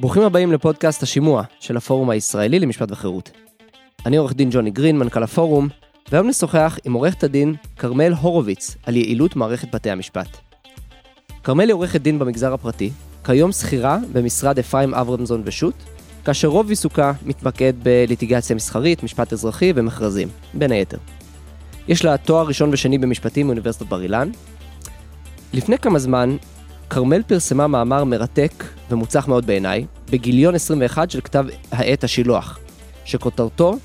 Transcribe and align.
ברוכים 0.00 0.22
הבאים 0.22 0.52
לפודקאסט 0.52 1.02
השימוע 1.02 1.42
של 1.60 1.76
הפורום 1.76 2.10
הישראלי 2.10 2.58
למשפט 2.58 2.92
וחירות. 2.92 3.30
אני 4.06 4.16
עורך 4.16 4.34
דין 4.34 4.48
ג'וני 4.52 4.70
גרין, 4.70 4.98
מנכ"ל 4.98 5.22
הפורום, 5.22 5.68
והיום 6.12 6.28
נשוחח 6.28 6.78
עם 6.84 6.92
עורכת 6.92 7.24
הדין 7.24 7.54
כרמל 7.78 8.12
הורוביץ 8.12 8.76
על 8.86 8.96
יעילות 8.96 9.36
מערכת 9.36 9.74
בתי 9.74 9.90
המשפט. 9.90 10.36
כרמל 11.42 11.64
היא 11.64 11.74
עורכת 11.74 12.00
דין 12.00 12.18
במגזר 12.18 12.52
הפרטי, 12.52 12.90
כיום 13.24 13.52
שכירה 13.52 13.98
במשרד 14.12 14.58
אפרים 14.58 14.94
אברמזון 14.94 15.42
ושות', 15.44 15.82
כאשר 16.24 16.48
רוב 16.48 16.70
עיסוקה 16.70 17.12
מתמקד 17.26 17.72
בליטיגציה 17.82 18.56
מסחרית, 18.56 19.02
משפט 19.02 19.32
אזרחי 19.32 19.72
ומכרזים, 19.76 20.28
בין 20.54 20.72
היתר. 20.72 20.98
יש 21.88 22.04
לה 22.04 22.16
תואר 22.16 22.46
ראשון 22.46 22.70
ושני 22.72 22.98
במשפטים 22.98 23.46
מאוניברסיטת 23.46 23.86
בר 23.86 24.02
אילן. 24.02 24.30
לפני 25.52 25.78
כמה 25.78 25.98
זמן, 25.98 26.36
כרמל 26.90 27.22
פרסמה 27.22 27.66
מאמר 27.66 28.04
מרתק 28.04 28.64
ומוצלח 28.90 29.28
מאוד 29.28 29.46
בעיניי, 29.46 29.86
בגיליון 30.10 30.54
21 30.54 31.10
של 31.10 31.20
כתב 31.20 31.44
העת 31.72 32.04
השילוח, 32.04 32.58
שכותרתו 33.04 33.78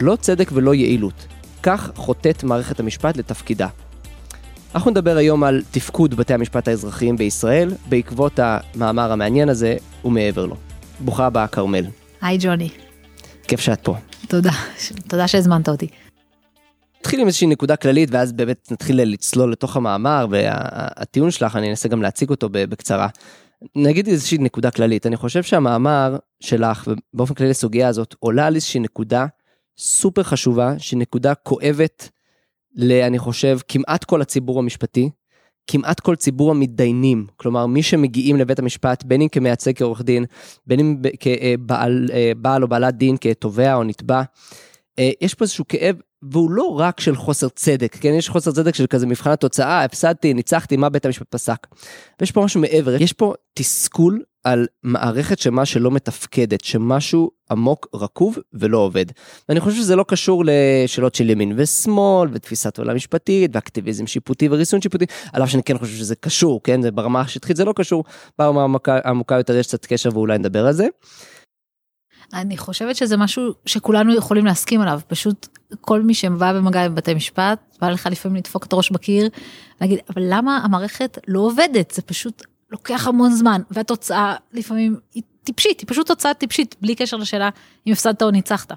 לא 0.00 0.16
צדק 0.16 0.50
ולא 0.52 0.74
יעילות, 0.74 1.26
כך 1.62 1.90
חוטאת 1.94 2.44
מערכת 2.44 2.80
המשפט 2.80 3.16
לתפקידה. 3.16 3.68
אנחנו 4.74 4.90
נדבר 4.90 5.16
היום 5.16 5.44
על 5.44 5.62
תפקוד 5.70 6.14
בתי 6.14 6.34
המשפט 6.34 6.68
האזרחיים 6.68 7.16
בישראל, 7.16 7.70
בעקבות 7.88 8.38
המאמר 8.42 9.12
המעניין 9.12 9.48
הזה 9.48 9.76
ומעבר 10.04 10.46
לו. 10.46 10.56
ברוכה 11.00 11.26
הבאה, 11.26 11.46
כרמל. 11.46 11.84
היי 12.20 12.38
ג'וני. 12.40 12.68
כיף 13.48 13.60
שאת 13.60 13.80
פה. 13.80 13.94
תודה, 14.28 14.52
תודה 15.08 15.28
שהזמנת 15.28 15.68
אותי. 15.68 15.88
נתחיל 17.02 17.20
עם 17.20 17.26
איזושהי 17.26 17.46
נקודה 17.46 17.76
כללית 17.76 18.08
ואז 18.12 18.32
באמת 18.32 18.72
נתחיל 18.72 19.02
לצלול 19.02 19.52
לתוך 19.52 19.76
המאמר 19.76 20.26
והטיעון 20.30 21.30
שלך 21.30 21.56
אני 21.56 21.70
אנסה 21.70 21.88
גם 21.88 22.02
להציג 22.02 22.30
אותו 22.30 22.48
בקצרה. 22.52 23.08
נגיד 23.76 24.06
איזושהי 24.08 24.38
נקודה 24.38 24.70
כללית 24.70 25.06
אני 25.06 25.16
חושב 25.16 25.42
שהמאמר 25.42 26.16
שלך 26.40 26.88
ובאופן 27.14 27.34
כללי 27.34 27.50
לסוגיה 27.50 27.88
הזאת 27.88 28.14
עולה 28.18 28.46
על 28.46 28.54
איזושהי 28.54 28.80
נקודה 28.80 29.26
סופר 29.78 30.22
חשובה 30.22 30.74
שהיא 30.78 30.98
נקודה 30.98 31.34
כואבת. 31.34 32.08
לאני 32.76 33.18
חושב 33.18 33.58
כמעט 33.68 34.04
כל 34.04 34.22
הציבור 34.22 34.58
המשפטי 34.58 35.10
כמעט 35.66 36.00
כל 36.00 36.16
ציבור 36.16 36.50
המתדיינים, 36.50 37.26
כלומר 37.36 37.66
מי 37.66 37.82
שמגיעים 37.82 38.36
לבית 38.36 38.58
המשפט, 38.58 39.04
בין 39.04 39.22
אם 39.22 39.28
כמייצג 39.28 39.72
כעורך 39.76 40.02
דין, 40.02 40.24
בין 40.66 40.80
אם 40.80 40.96
כבעל 41.20 42.10
בעל 42.36 42.62
או 42.62 42.68
בעלת 42.68 42.96
דין, 42.96 43.16
כתובע 43.20 43.74
או 43.74 43.84
נתבע, 43.84 44.22
יש 45.20 45.34
פה 45.34 45.44
איזשהו 45.44 45.64
כאב, 45.68 45.96
והוא 46.30 46.50
לא 46.50 46.76
רק 46.78 47.00
של 47.00 47.16
חוסר 47.16 47.48
צדק, 47.48 47.96
כן, 48.00 48.08
יש 48.08 48.28
חוסר 48.28 48.52
צדק 48.52 48.74
של 48.74 48.86
כזה 48.86 49.06
מבחן 49.06 49.30
התוצאה, 49.30 49.84
הפסדתי, 49.84 50.34
ניצחתי, 50.34 50.76
מה 50.76 50.88
בית 50.88 51.06
המשפט 51.06 51.26
פסק. 51.30 51.66
ויש 52.20 52.30
פה 52.30 52.44
משהו 52.44 52.60
מעבר, 52.60 53.02
יש 53.02 53.12
פה 53.12 53.34
תסכול 53.54 54.22
על 54.44 54.66
מערכת 54.82 55.38
שמה 55.38 55.66
שלא 55.66 55.90
מתפקדת, 55.90 56.64
שמשהו 56.64 57.30
עמוק 57.50 57.88
רקוב 57.94 58.38
ולא 58.54 58.78
עובד. 58.78 59.04
ואני 59.48 59.60
חושב 59.60 59.76
שזה 59.76 59.96
לא 59.96 60.04
קשור 60.08 60.44
לשאלות 60.46 61.14
של 61.14 61.30
ימין 61.30 61.52
ושמאל 61.56 62.28
ותפיסת 62.32 62.78
עולם 62.78 62.96
משפטית 62.96 63.50
ואקטיביזם 63.54 64.06
שיפוטי 64.06 64.48
וריסון 64.50 64.80
שיפוטי, 64.80 65.04
על 65.32 65.42
אף 65.42 65.50
שאני 65.50 65.62
כן 65.62 65.78
חושב 65.78 65.96
שזה 65.96 66.14
קשור, 66.14 66.60
כן, 66.64 66.82
זה 66.82 66.90
ברמה 66.90 67.20
השטחית 67.20 67.56
זה 67.56 67.64
לא 67.64 67.72
קשור, 67.76 68.04
ברמה 68.38 68.78
העמוקה 68.86 69.34
יותר 69.36 69.56
יש 69.56 69.66
קצת 69.66 69.86
קשר 69.86 70.10
ואולי 70.12 70.38
נדבר 70.38 70.66
על 70.66 70.72
זה. 70.72 70.86
אני 72.34 72.56
חושבת 72.56 72.96
שזה 72.96 73.16
משהו 73.16 73.52
שכולנו 73.66 74.14
יכולים 74.14 74.46
להסכים 74.46 74.80
עליו, 74.80 75.00
פשוט 75.08 75.48
כל 75.80 76.02
מי 76.02 76.14
שבא 76.14 76.52
במגע 76.52 76.84
עם 76.84 76.94
בתי 76.94 77.14
משפט, 77.14 77.76
בא 77.80 77.90
לך 77.90 78.08
לפעמים 78.10 78.36
לדפוק 78.36 78.66
את 78.66 78.72
הראש 78.72 78.90
בקיר, 78.90 79.28
להגיד, 79.80 79.98
אבל 80.08 80.22
למה 80.26 80.60
המערכת 80.64 81.18
לא 81.28 81.40
עובדת? 81.40 81.90
זה 81.90 82.02
פשוט 82.02 82.42
לוקח 82.70 83.08
המון 83.08 83.32
זמן, 83.32 83.60
והתוצאה 83.70 84.34
לפעמים 84.52 84.96
היא 85.14 85.22
טיפשית, 85.44 85.80
היא 85.80 85.88
פשוט 85.88 86.06
תוצאה 86.06 86.34
טיפשית, 86.34 86.76
בלי 86.80 86.94
קשר 86.94 87.16
לשאלה 87.16 87.50
אם 87.86 87.92
הפסדת 87.92 88.22
או 88.22 88.30
ניצחת. 88.30 88.72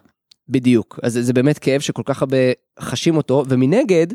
בדיוק, 0.49 0.99
אז 1.03 1.19
זה 1.21 1.33
באמת 1.33 1.59
כאב 1.59 1.81
שכל 1.81 2.03
כך 2.05 2.21
הרבה 2.21 2.37
חשים 2.79 3.17
אותו, 3.17 3.43
ומנגד, 3.49 4.07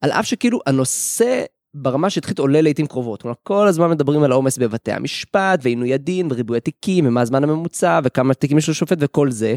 על 0.00 0.10
אף 0.10 0.26
שכאילו 0.26 0.60
הנושא 0.66 1.44
ברמה 1.74 2.10
שטחית 2.10 2.38
עולה 2.38 2.60
לעיתים 2.60 2.86
קרובות. 2.86 3.22
כלומר, 3.22 3.34
כל 3.42 3.66
הזמן 3.66 3.90
מדברים 3.90 4.22
על 4.22 4.32
העומס 4.32 4.58
בבתי 4.58 4.92
המשפט, 4.92 5.60
ועינוי 5.62 5.94
הדין, 5.94 6.28
וריבוי 6.30 6.56
התיקים, 6.56 7.06
ומה 7.06 7.20
הזמן 7.20 7.44
הממוצע, 7.44 8.00
וכמה 8.04 8.34
תיקים 8.34 8.58
יש 8.58 8.68
לשופט 8.68 8.98
וכל 9.00 9.30
זה. 9.30 9.56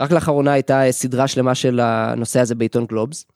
רק 0.00 0.10
לאחרונה 0.10 0.52
הייתה 0.52 0.82
סדרה 0.90 1.28
שלמה 1.28 1.54
של 1.54 1.80
הנושא 1.80 2.40
הזה 2.40 2.54
בעיתון 2.54 2.86
גלובס. 2.86 3.26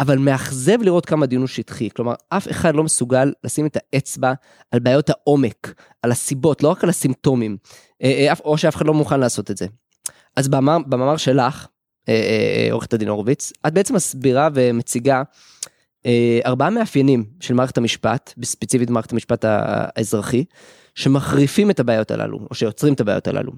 אבל 0.00 0.18
מאכזב 0.18 0.82
לראות 0.82 1.06
כמה 1.06 1.26
דיון 1.26 1.42
הוא 1.42 1.48
שטחי. 1.48 1.88
כלומר, 1.90 2.14
אף 2.28 2.50
אחד 2.50 2.74
לא 2.74 2.84
מסוגל 2.84 3.32
לשים 3.44 3.66
את 3.66 3.76
האצבע 3.76 4.32
על 4.70 4.78
בעיות 4.78 5.10
העומק, 5.10 5.74
על 6.02 6.10
הסיבות, 6.10 6.62
לא 6.62 6.68
רק 6.68 6.84
על 6.84 6.90
הסימפטומים, 6.90 7.56
אה, 8.02 8.26
אה, 8.28 8.34
או 8.44 8.58
שאף 8.58 8.76
אחד 8.76 8.86
לא 8.86 8.94
מוכן 8.94 9.20
לעשות 9.20 9.50
את 9.50 9.56
זה. 9.56 9.66
אז 10.36 10.48
במאמר, 10.48 10.78
במאמר 10.86 11.16
שלך, 11.16 11.66
אה, 12.08 12.68
עורכת 12.70 12.94
הדין 12.94 13.08
הורוביץ, 13.08 13.52
את 13.66 13.74
בעצם 13.74 13.94
מסבירה 13.94 14.48
ומציגה 14.54 15.22
ארבעה 16.44 16.70
מאפיינים 16.70 17.24
של 17.40 17.54
מערכת 17.54 17.78
המשפט, 17.78 18.32
בספציפית 18.36 18.90
מערכת 18.90 19.12
המשפט 19.12 19.44
האזרחי, 19.48 20.44
שמחריפים 20.94 21.70
את 21.70 21.80
הבעיות 21.80 22.10
הללו, 22.10 22.38
או 22.50 22.54
שיוצרים 22.54 22.94
את 22.94 23.00
הבעיות 23.00 23.28
הללו. 23.28 23.52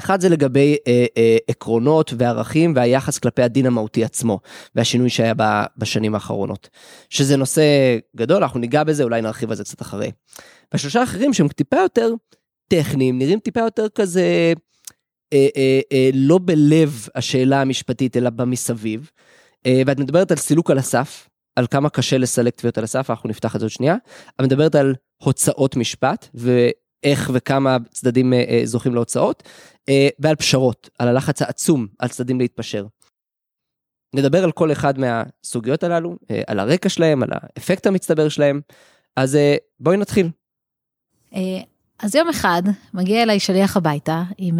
אחד 0.00 0.20
זה 0.20 0.28
לגבי 0.28 0.76
אה, 0.86 1.06
אה, 1.16 1.36
עקרונות 1.48 2.14
וערכים 2.18 2.72
והיחס 2.76 3.18
כלפי 3.18 3.42
הדין 3.42 3.66
המהותי 3.66 4.04
עצמו 4.04 4.40
והשינוי 4.74 5.10
שהיה 5.10 5.34
ב, 5.36 5.42
בשנים 5.78 6.14
האחרונות. 6.14 6.68
שזה 7.10 7.36
נושא 7.36 7.62
גדול, 8.16 8.42
אנחנו 8.42 8.60
ניגע 8.60 8.84
בזה, 8.84 9.02
אולי 9.02 9.22
נרחיב 9.22 9.50
על 9.50 9.56
זה 9.56 9.64
קצת 9.64 9.82
אחרי. 9.82 10.10
והשלושה 10.72 11.00
האחרים 11.00 11.32
שהם 11.32 11.48
טיפה 11.48 11.76
יותר 11.76 12.14
טכניים, 12.68 13.18
נראים 13.18 13.38
טיפה 13.38 13.60
יותר 13.60 13.88
כזה 13.88 14.52
אה, 15.32 15.48
אה, 15.56 15.80
אה, 15.92 16.10
לא 16.14 16.38
בלב 16.42 17.08
השאלה 17.14 17.60
המשפטית 17.60 18.16
אלא 18.16 18.30
במסביב. 18.30 19.10
אה, 19.66 19.82
ואת 19.86 19.98
מדברת 19.98 20.30
על 20.30 20.36
סילוק 20.36 20.70
על 20.70 20.78
הסף, 20.78 21.28
על 21.56 21.66
כמה 21.66 21.90
קשה 21.90 22.18
לסלק 22.18 22.56
תביעות 22.56 22.78
על 22.78 22.84
הסף, 22.84 23.10
אנחנו 23.10 23.28
נפתח 23.28 23.54
את 23.54 23.60
זה 23.60 23.64
עוד 23.66 23.70
שנייה. 23.70 23.96
את 24.36 24.40
מדברת 24.40 24.74
על 24.74 24.94
הוצאות 25.22 25.76
משפט 25.76 26.28
ואיך 26.34 27.30
וכמה 27.34 27.76
צדדים 27.90 28.32
אה, 28.32 28.44
אה, 28.48 28.60
זוכים 28.64 28.94
להוצאות, 28.94 29.42
אה, 29.88 30.08
ועל 30.18 30.36
פשרות, 30.36 30.90
על 30.98 31.08
הלחץ 31.08 31.42
העצום 31.42 31.86
על 31.98 32.08
צדדים 32.08 32.40
להתפשר. 32.40 32.86
נדבר 34.14 34.44
על 34.44 34.52
כל 34.52 34.72
אחד 34.72 34.94
מהסוגיות 34.98 35.82
הללו, 35.82 36.16
על 36.46 36.60
הרקע 36.60 36.88
שלהם, 36.88 37.22
על 37.22 37.28
האפקט 37.32 37.86
המצטבר 37.86 38.28
שלהם, 38.28 38.60
אז 39.16 39.38
בואי 39.80 39.96
נתחיל. 39.96 40.28
אז 41.98 42.14
יום 42.14 42.28
אחד 42.28 42.62
מגיע 42.94 43.22
אליי 43.22 43.40
שליח 43.40 43.76
הביתה 43.76 44.22
עם 44.38 44.58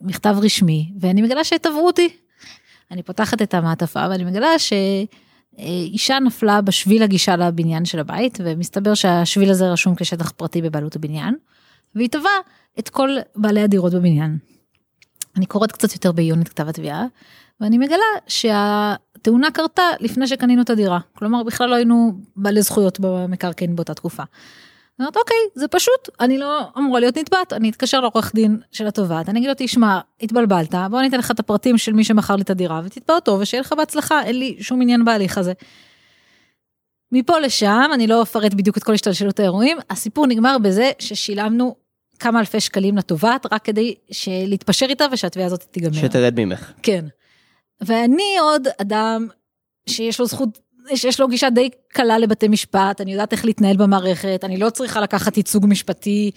מכתב 0.00 0.36
רשמי, 0.42 0.92
ואני 1.00 1.22
מגלה 1.22 1.44
שתבעו 1.44 1.86
אותי. 1.86 2.08
אני 2.90 3.02
פותחת 3.02 3.42
את 3.42 3.54
המעטפה 3.54 4.06
ואני 4.10 4.24
מגלה 4.24 4.58
ש... 4.58 4.72
אישה 5.58 6.18
נפלה 6.18 6.60
בשביל 6.60 7.02
הגישה 7.02 7.36
לבניין 7.36 7.84
של 7.84 7.98
הבית 7.98 8.38
ומסתבר 8.44 8.94
שהשביל 8.94 9.50
הזה 9.50 9.72
רשום 9.72 9.94
כשטח 9.94 10.30
פרטי 10.30 10.62
בבעלות 10.62 10.96
הבניין 10.96 11.34
והיא 11.94 12.08
תבעה 12.08 12.38
את 12.78 12.88
כל 12.88 13.16
בעלי 13.36 13.60
הדירות 13.62 13.94
בבניין. 13.94 14.38
אני 15.36 15.46
קוראת 15.46 15.72
קצת 15.72 15.92
יותר 15.92 16.12
בעיון 16.12 16.40
את 16.42 16.48
כתב 16.48 16.68
התביעה 16.68 17.04
ואני 17.60 17.78
מגלה 17.78 18.04
שהתאונה 18.26 19.50
קרתה 19.50 19.82
לפני 20.00 20.26
שקנינו 20.26 20.62
את 20.62 20.70
הדירה 20.70 20.98
כלומר 21.18 21.42
בכלל 21.42 21.70
לא 21.70 21.74
היינו 21.74 22.12
בעלי 22.36 22.62
זכויות 22.62 23.00
במקרקעין 23.00 23.76
באותה 23.76 23.94
תקופה. 23.94 24.22
אני 24.98 25.06
אומרת 25.06 25.16
אוקיי 25.16 25.36
זה 25.54 25.68
פשוט 25.68 26.08
אני 26.20 26.38
לא 26.38 26.60
אמורה 26.78 27.00
להיות 27.00 27.18
נתבעת 27.18 27.52
אני 27.52 27.70
אתקשר 27.70 28.00
לעורך 28.00 28.32
דין 28.34 28.58
של 28.72 28.86
התובעת 28.86 29.28
אני 29.28 29.38
אגיד 29.38 29.48
לו 29.48 29.54
תשמע 29.58 30.00
התבלבלת 30.20 30.74
בוא 30.90 31.00
אני 31.00 31.08
אתן 31.08 31.18
לך 31.18 31.30
את 31.30 31.40
הפרטים 31.40 31.78
של 31.78 31.92
מי 31.92 32.04
שמכר 32.04 32.36
לי 32.36 32.42
את 32.42 32.50
הדירה 32.50 32.80
ותתבע 32.84 33.14
אותו 33.14 33.38
ושיהיה 33.40 33.60
לך 33.60 33.72
בהצלחה 33.72 34.22
אין 34.22 34.38
לי 34.38 34.56
שום 34.60 34.82
עניין 34.82 35.04
בהליך 35.04 35.38
הזה. 35.38 35.52
מפה 37.12 37.38
לשם 37.38 37.90
אני 37.94 38.06
לא 38.06 38.22
אפרט 38.22 38.54
בדיוק 38.54 38.78
את 38.78 38.84
כל 38.84 38.92
השתלשלות 38.92 39.40
האירועים 39.40 39.78
הסיפור 39.90 40.26
נגמר 40.26 40.56
בזה 40.58 40.90
ששילמנו 40.98 41.76
כמה 42.18 42.40
אלפי 42.40 42.60
שקלים 42.60 42.96
לתובעת 42.96 43.46
רק 43.52 43.64
כדי 43.64 43.94
להתפשר 44.28 44.86
איתה 44.86 45.06
ושהתביעה 45.12 45.46
הזאת 45.46 45.62
תיגמר. 45.62 45.92
שתרד 45.92 46.40
ממך. 46.40 46.72
כן. 46.82 47.04
ואני 47.80 48.38
עוד 48.40 48.68
אדם 48.80 49.28
שיש 49.88 50.20
לו 50.20 50.26
זכות 50.26 50.58
יש 50.90 51.20
לו 51.20 51.28
גישה 51.28 51.50
די 51.50 51.70
קלה 51.88 52.18
לבתי 52.18 52.48
משפט, 52.48 53.00
אני 53.00 53.12
יודעת 53.12 53.32
איך 53.32 53.44
להתנהל 53.44 53.76
במערכת, 53.76 54.40
אני 54.44 54.56
לא 54.56 54.70
צריכה 54.70 55.00
לקחת 55.00 55.36
ייצוג 55.36 55.66
משפטי, 55.68 56.30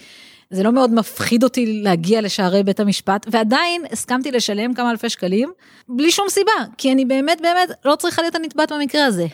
זה 0.50 0.62
לא 0.62 0.72
מאוד 0.72 0.94
מפחיד 0.94 1.44
אותי 1.44 1.82
להגיע 1.82 2.20
לשערי 2.20 2.62
בית 2.62 2.80
המשפט, 2.80 3.26
ועדיין 3.30 3.82
הסכמתי 3.92 4.30
לשלם 4.30 4.74
כמה 4.74 4.90
אלפי 4.90 5.08
שקלים, 5.08 5.52
בלי 5.88 6.10
שום 6.10 6.28
סיבה, 6.28 6.52
כי 6.78 6.92
אני 6.92 7.04
באמת 7.04 7.40
באמת 7.40 7.70
לא 7.84 7.96
צריכה 7.96 8.22
להיות 8.22 8.34
הנתבעת 8.34 8.72
במקרה 8.72 9.04
הזה. 9.04 9.26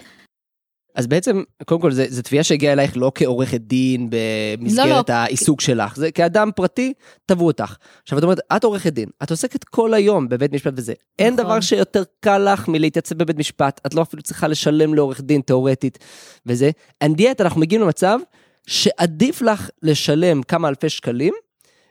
אז 0.95 1.07
בעצם 1.07 1.43
קודם 1.65 1.81
כל 1.81 1.93
זה 1.93 2.23
תביעה 2.23 2.45
שהגיעה 2.45 2.73
אלייך 2.73 2.97
לא 2.97 3.13
כעורכת 3.15 3.61
דין 3.61 4.09
במסגרת 4.11 4.87
לא, 4.87 5.15
לא. 5.15 5.21
העיסוק 5.21 5.61
שלך 5.61 5.97
זה 5.97 6.11
כאדם 6.11 6.51
פרטי 6.57 6.93
תבעו 7.27 7.47
אותך. 7.47 7.77
עכשיו 8.03 8.19
את 8.19 8.23
אומרת 8.23 8.39
את 8.57 8.65
עורכת 8.65 8.93
דין 8.93 9.09
את 9.23 9.31
עוסקת 9.31 9.65
כל 9.65 9.95
היום 9.95 10.29
בבית 10.29 10.53
משפט 10.53 10.73
וזה 10.77 10.93
נכון. 10.93 11.27
אין 11.27 11.37
דבר 11.37 11.61
שיותר 11.61 12.03
קל 12.21 12.53
לך 12.53 12.69
מלהתייצב 12.69 13.15
בבית 13.19 13.39
משפט 13.39 13.81
את 13.87 13.95
לא 13.95 14.03
אפילו 14.03 14.23
צריכה 14.23 14.49
לשלם 14.49 14.95
לעורך 14.95 15.21
דין 15.21 15.41
תאורטית 15.41 15.99
וזה. 16.47 16.71
אנדיאט 17.03 17.41
אנחנו 17.41 17.61
מגיעים 17.61 17.83
למצב 17.83 18.19
שעדיף 18.67 19.43
לך 19.43 19.71
לשלם 19.83 20.43
כמה 20.43 20.69
אלפי 20.69 20.89
שקלים 20.89 21.35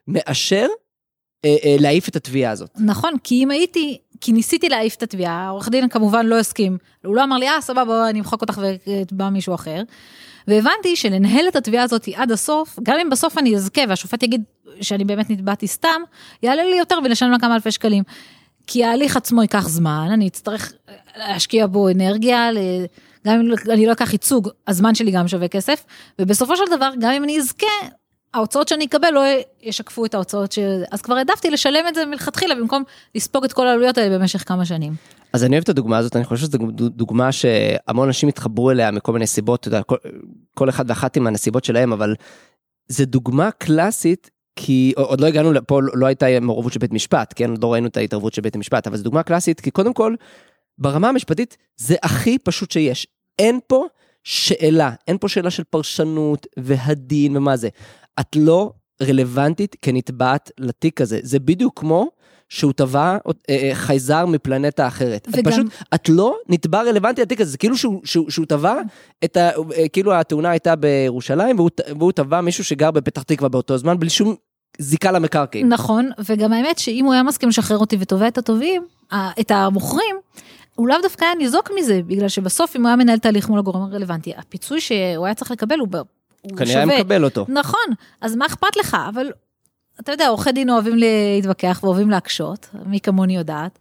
מאשר 0.08 0.68
אה, 1.46 1.56
אה, 1.64 1.76
להעיף 1.80 2.10
את 2.10 2.16
התביעה 2.16 2.52
הזאת. 2.52 2.70
נכון, 2.80 3.14
כי 3.24 3.44
אם 3.44 3.52
הייתי, 3.52 3.98
כי 4.24 4.32
ניסיתי 4.32 4.70
להעיף 4.70 4.96
את 4.96 5.04
התביעה, 5.04 5.46
העורך 5.46 5.70
דין 5.70 5.90
כמובן 5.90 6.26
לא 6.26 6.40
הסכים. 6.40 6.78
הוא 7.06 7.16
לא 7.16 7.24
אמר 7.24 7.38
לי, 7.38 7.50
אה, 7.50 7.62
סבבה, 7.62 8.10
אני 8.10 8.20
אמחוק 8.20 8.42
אותך 8.42 8.62
ובא 9.12 9.30
מישהו 9.30 9.56
אחר. 9.56 9.82
והבנתי 10.48 10.96
שלנהל 10.96 11.48
את 11.48 11.56
התביעה 11.56 11.84
הזאת 11.84 12.08
עד 12.16 12.32
הסוף, 12.32 12.80
גם 12.84 12.98
אם 13.02 13.10
בסוף 13.10 13.38
אני 13.38 13.56
אזכה 13.56 13.82
והשופט 13.90 14.24
יגיד 14.24 14.44
שאני 14.82 15.06
באמת 15.06 15.30
נתבעתי 15.30 15.68
סתם, 15.68 16.02
יעלה 16.44 16.64
לי 16.64 16.76
יותר 16.76 16.98
ולשלם 17.04 17.32
לה 17.32 17.40
כמה 17.40 17.56
אלפי 17.56 17.72
שקלים. 17.72 18.04
כי 18.68 18.84
ההליך 18.84 19.18
עצמו 19.18 19.42
ייקח 19.42 19.68
זמן, 19.68 20.08
אני 20.14 20.28
אצטרך 20.28 20.74
להשקיע 21.16 21.68
בו 21.68 21.90
אנרגיה, 21.90 22.50
גם 23.28 23.40
אם 23.40 23.72
אני 23.72 23.86
לא 23.86 23.92
אקח 23.92 24.14
ייצוג, 24.14 24.50
הזמן 24.68 24.96
שלי 24.96 25.12
גם 25.12 25.28
שווה 25.28 25.48
כסף, 25.48 25.86
ובסופו 26.20 26.58
של 26.58 26.76
דבר, 26.76 26.90
גם 27.00 27.12
אם 27.12 27.24
אני 27.24 27.40
אזכה, 27.40 27.68
ההוצאות 28.34 28.68
שאני 28.68 28.86
אקבל 28.86 29.10
לא 29.12 29.22
ישקפו 29.62 30.06
את 30.06 30.14
ההוצאות 30.14 30.52
ש... 30.52 30.60
אז 30.92 31.02
כבר 31.02 31.16
העדפתי 31.16 31.52
לשלם 31.52 31.88
את 31.88 31.96
זה 31.96 32.06
מלכתחילה 32.06 32.56
במקום 32.56 32.84
לספוג 33.16 33.44
את 33.44 33.54
כל 33.54 33.68
העלויות 33.68 33.98
האלה 33.98 34.20
במשך 34.20 34.48
כמה 34.48 34.66
שנים. 34.66 34.94
אז 35.34 35.44
אני 35.44 35.56
אוהב 35.56 35.64
את 35.64 35.70
הדוגמה 35.70 35.98
הזאת, 35.98 36.16
אני 36.16 36.26
חושב 36.26 36.46
שזו 36.46 36.58
דוגמה 36.72 37.32
שהמון 37.32 38.08
אנשים 38.08 38.30
התחברו 38.30 38.72
אליה 38.72 38.92
מכל 38.92 39.14
מיני 39.14 39.28
סיבות, 39.28 39.60
אתה 39.60 39.68
יודע, 39.68 39.84
כל, 39.84 39.96
כל 40.56 40.70
אחד 40.70 40.86
ואחת 40.88 41.18
עם 41.18 41.28
הנסיבות 41.28 41.64
שלהם, 41.64 41.94
אבל 41.94 42.16
זה 42.88 43.06
דוגמה 43.06 43.52
קלאסית 43.52 44.30
כי 44.56 44.94
עוד 44.96 45.22
לא 45.22 45.28
הגענו 45.28 45.54
לפה, 45.54 45.80
לא 45.94 46.06
הייתה 46.06 46.26
מעורבות 46.42 46.74
של 46.74 46.80
בית 46.80 46.94
משפט, 46.94 47.34
כן? 47.36 47.52
לא 47.62 47.74
ראינו 47.74 47.88
את 47.88 47.98
ההתערבות 47.98 48.34
של 48.34 48.42
בית 48.42 48.56
המשפט, 48.56 48.88
אבל 48.88 48.98
זו 48.98 49.04
דוגמה 49.04 49.24
קלאסית, 49.24 49.62
כי 49.62 49.72
קודם 49.72 49.94
כל, 49.94 50.16
ברמה 50.78 51.10
המשפטית 51.10 51.58
זה 51.76 51.96
הכי 52.04 52.38
פשוט 52.38 52.72
שיש. 52.72 53.08
אין 53.40 53.60
פה 53.68 53.86
שאלה, 54.24 54.92
אין 55.08 55.18
פה 55.18 55.30
שאלה 55.30 55.50
של 55.50 55.64
פרשנות 55.64 56.48
והדין 56.58 57.38
ומה 57.38 57.58
זה. 57.58 57.70
את 58.20 58.36
לא 58.36 58.74
רלוונטית 59.02 59.76
כנתבעת 59.82 60.52
לתיק 60.58 61.02
הזה. 61.02 61.20
זה 61.24 61.40
בדיוק 61.40 61.80
כמו 61.80 62.10
שהוא 62.50 62.74
תבע 62.74 63.18
אה, 63.28 63.34
אה, 63.50 63.70
חייזר 63.74 64.26
מפלנטה 64.26 64.88
אחרת. 64.88 65.28
וגם... 65.32 65.40
את 65.40 65.48
פשוט, 65.48 65.68
את 65.96 66.10
לא 66.10 66.36
נתבע 66.50 66.82
רלוונטי 66.82 67.22
לתיק 67.22 67.42
הזה, 67.42 67.52
זה 67.52 67.58
כאילו 67.58 67.78
שהוא, 67.78 68.02
שהוא, 68.06 68.30
שהוא 68.30 68.46
תבע 68.46 68.76
את 69.24 69.38
ה... 69.38 69.50
אה, 69.50 69.88
כאילו 69.94 70.14
התאונה 70.14 70.50
הייתה 70.50 70.76
בירושלים, 70.76 71.56
והוא, 71.60 71.70
והוא 72.00 72.12
תבע 72.12 72.42
מישהו 72.42 72.64
שגר 72.64 72.92
בפתח 72.92 73.24
תקווה 73.24 73.50
באותו 73.50 73.78
זמן, 73.78 74.00
בלי 74.00 74.10
שום 74.10 74.36
זיקה 74.80 75.12
למקרקעין. 75.12 75.74
נכון, 75.74 76.10
וגם 76.26 76.54
האמת 76.54 76.80
שאם 76.80 77.06
הוא 77.06 77.14
היה 77.14 77.24
מסכים 77.24 77.50
לשחרר 77.50 77.78
אותי 77.78 77.98
ותובע 78.00 78.28
את 78.28 78.38
הטובים, 78.38 78.84
את 79.40 79.52
המוכרים, 79.52 80.16
הוא 80.76 80.88
לאו 80.88 80.98
דווקא 81.02 81.26
היה 81.26 81.36
ניזוק 81.36 81.72
מזה, 81.80 82.02
בגלל 82.08 82.28
שבסוף 82.28 82.76
אם 82.76 82.82
הוא 82.82 82.88
היה 82.88 82.96
מנהל 82.96 83.18
תהליך 83.18 83.50
מול 83.50 83.60
הגורם 83.60 83.82
הרלוונטי, 83.82 84.34
הפיצוי 84.38 84.82
שהוא 84.82 85.26
היה 85.26 85.36
צריך 85.36 85.52
לקבל 85.52 85.80
הוא, 85.80 85.88
הוא 86.44 86.58
כנראה 86.58 86.74
שווה. 86.74 86.86
כנראה 86.86 87.00
מקבל 87.00 87.24
אותו. 87.24 87.46
נכון, 87.50 87.80
אז 88.22 88.36
מה 88.36 88.46
אכפת 88.46 88.76
לך? 88.78 88.98
אבל 89.10 89.32
אתה 90.00 90.12
יודע, 90.12 90.28
עורכי 90.28 90.52
דין 90.52 90.70
אוהבים 90.70 90.96
להתווכח 90.98 91.80
ואוהבים 91.84 92.10
להקשות, 92.10 92.70
מי 92.86 93.00
כמוני 93.00 93.36
יודעת. 93.36 93.80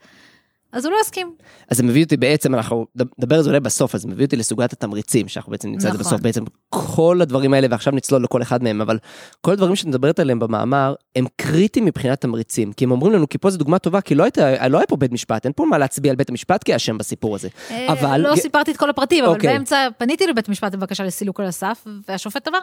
אז 0.73 0.85
הוא 0.85 0.93
לא 0.93 0.99
יסכים. 1.01 1.35
אז 1.71 1.77
זה 1.77 1.83
מביא 1.83 2.05
אותי 2.05 2.17
בעצם, 2.17 2.55
אנחנו 2.55 2.87
נדבר 3.19 3.37
על 3.37 3.43
זה 3.43 3.49
אולי 3.49 3.61
בסוף, 3.61 3.95
אז 3.95 4.03
זה 4.03 4.09
מביא 4.09 4.25
אותי 4.25 4.37
לסוגיית 4.37 4.73
התמריצים, 4.73 5.29
שאנחנו 5.29 5.51
בעצם 5.51 5.69
נמצא 5.69 5.89
את 5.89 5.93
נכון. 5.93 6.05
זה 6.05 6.09
בסוף, 6.09 6.21
בעצם 6.21 6.45
כל 6.69 7.19
הדברים 7.23 7.55
האלה, 7.55 7.67
ועכשיו 7.71 7.93
נצלול 7.93 8.23
לכל 8.23 8.43
אחד 8.43 8.63
מהם, 8.63 8.81
אבל 8.81 8.99
כל 9.41 9.53
הדברים 9.53 9.77
שאת 9.77 9.87
מדברת 9.87 10.21
עליהם 10.21 10.39
במאמר, 10.39 10.95
הם 11.17 11.27
קריטיים 11.37 11.85
מבחינת 11.85 12.21
תמריצים, 12.21 12.73
כי 12.73 12.85
הם 12.85 12.91
אומרים 12.91 13.13
לנו, 13.13 13.29
כי 13.29 13.39
פה 13.39 13.51
זו 13.51 13.59
דוגמה 13.59 13.79
טובה, 13.79 14.01
כי 14.01 14.15
לא, 14.15 14.25
הייתה, 14.25 14.69
לא 14.69 14.79
היה 14.79 14.87
פה 14.87 14.97
בית 14.97 15.13
משפט, 15.13 15.45
אין 15.45 15.53
פה 15.57 15.65
מה 15.65 15.79
להצביע 15.79 16.11
על 16.11 16.17
בית 16.17 16.31
המשפט 16.31 16.63
כאשם 16.65 16.99
בסיפור 16.99 17.35
הזה. 17.35 17.49
אה, 17.71 17.93
אבל... 17.93 18.21
לא 18.21 18.37
סיפרתי 18.37 18.71
את 18.71 18.77
כל 18.77 18.91
הפרטים, 18.91 19.25
אבל 19.25 19.35
אוקיי. 19.35 19.53
באמצע 19.53 19.89
פניתי 19.99 20.27
לבית 20.27 20.49
משפט 20.49 20.75
בבקשה 20.75 21.05
לסילוק 21.05 21.41
על 21.41 21.47
הסף, 21.47 21.87
והשופט 22.09 22.49
אמר, 22.49 22.59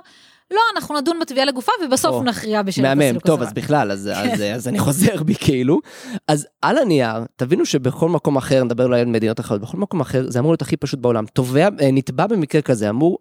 לא, 0.51 0.62
אנחנו 0.75 0.97
נדון 0.97 1.19
בתביעה 1.19 1.45
לגופה 1.45 1.71
ובסוף 1.85 2.15
או, 2.15 2.23
נכריע 2.23 2.62
בשאלת 2.62 2.85
הסילוק 2.85 2.97
מהמם, 2.97 3.19
טוב, 3.19 3.41
אז 3.41 3.53
בכלל, 3.53 3.91
אז, 3.91 4.09
אז, 4.13 4.41
אז 4.55 4.67
אני 4.67 4.79
חוזר 4.79 5.23
בי 5.23 5.35
כאילו. 5.35 5.79
אז 6.27 6.47
על 6.62 6.77
הנייר, 6.77 7.25
תבינו 7.35 7.65
שבכל 8.00 8.10
מקום 8.10 8.38
אחר, 8.38 8.63
נדבר 8.63 8.86
אולי 8.86 9.01
על 9.01 9.06
מדינות 9.06 9.40
אחרות, 9.40 9.62
בכל 9.62 9.78
מקום 9.78 10.01
אחר, 10.01 10.30
זה 10.30 10.40
אמור 10.40 10.51
להיות 10.51 10.62
הכי 10.62 10.78
פשוט 10.78 11.00
בעולם. 11.00 11.25
תובע, 11.34 11.69
אה, 11.81 11.92
נתבע 11.92 12.28
במקרה 12.28 12.62
כזה, 12.62 12.90
אמור 12.90 13.18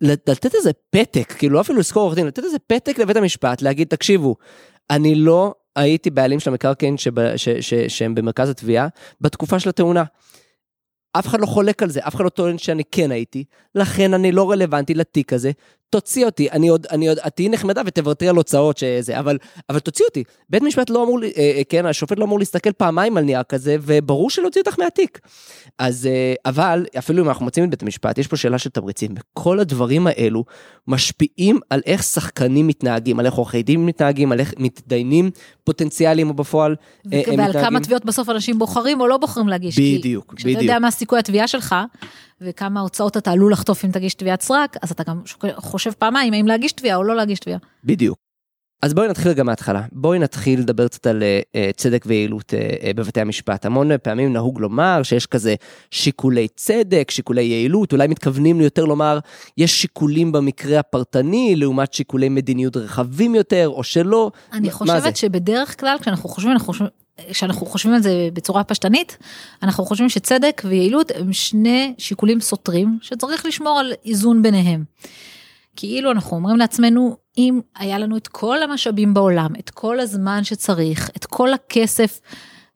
לתת 0.00 0.54
איזה 0.54 0.70
פתק, 0.90 1.34
כאילו 1.38 1.60
אפילו 1.60 1.78
לזכור 1.78 2.02
עורך 2.02 2.14
דין, 2.14 2.26
לתת 2.26 2.44
איזה 2.44 2.58
פתק 2.58 2.98
לבית 2.98 3.16
המשפט, 3.16 3.62
להגיד, 3.62 3.88
תקשיבו, 3.88 4.36
אני 4.90 5.14
לא 5.14 5.54
הייתי 5.76 6.10
בעלים 6.10 6.40
של 6.40 6.50
המקרקעין 6.50 6.96
שהם 7.88 8.14
במרכז 8.14 8.50
התביעה 8.50 8.88
בתקופה 9.20 9.58
של 9.58 9.68
התאונה. 9.68 10.04
אף 11.18 11.26
אחד 11.26 11.40
לא 11.40 11.46
חולק 11.46 11.82
על 11.82 11.90
זה, 11.90 12.00
אף 12.06 12.14
אחד 12.14 12.24
לא 12.24 12.28
טוען 12.28 12.58
שאני 12.58 12.82
כן 12.90 13.10
הייתי, 13.10 13.44
לכן 13.74 14.14
אני 14.14 14.32
לא 14.32 14.50
רלוונטי 14.50 14.94
לתיק 14.94 15.32
הזה, 15.32 15.50
תוציא 15.90 16.26
אותי, 16.26 16.50
אני 16.50 16.68
עוד, 16.68 16.86
אני 16.90 17.08
עוד, 17.08 17.18
תהיי 17.34 17.48
נחמדה 17.48 17.82
ותוותרי 17.86 18.28
על 18.28 18.36
הוצאות 18.36 18.78
שזה, 18.78 19.18
אבל, 19.18 19.38
אבל 19.70 19.78
תוציא 19.78 20.04
אותי. 20.04 20.24
בית 20.50 20.62
משפט 20.62 20.90
לא 20.90 21.02
אמור, 21.02 21.24
אה, 21.24 21.28
אה, 21.36 21.62
כן, 21.68 21.86
השופט 21.86 22.18
לא 22.18 22.24
אמור 22.24 22.38
להסתכל 22.38 22.72
פעמיים 22.72 23.16
על 23.16 23.24
נייר 23.24 23.42
כזה, 23.42 23.76
וברור 23.80 24.30
שלהוציא 24.30 24.60
אותך 24.60 24.78
מהתיק. 24.78 25.18
אז, 25.78 26.06
אה, 26.06 26.34
אבל, 26.46 26.86
אפילו 26.98 27.22
אם 27.22 27.28
אנחנו 27.28 27.44
מוצאים 27.44 27.64
את 27.64 27.70
בית 27.70 27.82
המשפט, 27.82 28.18
יש 28.18 28.26
פה 28.26 28.36
שאלה 28.36 28.58
של 28.58 28.70
תמריצים, 28.70 29.14
וכל 29.18 29.60
הדברים 29.60 30.06
האלו 30.06 30.44
משפיעים 30.88 31.60
על 31.70 31.80
איך 31.86 32.02
שחקנים 32.02 32.66
מתנהגים, 32.66 33.20
על 33.20 33.26
איך 33.26 33.34
עורכי 33.34 33.62
דין 33.62 33.86
מתנהגים, 33.86 34.32
על 34.32 34.40
איך 34.40 34.54
מתדיינים 34.58 35.30
פוטנציאליים 35.64 36.28
או 36.28 36.34
בפועל 36.34 36.76
אה. 37.12 37.22
ועל 37.38 37.52
כמה 37.52 37.80
תביעות 37.80 38.04
בסוף 38.04 38.28
אנשים 38.28 38.58
בוחרים 38.58 39.00
או 39.00 39.06
לא 39.06 39.16
בוחרים 39.16 39.48
להגיש. 39.48 39.78
בדיוק, 39.78 40.34
כי, 40.36 40.44
בדיוק. 40.44 40.60
סיכוי 41.06 41.18
התביעה 41.18 41.48
שלך, 41.48 41.74
וכמה 42.40 42.80
הוצאות 42.80 43.16
אתה 43.16 43.30
עלול 43.30 43.52
לחטוף 43.52 43.84
אם 43.84 43.90
תגיש 43.90 44.14
תביעת 44.14 44.40
סרק, 44.40 44.76
אז 44.82 44.90
אתה 44.90 45.02
גם 45.02 45.22
חושב 45.56 45.90
פעמיים 45.98 46.32
האם 46.32 46.46
להגיש 46.46 46.72
תביעה 46.72 46.96
או 46.96 47.02
לא 47.02 47.16
להגיש 47.16 47.38
תביעה. 47.38 47.58
בדיוק. 47.84 48.18
אז 48.82 48.94
בואי 48.94 49.08
נתחיל 49.08 49.30
רגע 49.30 49.42
מההתחלה. 49.42 49.82
בואי 49.92 50.18
נתחיל 50.18 50.60
לדבר 50.60 50.88
קצת 50.88 51.06
על 51.06 51.22
uh, 51.22 51.76
צדק 51.76 52.04
ויעילות 52.06 52.52
uh, 52.52 52.96
בבתי 52.96 53.20
המשפט. 53.20 53.66
המון 53.66 53.98
פעמים 54.02 54.32
נהוג 54.32 54.60
לומר 54.60 55.02
שיש 55.02 55.26
כזה 55.26 55.54
שיקולי 55.90 56.48
צדק, 56.48 57.10
שיקולי 57.10 57.42
יעילות, 57.42 57.92
אולי 57.92 58.06
מתכוונים 58.06 58.60
יותר 58.60 58.84
לומר, 58.84 59.18
יש 59.58 59.80
שיקולים 59.82 60.32
במקרה 60.32 60.78
הפרטני 60.78 61.56
לעומת 61.56 61.92
שיקולי 61.92 62.28
מדיניות 62.28 62.76
רחבים 62.76 63.34
יותר, 63.34 63.68
או 63.68 63.84
שלא. 63.84 64.30
אני 64.52 64.70
חושבת 64.70 65.16
שבדרך 65.16 65.80
כלל 65.80 65.96
כשאנחנו 66.00 66.28
חושבים, 66.28 66.52
אנחנו 66.52 66.66
חושבים... 66.66 66.88
כשאנחנו 67.30 67.66
חושבים 67.66 67.94
על 67.94 68.02
זה 68.02 68.28
בצורה 68.32 68.64
פשטנית, 68.64 69.18
אנחנו 69.62 69.84
חושבים 69.84 70.08
שצדק 70.08 70.62
ויעילות 70.64 71.12
הם 71.14 71.32
שני 71.32 71.94
שיקולים 71.98 72.40
סותרים 72.40 72.98
שצריך 73.02 73.46
לשמור 73.46 73.78
על 73.78 73.92
איזון 74.04 74.42
ביניהם. 74.42 74.84
כאילו 75.76 76.10
אנחנו 76.10 76.36
אומרים 76.36 76.56
לעצמנו, 76.56 77.16
אם 77.38 77.60
היה 77.76 77.98
לנו 77.98 78.16
את 78.16 78.28
כל 78.28 78.62
המשאבים 78.62 79.14
בעולם, 79.14 79.50
את 79.58 79.70
כל 79.70 80.00
הזמן 80.00 80.44
שצריך, 80.44 81.10
את 81.16 81.24
כל 81.24 81.52
הכסף 81.52 82.20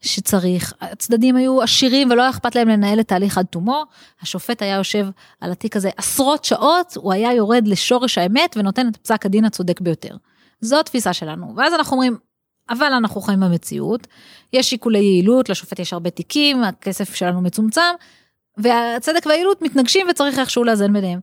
שצריך, 0.00 0.75
הצדדים 0.81 1.37
היו 1.37 1.62
עשירים 1.62 2.11
ולא 2.11 2.23
היה 2.23 2.31
אכפת 2.31 2.55
להם 2.55 2.69
לנהל 2.69 3.00
את 3.00 3.09
תהליך 3.09 3.38
עד 3.38 3.47
תומו, 3.47 3.85
השופט 4.23 4.62
היה 4.62 4.76
יושב 4.76 5.07
על 5.41 5.53
התיק 5.53 5.76
הזה 5.76 5.91
עשרות 5.97 6.45
שעות, 6.45 6.97
הוא 6.97 7.12
היה 7.12 7.33
יורד 7.33 7.69
לשורש 7.69 8.19
האמת 8.19 8.57
ונותן 8.57 8.88
את 8.88 8.97
פסק 8.97 9.26
הדין 9.26 9.45
הצודק 9.45 9.81
ביותר. 9.81 10.17
זו 10.61 10.81
התפיסה 10.81 11.12
שלנו, 11.12 11.55
ואז 11.57 11.75
אנחנו 11.75 11.95
אומרים, 11.95 12.17
אבל 12.71 12.93
אנחנו 12.93 13.21
חיים 13.21 13.41
במציאות, 13.41 14.07
יש 14.53 14.71
שיקולי 14.71 14.99
יעילות, 14.99 15.49
לשופט 15.49 15.79
יש 15.79 15.93
הרבה 15.93 16.11
תיקים, 16.11 16.62
הכסף 16.62 17.15
שלנו 17.15 17.41
מצומצם, 17.41 17.95
והצדק 18.59 19.27
והיעילות 19.27 19.62
מתנגשים 19.62 20.07
וצריך 20.11 20.39
איכשהו 20.39 20.65
לאזן 20.65 20.93
ביניהם. 20.93 21.21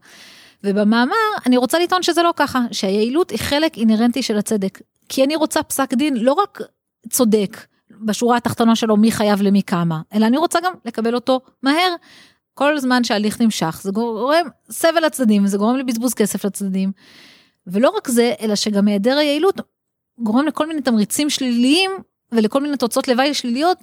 ובמאמר 0.64 1.16
אני 1.46 1.58
רוצה 1.58 1.80
לטעון 1.80 2.04
שזה 2.04 2.24
לא 2.24 2.34
ככה, 2.36 2.60
שהיעילות 2.72 3.30
היא 3.30 3.40
חלק 3.40 3.78
אינהרנטי 3.78 4.24
של 4.24 4.38
הצדק. 4.38 4.82
כי 5.10 5.24
אני 5.24 5.36
רוצה 5.36 5.64
פסק 5.64 5.94
דין 5.94 6.18
לא 6.18 6.34
רק 6.34 6.62
צודק 7.10 7.58
בשורה 8.06 8.38
התחתונה 8.38 8.76
שלו 8.76 8.98
מי 8.98 9.12
חייב 9.12 9.42
למי 9.42 9.64
כמה, 9.64 10.02
אלא 10.14 10.26
אני 10.26 10.38
רוצה 10.38 10.60
גם 10.64 10.74
לקבל 10.86 11.16
אותו 11.16 11.40
מהר. 11.64 11.96
כל 12.54 12.80
זמן 12.80 13.04
שההליך 13.04 13.42
נמשך 13.42 13.80
זה 13.84 13.92
גורם 13.92 14.46
סבל 14.72 15.06
לצדדים, 15.06 15.48
זה 15.48 15.58
גורם 15.58 15.78
לבזבוז 15.78 16.14
כסף 16.14 16.46
לצדדים. 16.46 16.92
ולא 17.68 17.90
רק 17.90 18.08
זה, 18.08 18.34
אלא 18.42 18.56
שגם 18.56 18.88
היעדר 18.88 19.18
היעילות 19.18 19.62
גורם 20.20 20.46
לכל 20.46 20.68
מיני 20.68 20.82
תמריצים 20.82 21.30
שליליים 21.30 21.92
ולכל 22.32 22.62
מיני 22.62 22.78
תוצאות 22.78 23.08
לוואי 23.08 23.34
שליליות 23.34 23.78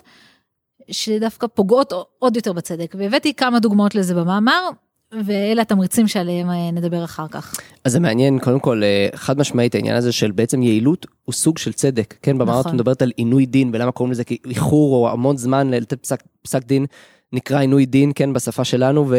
שדווקא 0.91 1.47
פוגעות 1.47 1.93
עוד 2.19 2.37
יותר 2.37 2.53
בצדק. 2.53 2.95
והבאתי 2.99 3.35
כמה 3.35 3.61
דוגמאות 3.61 3.95
לזה 3.95 4.14
במאמר, 4.14 4.69
ואלה 5.25 5.62
התמריצים 5.62 6.09
שעליהם 6.09 6.50
אה, 6.50 6.71
נדבר 6.71 7.05
אחר 7.05 7.29
כך. 7.29 7.55
אז 7.85 7.93
זה 7.93 8.00
מעניין, 8.00 8.38
קודם 8.38 8.61
כל, 8.61 8.83
אה, 8.83 9.09
חד 9.14 9.38
משמעית 9.38 9.75
העניין 9.75 9.97
הזה 9.97 10.12
של 10.12 10.31
בעצם 10.31 10.62
יעילות 10.62 11.07
הוא 11.25 11.33
סוג 11.33 11.59
של 11.59 11.73
צדק, 11.73 12.14
כן? 12.23 12.38
במאמר 12.38 12.61
נכון. 12.61 12.71
את 12.71 12.75
מדברת 12.75 13.03
על 13.03 13.12
עינוי 13.17 13.47
דין, 13.47 13.71
ולמה 13.75 13.93
קוראים 13.93 14.12
לזה 14.12 14.23
איחור 14.47 14.97
או 14.97 15.12
המון 15.12 15.37
זמן 15.37 15.71
לתת 15.71 16.03
פסק, 16.03 16.23
פסק 16.43 16.64
דין, 16.64 16.87
נקרא 17.33 17.61
עינוי 17.61 17.87
דין, 17.87 18.12
כן, 18.14 18.33
בשפה 18.33 18.64
שלנו, 18.64 19.12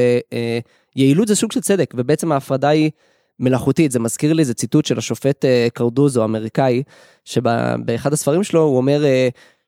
ויעילות 0.96 1.28
זה 1.28 1.36
סוג 1.36 1.52
של 1.52 1.62
צדק, 1.62 1.94
ובעצם 1.98 2.32
ההפרדה 2.32 2.70
היא... 2.70 2.92
מלאכותית, 3.40 3.92
זה 3.92 4.00
מזכיר 4.00 4.34
לי, 4.34 4.46
זה 4.46 4.54
ציטוט 4.54 4.86
של 4.86 4.98
השופט 4.98 5.46
אה, 5.46 5.68
קרדוזו, 5.74 6.22
האמריקאי, 6.22 6.84
שבאחד 7.26 8.14
הספרים 8.14 8.44
שלו 8.44 8.62
הוא 8.62 8.78
אומר 8.78 9.04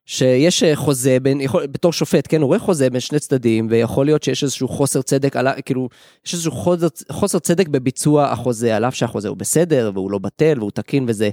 שיש 0.07 0.63
אה, 0.63 0.75
חוזה 0.75 1.17
בין, 1.21 1.41
יכול, 1.41 1.67
בתור 1.67 1.93
שופט, 1.93 2.25
כן, 2.29 2.41
הוא 2.41 2.47
רואה 2.47 2.59
חוזה 2.59 2.89
בין 2.89 2.99
שני 2.99 3.19
צדדים, 3.19 3.67
ויכול 3.69 4.05
להיות 4.05 4.23
שיש 4.23 4.43
איזשהו 4.43 4.67
חוסר 4.67 5.01
צדק, 5.01 5.35
על, 5.35 5.47
כאילו, 5.65 5.89
יש 6.25 6.33
איזשהו 6.33 6.51
חוסר, 6.51 6.87
חוסר 7.11 7.39
צדק 7.39 7.67
בביצוע 7.67 8.25
החוזה, 8.25 8.75
על 8.75 8.85
אף 8.85 8.95
שהחוזה 8.95 9.27
הוא 9.27 9.37
בסדר, 9.37 9.91
והוא 9.93 10.11
לא 10.11 10.17
בטל, 10.17 10.55
והוא 10.59 10.71
תקין 10.71 11.05
וזה. 11.07 11.29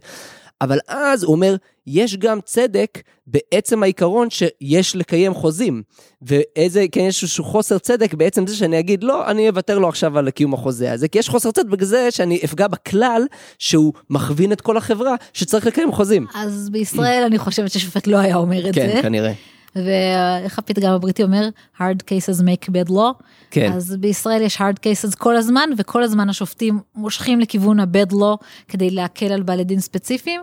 אבל 0.65 0.79
אז 0.89 1.23
הוא 1.23 1.35
אומר, 1.35 1.57
יש 1.87 2.17
גם 2.17 2.39
צדק 2.45 3.03
בעצם 3.27 3.83
העיקרון 3.83 4.31
שיש 4.31 4.97
לקיים 4.97 5.35
חוזים. 5.35 5.83
ואיזה, 6.23 6.85
כן, 6.93 7.01
יש 7.01 7.23
איזשהו 7.23 7.45
חוסר 7.45 7.79
צדק 7.79 8.15
בעצם 8.15 8.47
זה 8.47 8.57
שאני 8.57 8.79
אגיד, 8.79 9.05
לא, 9.05 9.31
אני 9.31 9.49
אוותר 9.49 9.79
לו 9.79 9.89
עכשיו 9.89 10.19
על 10.19 10.31
קיום 10.31 10.55
החוזה 10.55 10.93
הזה, 10.93 11.09
כי 11.09 11.19
יש 11.19 11.29
חוסר 11.29 11.51
צדק 11.51 11.67
בגלל 11.67 11.87
זה 11.87 12.11
שאני 12.11 12.41
אפגע 12.45 12.67
בכלל 12.69 13.23
שהוא 13.59 13.93
מכווין 14.11 14.53
את 14.53 14.61
כל 14.61 14.77
החברה 14.77 15.15
שצריך 15.33 15.67
לקיים 15.67 15.93
חוזים. 15.93 16.27
אז 16.35 16.69
בישראל 16.73 17.23
אני 17.27 17.39
חושבת 17.39 17.71
ששופט 17.71 18.07
לא 18.07 18.17
היה 18.17 18.37
אומר 18.37 18.69
את 18.69 18.75
כן, 18.75 18.93
זה. 18.97 19.03
כנראה. 19.03 19.33
ואיך 19.77 20.59
הפתגם 20.59 20.93
הבריטי 20.93 21.23
אומר 21.23 21.49
hard 21.79 22.03
cases 22.09 22.41
make 22.41 22.69
bad 22.69 22.91
law. 22.91 23.23
כן. 23.51 23.73
אז 23.73 23.97
בישראל 24.01 24.43
יש 24.43 24.57
hard 24.57 24.79
cases 24.79 25.17
כל 25.19 25.37
הזמן 25.37 25.71
וכל 25.79 26.03
הזמן 26.03 26.29
השופטים 26.29 26.81
מושכים 26.95 27.41
לכיוון 27.41 27.81
ה-bad 27.81 28.13
law 28.13 28.45
כדי 28.69 28.91
להקל 28.91 29.33
על 29.33 29.43
בעלי 29.43 29.65
דין 29.65 29.81
ספציפיים. 29.81 30.41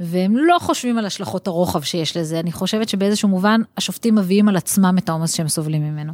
והם 0.00 0.36
לא 0.36 0.56
חושבים 0.60 0.98
על 0.98 1.06
השלכות 1.06 1.46
הרוחב 1.46 1.82
שיש 1.82 2.16
לזה 2.16 2.40
אני 2.40 2.52
חושבת 2.52 2.88
שבאיזשהו 2.88 3.28
מובן 3.28 3.60
השופטים 3.76 4.14
מביאים 4.14 4.48
על 4.48 4.56
עצמם 4.56 4.94
את 4.98 5.08
העומס 5.08 5.34
שהם 5.34 5.48
סובלים 5.48 5.82
ממנו. 5.82 6.12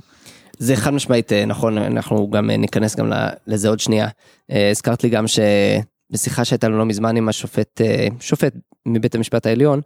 זה 0.58 0.76
חד 0.76 0.90
משמעית 0.90 1.32
אה, 1.32 1.44
נכון, 1.44 1.78
אנחנו 1.78 2.30
גם 2.30 2.50
אה, 2.50 2.56
ניכנס 2.56 2.96
גם 2.96 3.12
לזה 3.46 3.68
עוד 3.68 3.80
שנייה. 3.80 4.08
אה, 4.50 4.70
הזכרת 4.70 5.04
לי 5.04 5.10
גם 5.10 5.24
שבשיחה 5.26 6.44
שהייתה 6.44 6.68
לנו 6.68 6.78
לא 6.78 6.84
מזמן 6.84 7.16
עם 7.16 7.28
השופט, 7.28 7.80
שופט 8.20 8.54
מבית 8.86 9.14
המשפט 9.14 9.46
העליון, 9.46 9.80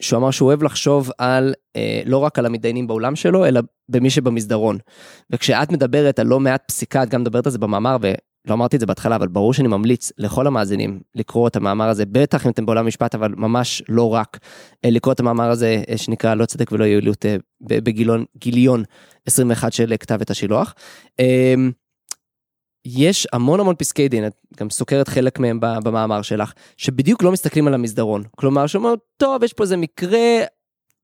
שהוא 0.00 0.18
אמר 0.18 0.30
שהוא 0.30 0.46
אוהב 0.46 0.62
לחשוב 0.62 1.10
על, 1.18 1.54
אה, 1.76 2.02
לא 2.04 2.18
רק 2.18 2.38
על 2.38 2.46
המתדיינים 2.46 2.86
באולם 2.86 3.16
שלו, 3.16 3.46
אלא 3.46 3.60
במי 3.88 4.10
שבמסדרון. 4.10 4.78
וכשאת 5.30 5.72
מדברת 5.72 6.18
על 6.18 6.26
לא 6.26 6.40
מעט 6.40 6.62
פסיקה, 6.66 7.02
את 7.02 7.08
גם 7.08 7.20
מדברת 7.20 7.46
על 7.46 7.52
זה 7.52 7.58
במאמר, 7.58 7.96
ולא 8.00 8.54
אמרתי 8.54 8.76
את 8.76 8.80
זה 8.80 8.86
בהתחלה, 8.86 9.16
אבל 9.16 9.28
ברור 9.28 9.52
שאני 9.52 9.68
ממליץ 9.68 10.12
לכל 10.18 10.46
המאזינים 10.46 11.00
לקרוא 11.14 11.48
את 11.48 11.56
המאמר 11.56 11.88
הזה, 11.88 12.06
בטח 12.06 12.46
אם 12.46 12.50
אתם 12.50 12.66
בעולם 12.66 12.84
המשפט, 12.84 13.14
אבל 13.14 13.34
ממש 13.36 13.82
לא 13.88 14.14
רק, 14.14 14.38
אה, 14.84 14.90
לקרוא 14.90 15.12
את 15.12 15.20
המאמר 15.20 15.50
הזה 15.50 15.82
אה, 15.90 15.98
שנקרא 15.98 16.34
לא 16.34 16.46
צדק 16.46 16.72
ולא 16.72 16.84
יעילות 16.84 17.26
אה, 17.26 17.36
בגיליון 17.60 18.24
גיליון 18.36 18.82
21 19.26 19.72
של 19.72 19.94
כתב 20.00 20.18
את 20.20 20.30
השילוח. 20.30 20.74
יש 22.86 23.26
המון 23.32 23.60
המון 23.60 23.74
פסקי 23.78 24.08
דין, 24.08 24.26
את 24.26 24.32
גם 24.56 24.70
סוקרת 24.70 25.08
חלק 25.08 25.38
מהם 25.38 25.60
במאמר 25.60 26.22
שלך, 26.22 26.52
שבדיוק 26.76 27.22
לא 27.22 27.32
מסתכלים 27.32 27.66
על 27.66 27.74
המסדרון. 27.74 28.22
כלומר, 28.36 28.66
שאומרים, 28.66 28.96
טוב, 29.16 29.42
יש 29.42 29.52
פה 29.52 29.64
איזה 29.64 29.76
מקרה, 29.76 30.18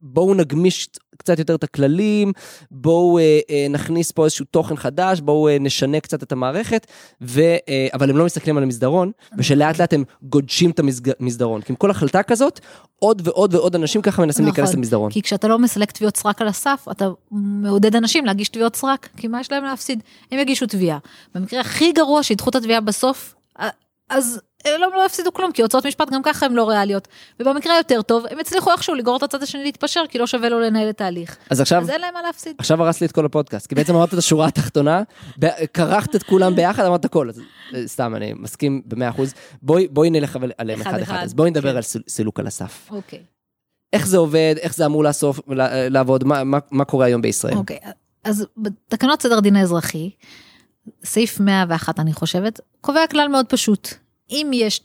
בואו 0.03 0.35
נגמיש 0.35 0.89
קצת 1.17 1.39
יותר 1.39 1.55
את 1.55 1.65
הכללים, 1.65 2.33
בואו 2.71 3.19
אה, 3.19 3.41
אה, 3.51 3.67
נכניס 3.71 4.11
פה 4.11 4.25
איזשהו 4.25 4.45
תוכן 4.51 4.77
חדש, 4.77 5.21
בואו 5.21 5.49
אה, 5.49 5.57
נשנה 5.61 6.01
קצת 6.01 6.23
את 6.23 6.33
המערכת, 6.33 6.87
ו, 7.21 7.41
אה, 7.41 7.87
אבל 7.95 8.11
הם 8.11 8.17
לא 8.17 8.25
מסתכלים 8.25 8.57
על 8.57 8.63
המסדרון, 8.63 9.11
ושלאט 9.39 9.79
לאט 9.79 9.93
הם 9.93 10.05
גודשים 10.23 10.71
את 10.71 10.81
המסדרון. 11.21 11.61
כי 11.61 11.73
עם 11.73 11.77
כל 11.77 11.91
החלטה 11.91 12.23
כזאת, 12.23 12.61
עוד 12.99 13.23
ועוד 13.25 13.55
ועוד 13.55 13.75
אנשים 13.75 14.03
ככה 14.03 14.23
מנסים 14.23 14.45
נכון. 14.45 14.57
להיכנס 14.57 14.75
למסדרון. 14.75 15.11
כי 15.11 15.23
כשאתה 15.23 15.49
לא 15.49 15.59
מסלק 15.59 15.91
תביעות 15.91 16.17
סרק 16.17 16.43
על 16.43 16.49
הסף 16.49 16.87
אתה 16.91 17.09
מעודד 17.31 17.97
אנשים 17.97 18.25
להגיש 18.25 18.49
תביעות 18.49 18.77
סרק 18.77 19.09
כי 19.17 19.29
מה 19.29 19.41
יש 19.41 19.53
להם 19.53 19.65
להפסיד 19.65 20.03
הם 20.33 20.39
יגישו 20.39 20.67
תביעה 20.67 20.99
במקרה 21.35 21.61
הכי 21.61 21.93
גרוע 21.93 22.23
שידחו 22.23 22.51
את 22.51 22.55
התביעה 22.55 22.81
בסוף 22.81 23.35
אז 24.09 24.41
הם 24.65 24.81
לא, 24.81 24.89
לא 24.97 25.07
יפסידו 25.07 25.33
כלום 25.33 25.53
כי 25.53 25.63
הוצאות 25.63 25.87
משפט 25.87 26.11
גם 26.11 26.23
ככה 26.23 26.47
הן 26.47 26.53
לא 26.53 26.69
ריאליות 26.69 27.09
ובמקרה 27.41 27.75
היותר 27.75 28.03
טוב 28.03 28.25
הם 28.31 28.39
הצליחו 28.39 28.73
איכשהו 28.73 28.95
לגרור 28.95 29.17
את 29.17 29.23
הצד 29.23 29.43
השני 29.43 29.63
להתפשר 29.65 30.01
כי 30.09 30.19
לא 30.19 30.27
שווה 30.27 30.49
לו 30.49 30.61
לנהל 30.61 30.91
את 30.91 31.01
ההליך 31.01 31.37
אז 31.51 31.61
עכשיו, 31.61 31.83
אז 31.83 31.91
אין 31.91 32.01
להם 32.01 32.15
מה 32.15 32.23
להפסיד. 32.23 32.57
עכשיו 32.59 32.83
הרס 32.83 33.01
לי 33.01 33.07
את 33.07 33.13
כל 33.13 33.25
הפודקאסט, 33.27 33.67
כי 33.67 33.75
בעצם 33.75 33.95
אמרת 33.95 34.13
את 34.15 34.19
השורה 34.19 34.47
התחתונה, 34.47 35.03
כרכת 35.75 36.17
את 36.17 36.23
כולם 36.23 36.55
ביחד, 36.57 36.85
אמרת 36.85 37.05
הכל, 37.05 37.31
אה, 37.75 37.87
סתם, 37.87 38.15
אני 38.17 38.33
מסכים 38.33 38.83
במאה 38.87 39.09
אחוז. 39.09 39.35
בואי, 39.63 39.89
בואי 39.89 40.11
נלך 40.11 40.37
עליהם 40.59 40.81
אחד 40.81 40.91
אחד 40.91 41.03
אחד, 41.03 41.15
אחד, 41.17 41.25
אז 41.25 41.35
בואי 41.35 41.51
נדבר 41.51 41.71
כן. 41.71 41.77
על 41.77 41.83
סול- 41.83 42.03
סילוק 42.09 42.41
על 42.41 42.47
הסף. 42.47 42.89
אוקיי. 42.91 43.23
איך 43.93 44.07
זה 44.07 44.17
עובד, 44.19 44.55
איך 44.61 44.75
זה 44.75 44.87
אמור 44.87 45.05
לאסוף, 45.05 45.41
ל- 45.49 45.89
לעבוד, 45.89 46.25
מה- 46.25 46.45
מה- 46.45 46.59
מה 46.71 46.85
קורה 46.85 47.07
היום 47.07 47.23
בישראל? 47.23 47.55
אוקיי, 47.57 47.79
אז 48.25 48.47
בתקנות 48.57 49.23
סדר 49.23 49.39
הדין 49.39 49.57
האזרחי, 49.57 50.11
סעיף 51.05 51.41
101 51.41 52.01
אני 52.01 52.13
חושבת, 52.13 52.61
קובע 52.81 53.07
כלל 53.11 53.29
מאוד 53.29 53.47
פשוט. 53.47 53.89
אם 54.33 54.51
יש 54.55 54.81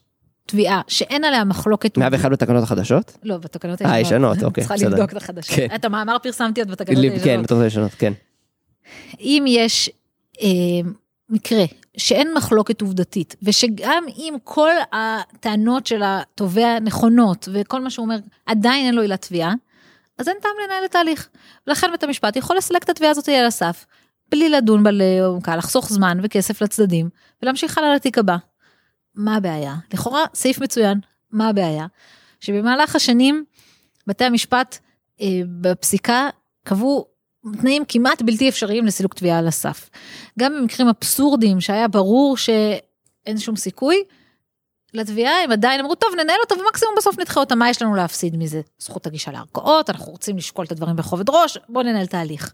תביעה 0.45 0.81
שאין 0.87 1.23
עליה 1.23 1.43
מחלוקת... 1.43 1.97
101 1.97 2.31
בתקנות 2.31 2.63
החדשות? 2.63 3.17
לא, 3.23 3.37
בתקנות 3.37 3.81
אה, 3.81 3.99
ישנות, 3.99 4.43
אוקיי, 4.43 4.63
צריכה 4.63 4.75
בסדר. 4.75 4.89
לבדוק 4.89 5.11
את 5.11 5.17
החדשות. 5.17 5.55
כן. 5.55 5.67
את 5.75 5.85
המאמר 5.85 6.17
פרסמתי 6.23 6.61
עוד 6.61 6.71
בתקנות 6.71 7.03
כן, 7.03 7.11
הישנות. 7.11 7.43
בתקנות 7.43 7.63
הישנות, 7.63 7.91
כן. 7.91 8.13
אם 9.19 9.45
יש 9.47 9.89
אה, 10.41 10.89
מקרה 11.29 11.63
שאין 11.97 12.33
מחלוקת 12.33 12.81
עובדתית, 12.81 13.35
ושגם 13.43 14.03
אם 14.17 14.35
כל 14.43 14.71
הטענות 14.91 15.87
של 15.87 16.01
התובע 16.05 16.79
נכונות, 16.79 17.49
וכל 17.53 17.81
מה 17.81 17.89
שהוא 17.89 18.03
אומר, 18.03 18.17
עדיין 18.45 18.85
אין 18.85 18.95
לו 18.95 19.01
עילת 19.01 19.21
תביעה, 19.21 19.53
אז 20.17 20.27
אין 20.27 20.37
טעם 20.41 20.51
לנהל 20.65 20.85
את 20.85 20.95
ההליך. 20.95 21.29
ולכן 21.67 21.87
בית 21.91 22.03
המשפט 22.03 22.35
יכול 22.35 22.57
לסלק 22.57 22.83
את 22.83 22.89
התביעה 22.89 23.11
הזאת 23.11 23.29
על 23.29 23.45
הסף, 23.45 23.85
בלי 24.31 24.49
לדון 24.49 24.83
בה 24.83 24.89
לעומקה, 24.93 25.55
לחסוך 25.55 25.89
זמן 25.89 26.17
וכסף 26.23 26.61
לצדדים, 26.61 27.09
ולהמשיך 27.41 27.77
הלאה 27.77 27.95
לתיק 27.95 28.17
הבא. 28.17 28.37
מה 29.17 29.35
הבעיה? 29.35 29.75
לכאורה 29.93 30.25
סעיף 30.33 30.61
מצוין, 30.61 30.99
מה 31.31 31.49
הבעיה? 31.49 31.85
שבמהלך 32.39 32.95
השנים 32.95 33.45
בתי 34.07 34.23
המשפט 34.23 34.77
אה, 35.21 35.27
בפסיקה 35.61 36.29
קבעו 36.63 37.05
תנאים 37.61 37.83
כמעט 37.87 38.21
בלתי 38.21 38.49
אפשריים 38.49 38.85
לסילוק 38.85 39.13
תביעה 39.13 39.39
על 39.39 39.47
הסף. 39.47 39.89
גם 40.39 40.53
במקרים 40.53 40.87
אבסורדיים 40.87 41.61
שהיה 41.61 41.87
ברור 41.87 42.37
שאין 42.37 43.37
שום 43.37 43.55
סיכוי, 43.55 44.03
לתביעה 44.93 45.43
הם 45.43 45.51
עדיין 45.51 45.79
אמרו 45.79 45.95
טוב 45.95 46.09
ננהל 46.13 46.37
אותה 46.39 46.55
ומקסימום 46.55 46.95
בסוף 46.97 47.19
נדחה 47.19 47.39
אותה 47.39 47.55
מה 47.55 47.69
יש 47.69 47.81
לנו 47.81 47.95
להפסיד 47.95 48.37
מזה 48.37 48.61
זכות 48.79 49.07
הגישה 49.07 49.31
לערכאות 49.31 49.89
אנחנו 49.89 50.11
רוצים 50.11 50.37
לשקול 50.37 50.65
את 50.65 50.71
הדברים 50.71 50.95
בכובד 50.95 51.29
ראש 51.29 51.57
בוא 51.69 51.83
ננהל 51.83 52.05
תהליך. 52.05 52.53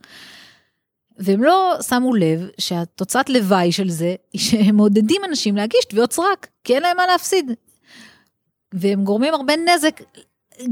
והם 1.17 1.43
לא 1.43 1.75
שמו 1.87 2.15
לב 2.15 2.49
שהתוצאת 2.57 3.29
לוואי 3.29 3.71
של 3.71 3.89
זה 3.89 4.15
היא 4.33 4.41
שהם 4.41 4.75
מעודדים 4.75 5.21
אנשים 5.29 5.55
להגיש 5.55 5.85
תביעות 5.85 6.13
סרק 6.13 6.47
כי 6.63 6.75
אין 6.75 6.83
להם 6.83 6.97
מה 6.97 7.07
להפסיד. 7.07 7.51
והם 8.73 9.03
גורמים 9.03 9.33
הרבה 9.33 9.53
נזק 9.55 10.01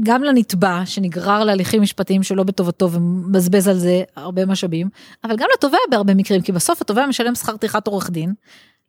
גם 0.02 0.22
לנתבע 0.22 0.82
שנגרר 0.84 1.44
להליכים 1.44 1.82
משפטיים 1.82 2.22
שלא 2.22 2.42
בטובתו 2.42 2.92
ומבזבז 2.92 3.68
על 3.68 3.78
זה 3.78 4.02
הרבה 4.16 4.46
משאבים, 4.46 4.88
אבל 5.24 5.36
גם 5.36 5.48
לתובע 5.54 5.78
בהרבה 5.90 6.14
מקרים, 6.14 6.42
כי 6.42 6.52
בסוף 6.52 6.80
התובע 6.80 7.06
משלם 7.06 7.34
שכר 7.34 7.56
טרחת 7.56 7.86
עורך 7.86 8.10
דין. 8.10 8.34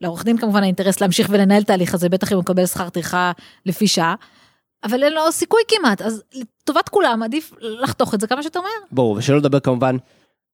לעורך 0.01 0.23
דין 0.23 0.37
כמובן 0.37 0.63
האינטרס 0.63 1.01
להמשיך 1.01 1.27
ולנהל 1.31 1.61
את 1.61 1.69
ההליך 1.69 1.93
הזה, 1.93 2.09
בטח 2.09 2.31
אם 2.31 2.35
הוא 2.35 2.41
מקבל 2.41 2.65
שכר 2.65 2.89
טרחה 2.89 3.31
לפי 3.65 3.87
שעה, 3.87 4.15
אבל 4.83 5.03
אין 5.03 5.13
לו 5.13 5.31
סיכוי 5.31 5.61
כמעט, 5.67 6.01
אז 6.01 6.23
לטובת 6.33 6.89
כולם 6.89 7.23
עדיף 7.23 7.53
לחתוך 7.59 8.13
את 8.13 8.21
זה 8.21 8.27
כמה 8.27 8.41
שיותר 8.41 8.61
מהר. 8.61 8.71
ברור, 8.91 9.15
ושלא 9.17 9.37
לדבר 9.37 9.59
כמובן 9.59 9.97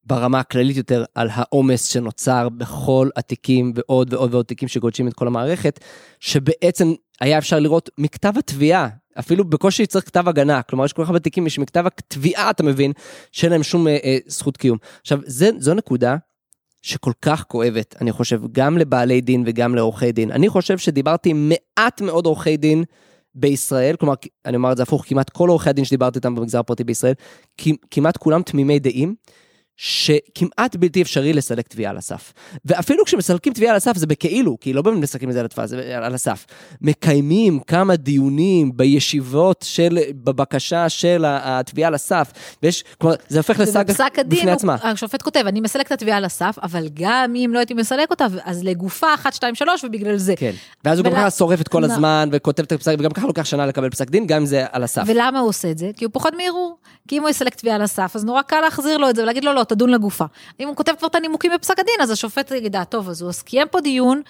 ברמה 0.09 0.39
הכללית 0.39 0.77
יותר 0.77 1.03
על 1.15 1.29
העומס 1.31 1.85
שנוצר 1.85 2.49
בכל 2.49 3.09
התיקים 3.15 3.73
ועוד 3.75 4.13
ועוד 4.13 4.33
ועוד 4.33 4.45
תיקים 4.45 4.67
שגודשים 4.67 5.07
את 5.07 5.13
כל 5.13 5.27
המערכת, 5.27 5.79
שבעצם 6.19 6.93
היה 7.21 7.37
אפשר 7.37 7.59
לראות 7.59 7.89
מכתב 7.97 8.33
התביעה, 8.37 8.87
אפילו 9.19 9.49
בקושי 9.49 9.85
צריך 9.85 10.05
כתב 10.05 10.27
הגנה, 10.27 10.61
כלומר 10.61 10.85
יש 10.85 10.93
כל 10.93 11.03
כך 11.03 11.09
הרבה 11.09 11.19
תיקים 11.19 11.47
יש 11.47 11.59
מכתב 11.59 11.83
התביעה, 11.87 12.49
אתה 12.49 12.63
מבין, 12.63 12.91
שאין 13.31 13.51
להם 13.51 13.63
שום 13.63 13.87
אה, 13.87 13.97
אה, 14.03 14.17
זכות 14.27 14.57
קיום. 14.57 14.77
עכשיו, 15.01 15.19
זה, 15.25 15.49
זו 15.57 15.73
נקודה 15.73 16.15
שכל 16.81 17.11
כך 17.21 17.43
כואבת, 17.47 17.95
אני 18.01 18.11
חושב, 18.11 18.41
גם 18.51 18.77
לבעלי 18.77 19.21
דין 19.21 19.43
וגם 19.45 19.75
לעורכי 19.75 20.11
דין. 20.11 20.31
אני 20.31 20.49
חושב 20.49 20.77
שדיברתי 20.77 21.29
עם 21.29 21.51
מעט 21.51 22.01
מאוד 22.01 22.25
עורכי 22.25 22.57
דין 22.57 22.83
בישראל, 23.35 23.95
כלומר, 23.95 24.13
אני 24.45 24.57
אומר 24.57 24.71
את 24.71 24.77
זה 24.77 24.83
הפוך, 24.83 25.03
כמעט 25.07 25.29
כל 25.29 25.49
עורכי 25.49 25.69
הדין 25.69 25.85
שדיברתי 25.85 26.17
איתם 26.17 26.35
במגזר 26.35 26.59
הפרטי 26.59 26.83
בישראל, 26.83 27.13
כמעט 27.91 28.17
כולם 28.17 28.41
תמימי 28.41 28.79
דעים. 28.79 29.15
שכמעט 29.81 30.75
בלתי 30.75 31.01
אפשרי 31.01 31.33
לסלק 31.33 31.67
תביעה 31.67 31.91
על 31.91 31.97
הסף. 31.97 32.33
ואפילו 32.65 33.05
כשמסלקים 33.05 33.53
תביעה 33.53 33.71
על 33.71 33.77
הסף 33.77 33.97
זה 33.97 34.07
בכאילו, 34.07 34.57
כי 34.61 34.73
לא 34.73 34.81
באמת 34.81 34.97
מסלקים 35.01 35.29
את 35.29 35.33
זה 35.33 35.39
על 35.39 35.45
התביעה, 35.45 35.67
זה 35.67 35.97
על 35.97 36.13
הסף. 36.13 36.45
מקיימים 36.81 37.59
כמה 37.59 37.95
דיונים 37.95 38.77
בישיבות 38.77 39.65
של, 39.67 39.99
בבקשה 40.11 40.89
של 40.89 41.25
התביעה 41.27 41.87
על 41.87 41.93
הסף, 41.93 42.31
ויש, 42.63 42.83
כלומר, 42.97 43.15
זה 43.27 43.37
הופך 43.39 43.59
לסאגה 43.59 43.93
בפני 44.27 44.51
עצמה. 44.51 44.75
השופט 44.83 45.21
כותב, 45.21 45.43
אני 45.47 45.61
מסלק 45.61 45.87
את 45.87 45.91
התביעה 45.91 46.17
על 46.17 46.25
הסף, 46.25 46.55
אבל 46.63 46.87
גם 46.93 47.33
אם 47.35 47.49
לא 47.53 47.59
הייתי 47.59 47.73
מסלק 47.73 48.11
אותה, 48.11 48.25
אז 48.43 48.63
לגופה 48.63 49.13
1, 49.13 49.33
2, 49.33 49.55
3 49.55 49.83
ובגלל 49.83 50.17
זה. 50.17 50.33
כן, 50.35 50.51
ואז 50.85 50.99
הוא 50.99 51.05
גם 51.05 51.11
ולה- 51.11 51.21
ככה 51.21 51.31
שורף 51.31 51.61
את 51.61 51.67
כל. 51.67 51.83
הזמן 51.83 52.29
וכותב 52.31 52.63
את 52.63 52.71
הפסק, 52.71 52.95
וגם 52.99 53.11
ככה 53.11 53.27
לוקח 53.27 53.45
שנה 53.45 53.65
לקבל 53.65 53.89
פסק 53.89 54.09
דין, 54.09 54.27
גם 54.27 54.37
אם 54.37 54.45
זה 54.45 54.65
על 54.71 54.83
הסף. 54.83 55.03
ולמה 55.07 55.39
הוא 55.39 55.49
עושה 55.49 55.71
את 55.71 55.77
זה? 55.77 55.91
כי 55.97 56.05
הוא 56.05 56.13
פוחד 56.13 56.31
מערעור. 56.37 56.77
כי 57.09 57.17
אם 57.17 57.21
הוא 57.21 57.29
יסלק 57.29 57.55
תביעה 57.55 57.75
על 57.75 57.81
הסף, 57.81 58.11
אז 58.15 58.25
נורא 58.25 58.41
קל 58.41 58.61
להחזיר 58.61 58.97
לו 58.97 59.09
את 59.09 59.15
זה 59.15 59.23
ולהגיד 59.23 59.43
לו, 59.43 59.53
לא, 59.53 59.63
תדון 59.63 59.89
לגופה. 59.89 60.25
אם 60.59 60.67
הוא 60.67 60.75
כותב 60.75 60.93
כבר 60.97 61.07
את 61.07 61.15
הנימוקים 61.15 61.51
בפסק 61.55 61.79
הדין, 61.79 61.93
אז 62.01 62.11
השופט 62.11 62.51
יגיד, 62.51 62.75
אה, 62.75 62.85
טוב, 62.85 63.09
אז 63.09 63.21
הוא 63.21 63.31
קיים 63.45 63.67
פה 63.71 63.81
דיון, 63.81 64.21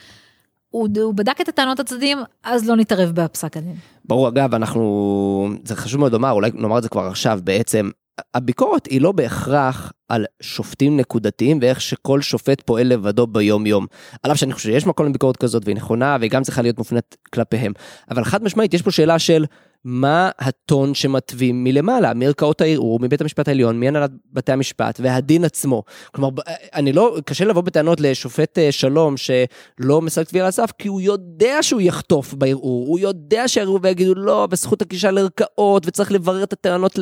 הוא, 0.69 0.87
הוא 1.01 1.13
בדק 1.13 1.41
את 1.41 1.49
הטענות 1.49 1.79
הצדדים, 1.79 2.17
אז 2.43 2.69
לא 2.69 2.75
נתערב 2.75 3.11
בפסק 3.11 3.57
הדין. 3.57 3.75
ברור, 4.05 4.27
אגב, 4.27 4.55
אנחנו, 4.55 5.49
זה 5.63 5.75
חשוב 5.75 5.99
מאוד 5.99 6.13
לומר, 6.13 6.31
אולי 6.31 6.51
נאמר 6.53 6.77
את 6.77 6.83
זה 6.83 6.89
כבר 6.89 7.07
עכשיו, 7.07 7.39
בעצם, 7.43 7.89
הביקורת 8.33 8.85
היא 8.85 9.01
לא 9.01 9.11
בהכרח 9.11 9.93
על 10.09 10.25
שופטים 10.41 10.97
נקודתיים 10.97 11.59
ואיך 11.61 11.81
שכל 11.81 12.21
שופט 12.21 12.61
פועל 12.61 12.87
לבדו 12.87 13.27
ביום 13.27 13.65
יום. 13.65 13.85
על 14.23 14.31
אף 14.31 14.37
שאני 14.37 14.53
חושב 14.53 14.69
שיש 14.69 14.87
מקום 14.87 15.05
לביקורת 15.05 15.37
כזאת 15.37 15.65
והיא 15.65 15.75
נכונה 15.75 16.17
והיא 16.19 16.31
גם 16.31 16.43
צריכה 16.43 16.61
להיות 16.61 16.77
מופנית 16.77 17.17
כלפיהם. 17.33 17.73
אבל 18.11 18.23
חד 18.23 18.43
משמעית 18.43 18.73
יש 18.73 18.81
פה 18.81 18.91
שאלה 18.91 19.19
של 19.19 19.45
מה 19.83 20.29
הטון 20.39 20.93
שמתווים 20.93 21.63
מלמעלה, 21.63 22.13
מערכאות 22.13 22.61
הערעור, 22.61 22.99
מבית 22.99 23.21
המשפט 23.21 23.47
העליון, 23.47 23.79
מהנהלת 23.79 24.11
בתי 24.33 24.51
המשפט 24.51 24.99
והדין 25.03 25.45
עצמו. 25.45 25.83
כלומר, 26.11 26.29
אני 26.73 26.93
לא, 26.93 27.17
קשה 27.25 27.45
לבוא 27.45 27.61
בטענות 27.61 27.99
לשופט 27.99 28.57
אה, 28.57 28.71
שלום 28.71 29.15
שלא 29.17 30.01
מסרק 30.01 30.27
תביעה 30.27 30.45
על 30.45 30.49
הסף, 30.49 30.71
כי 30.77 30.87
הוא 30.87 31.01
יודע 31.01 31.57
שהוא 31.61 31.81
יחטוף 31.81 32.33
בערעור, 32.33 32.87
הוא 32.87 32.99
יודע 32.99 33.47
שהערעור 33.47 33.79
ויגידו 33.83 34.15
לא, 34.15 34.47
בזכות 34.47 34.81
הגישה 34.81 35.11
לערכאות, 35.11 35.83
וצריך 35.85 36.11
לברר 36.11 36.43
את 36.43 36.53
הטענות 36.53 36.99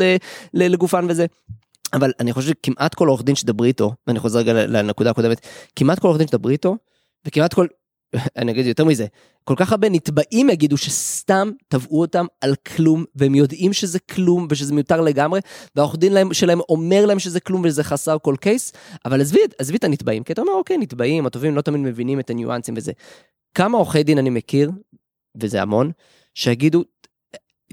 לגופן 0.53 1.05
וזה. 1.09 1.25
אבל 1.93 2.11
אני 2.19 2.33
חושב 2.33 2.47
שכמעט 2.47 2.93
כל 2.95 3.07
עורך 3.07 3.23
דין 3.23 3.35
שתדברי 3.35 3.67
איתו, 3.67 3.93
ואני 4.07 4.19
חוזר 4.19 4.39
רגע 4.39 4.53
לנקודה 4.53 5.09
הקודמת, 5.09 5.47
כמעט 5.75 5.99
כל 5.99 6.07
עורך 6.07 6.17
דין 6.17 6.27
שתדברי 6.27 6.53
איתו, 6.53 6.75
וכמעט 7.25 7.53
כל, 7.53 7.67
אני 8.37 8.51
אגיד 8.51 8.65
יותר 8.65 8.85
מזה, 8.85 9.05
כל 9.43 9.53
כך 9.57 9.71
הרבה 9.71 9.89
נתבעים 9.89 10.49
יגידו 10.49 10.77
שסתם 10.77 11.51
תבעו 11.67 12.01
אותם 12.01 12.25
על 12.41 12.55
כלום, 12.55 13.05
והם 13.15 13.35
יודעים 13.35 13.73
שזה 13.73 13.99
כלום 13.99 14.47
ושזה 14.49 14.73
מיותר 14.73 15.01
לגמרי, 15.01 15.39
והעורך 15.75 15.95
דין 15.95 16.13
להם, 16.13 16.33
שלהם 16.33 16.59
אומר 16.69 17.05
להם 17.05 17.19
שזה 17.19 17.39
כלום 17.39 17.61
וזה 17.65 17.83
חסר 17.83 18.17
כל 18.21 18.35
קייס, 18.39 18.73
אבל 19.05 19.21
עזבי 19.59 19.77
את 19.77 19.83
הנתבעים, 19.83 20.23
כי 20.23 20.33
אתה 20.33 20.41
אומר, 20.41 20.53
אוקיי, 20.53 20.77
נתבעים, 20.77 21.25
הטובים 21.25 21.55
לא 21.55 21.61
תמיד 21.61 21.81
מבינים 21.81 22.19
את 22.19 22.29
הניואנסים 22.29 22.73
וזה. 22.77 22.91
כמה 23.53 23.77
עורכי 23.77 24.03
דין 24.03 24.17
אני 24.17 24.29
מכיר, 24.29 24.71
וזה 25.41 25.61
המון, 25.61 25.91
שיגידו, 26.33 26.83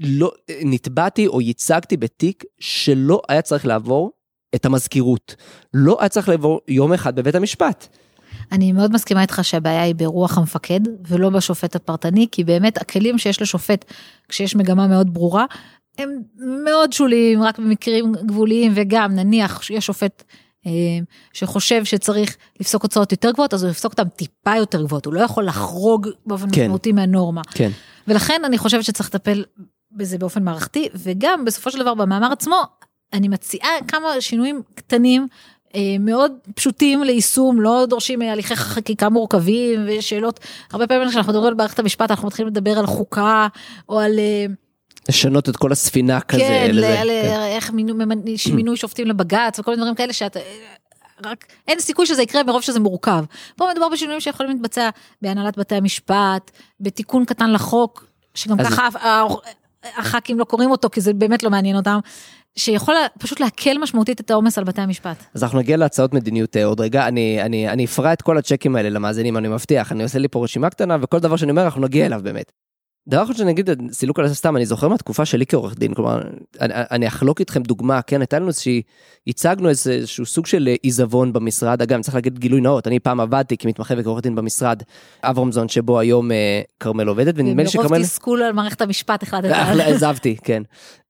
לא, 0.01 0.31
נתבעתי 0.63 1.27
או 1.27 1.41
ייצגתי 1.41 1.97
בתיק 1.97 2.43
שלא 2.59 3.21
היה 3.29 3.41
צריך 3.41 3.65
לעבור 3.65 4.11
את 4.55 4.65
המזכירות. 4.65 5.35
לא 5.73 5.97
היה 5.99 6.09
צריך 6.09 6.29
לעבור 6.29 6.61
יום 6.67 6.93
אחד 6.93 7.15
בבית 7.15 7.35
המשפט. 7.35 7.87
אני 8.51 8.71
מאוד 8.71 8.91
מסכימה 8.91 9.21
איתך 9.21 9.39
שהבעיה 9.43 9.81
היא 9.81 9.95
ברוח 9.95 10.37
המפקד 10.37 10.79
ולא 11.07 11.29
בשופט 11.29 11.75
הפרטני, 11.75 12.27
כי 12.31 12.43
באמת 12.43 12.77
הכלים 12.77 13.17
שיש 13.17 13.41
לשופט 13.41 13.85
כשיש 14.29 14.55
מגמה 14.55 14.87
מאוד 14.87 15.13
ברורה, 15.13 15.45
הם 15.97 16.09
מאוד 16.63 16.93
שוליים 16.93 17.43
רק 17.43 17.59
במקרים 17.59 18.13
גבוליים 18.25 18.71
וגם 18.75 19.15
נניח 19.15 19.61
שיש 19.61 19.85
שופט 19.85 20.23
אה, 20.65 20.71
שחושב 21.33 21.83
שצריך 21.83 22.37
לפסוק 22.59 22.83
הוצאות 22.83 23.11
יותר 23.11 23.31
גבוהות 23.31 23.53
אז 23.53 23.63
הוא 23.63 23.71
יפסוק 23.71 23.91
אותם 23.91 24.09
טיפה 24.09 24.55
יותר 24.55 24.83
גבוהות 24.83 25.05
הוא 25.05 25.13
לא 25.13 25.19
יכול 25.19 25.45
לחרוג 25.45 26.07
באופן 26.25 26.47
כן. 26.51 26.61
משמעותי 26.61 26.91
מהנורמה. 26.91 27.41
כן. 27.51 27.69
ולכן 28.07 28.41
אני 28.45 28.57
חושבת 28.57 28.83
שצריך 28.83 29.09
לטפל 29.09 29.43
בזה 29.91 30.17
באופן 30.17 30.43
מערכתי 30.43 30.89
וגם 30.93 31.45
בסופו 31.45 31.71
של 31.71 31.79
דבר 31.79 31.93
במאמר 31.93 32.31
עצמו 32.31 32.61
אני 33.13 33.27
מציעה 33.27 33.69
כמה 33.87 34.07
שינויים 34.19 34.61
קטנים 34.75 35.27
מאוד 35.99 36.31
פשוטים 36.55 37.03
ליישום 37.03 37.61
לא 37.61 37.85
דורשים 37.89 38.21
הליכי 38.21 38.55
חקיקה 38.55 39.09
מורכבים 39.09 39.85
ושאלות 39.87 40.39
הרבה 40.71 40.87
פעמים 40.87 41.09
כשאנחנו 41.09 41.31
מדברים 41.31 41.47
על 41.47 41.53
מערכת 41.53 41.79
המשפט 41.79 42.11
אנחנו 42.11 42.27
מתחילים 42.27 42.51
לדבר 42.51 42.79
על 42.79 42.85
חוקה 42.85 43.47
או 43.89 43.99
על. 43.99 44.19
אה, 44.19 44.45
לשנות 45.09 45.49
את 45.49 45.57
כל 45.57 45.71
הספינה 45.71 46.21
כזה. 46.21 46.41
כן, 46.41 46.69
לזה, 46.73 47.01
על 47.01 47.09
כן. 47.09 47.41
איך 47.47 47.71
מינוי, 47.71 48.05
מינוי 48.53 48.77
שופטים 48.77 49.07
לבג"ץ 49.07 49.59
וכל 49.59 49.71
מיני 49.71 49.81
דברים 49.81 49.95
כאלה 49.95 50.13
שאתה 50.13 50.39
רק 51.25 51.45
אין 51.67 51.79
סיכוי 51.79 52.05
שזה 52.05 52.21
יקרה 52.21 52.43
מרוב 52.43 52.61
שזה 52.61 52.79
מורכב. 52.79 53.25
פה 53.55 53.67
מדובר 53.71 53.89
בשינויים 53.89 54.21
שיכולים 54.21 54.51
להתבצע 54.51 54.89
בהנהלת 55.21 55.57
בתי 55.57 55.75
המשפט, 55.75 56.51
בתיקון 56.79 57.25
קטן 57.25 57.51
לחוק, 57.51 58.05
שגם 58.33 58.59
אז... 58.59 58.67
ככה 58.67 58.87
הח"כים 59.97 60.39
לא 60.39 60.43
קוראים 60.43 60.71
אותו 60.71 60.89
כי 60.89 61.01
זה 61.01 61.13
באמת 61.13 61.43
לא 61.43 61.49
מעניין 61.49 61.75
אותם. 61.75 61.99
שיכול 62.55 62.95
פשוט 63.19 63.39
להקל 63.39 63.77
משמעותית 63.77 64.21
את 64.21 64.31
העומס 64.31 64.57
על 64.57 64.63
בתי 64.63 64.81
המשפט. 64.81 65.23
אז 65.33 65.43
אנחנו 65.43 65.59
נגיע 65.59 65.77
להצעות 65.77 66.13
מדיניות 66.13 66.57
אה, 66.57 66.65
עוד 66.65 66.79
רגע, 66.79 67.07
אני, 67.07 67.41
אני, 67.41 67.69
אני 67.69 67.85
אפרע 67.85 68.13
את 68.13 68.21
כל 68.21 68.37
הצ'קים 68.37 68.75
האלה 68.75 68.89
למאזינים, 68.89 69.37
אני 69.37 69.47
מבטיח, 69.47 69.91
אני 69.91 70.03
עושה 70.03 70.19
לי 70.19 70.27
פה 70.27 70.43
רשימה 70.43 70.69
קטנה 70.69 70.97
וכל 71.01 71.19
דבר 71.19 71.35
שאני 71.35 71.51
אומר 71.51 71.63
אנחנו 71.63 71.81
נגיע 71.81 72.05
אליו 72.05 72.19
באמת. 72.23 72.51
דבר 73.07 73.23
אחרון 73.23 73.35
שאני 73.35 73.51
אגיד, 73.51 73.69
סילוק 73.91 74.19
על 74.19 74.25
הסתם, 74.25 74.57
אני 74.57 74.65
זוכר 74.65 74.87
מהתקופה 74.87 75.25
שלי 75.25 75.45
כעורך 75.45 75.75
דין, 75.75 75.93
כלומר, 75.93 76.21
אני, 76.61 76.73
אני 76.91 77.07
אחלוק 77.07 77.39
איתכם 77.39 77.63
דוגמה, 77.63 78.01
כן, 78.01 78.21
הייתה 78.21 78.39
לנו 78.39 78.47
איזושהי, 78.47 78.81
הצגנו 79.27 79.69
איזשהו 79.69 80.25
סוג 80.25 80.45
של 80.45 80.69
עיזבון 80.81 81.33
במשרד, 81.33 81.81
אגב, 81.81 82.01
צריך 82.01 82.15
להגיד 82.15 82.39
גילוי 82.39 82.61
נאות, 82.61 82.87
אני 82.87 82.99
פעם 82.99 83.19
עבדתי 83.19 83.57
כמתמחה 83.57 83.93
וכעורך 83.97 84.23
דין 84.23 84.35
במשרד, 84.35 84.83
אברמזון, 85.23 85.67
שבו 85.67 85.99
היום 85.99 86.31
אה, 86.31 86.61
כרמל 86.79 87.07
עובדת, 87.07 87.33
ונדמה 87.37 87.63
לי 87.63 87.69
שכרמל... 87.69 87.87
ומרוב 87.87 88.03
תסכול 88.03 88.43
על 88.43 88.53
מערכת 88.53 88.81
המשפט 88.81 89.23
החלטת. 89.23 89.49
עזבתי, 89.93 90.35
כן. 90.43 90.63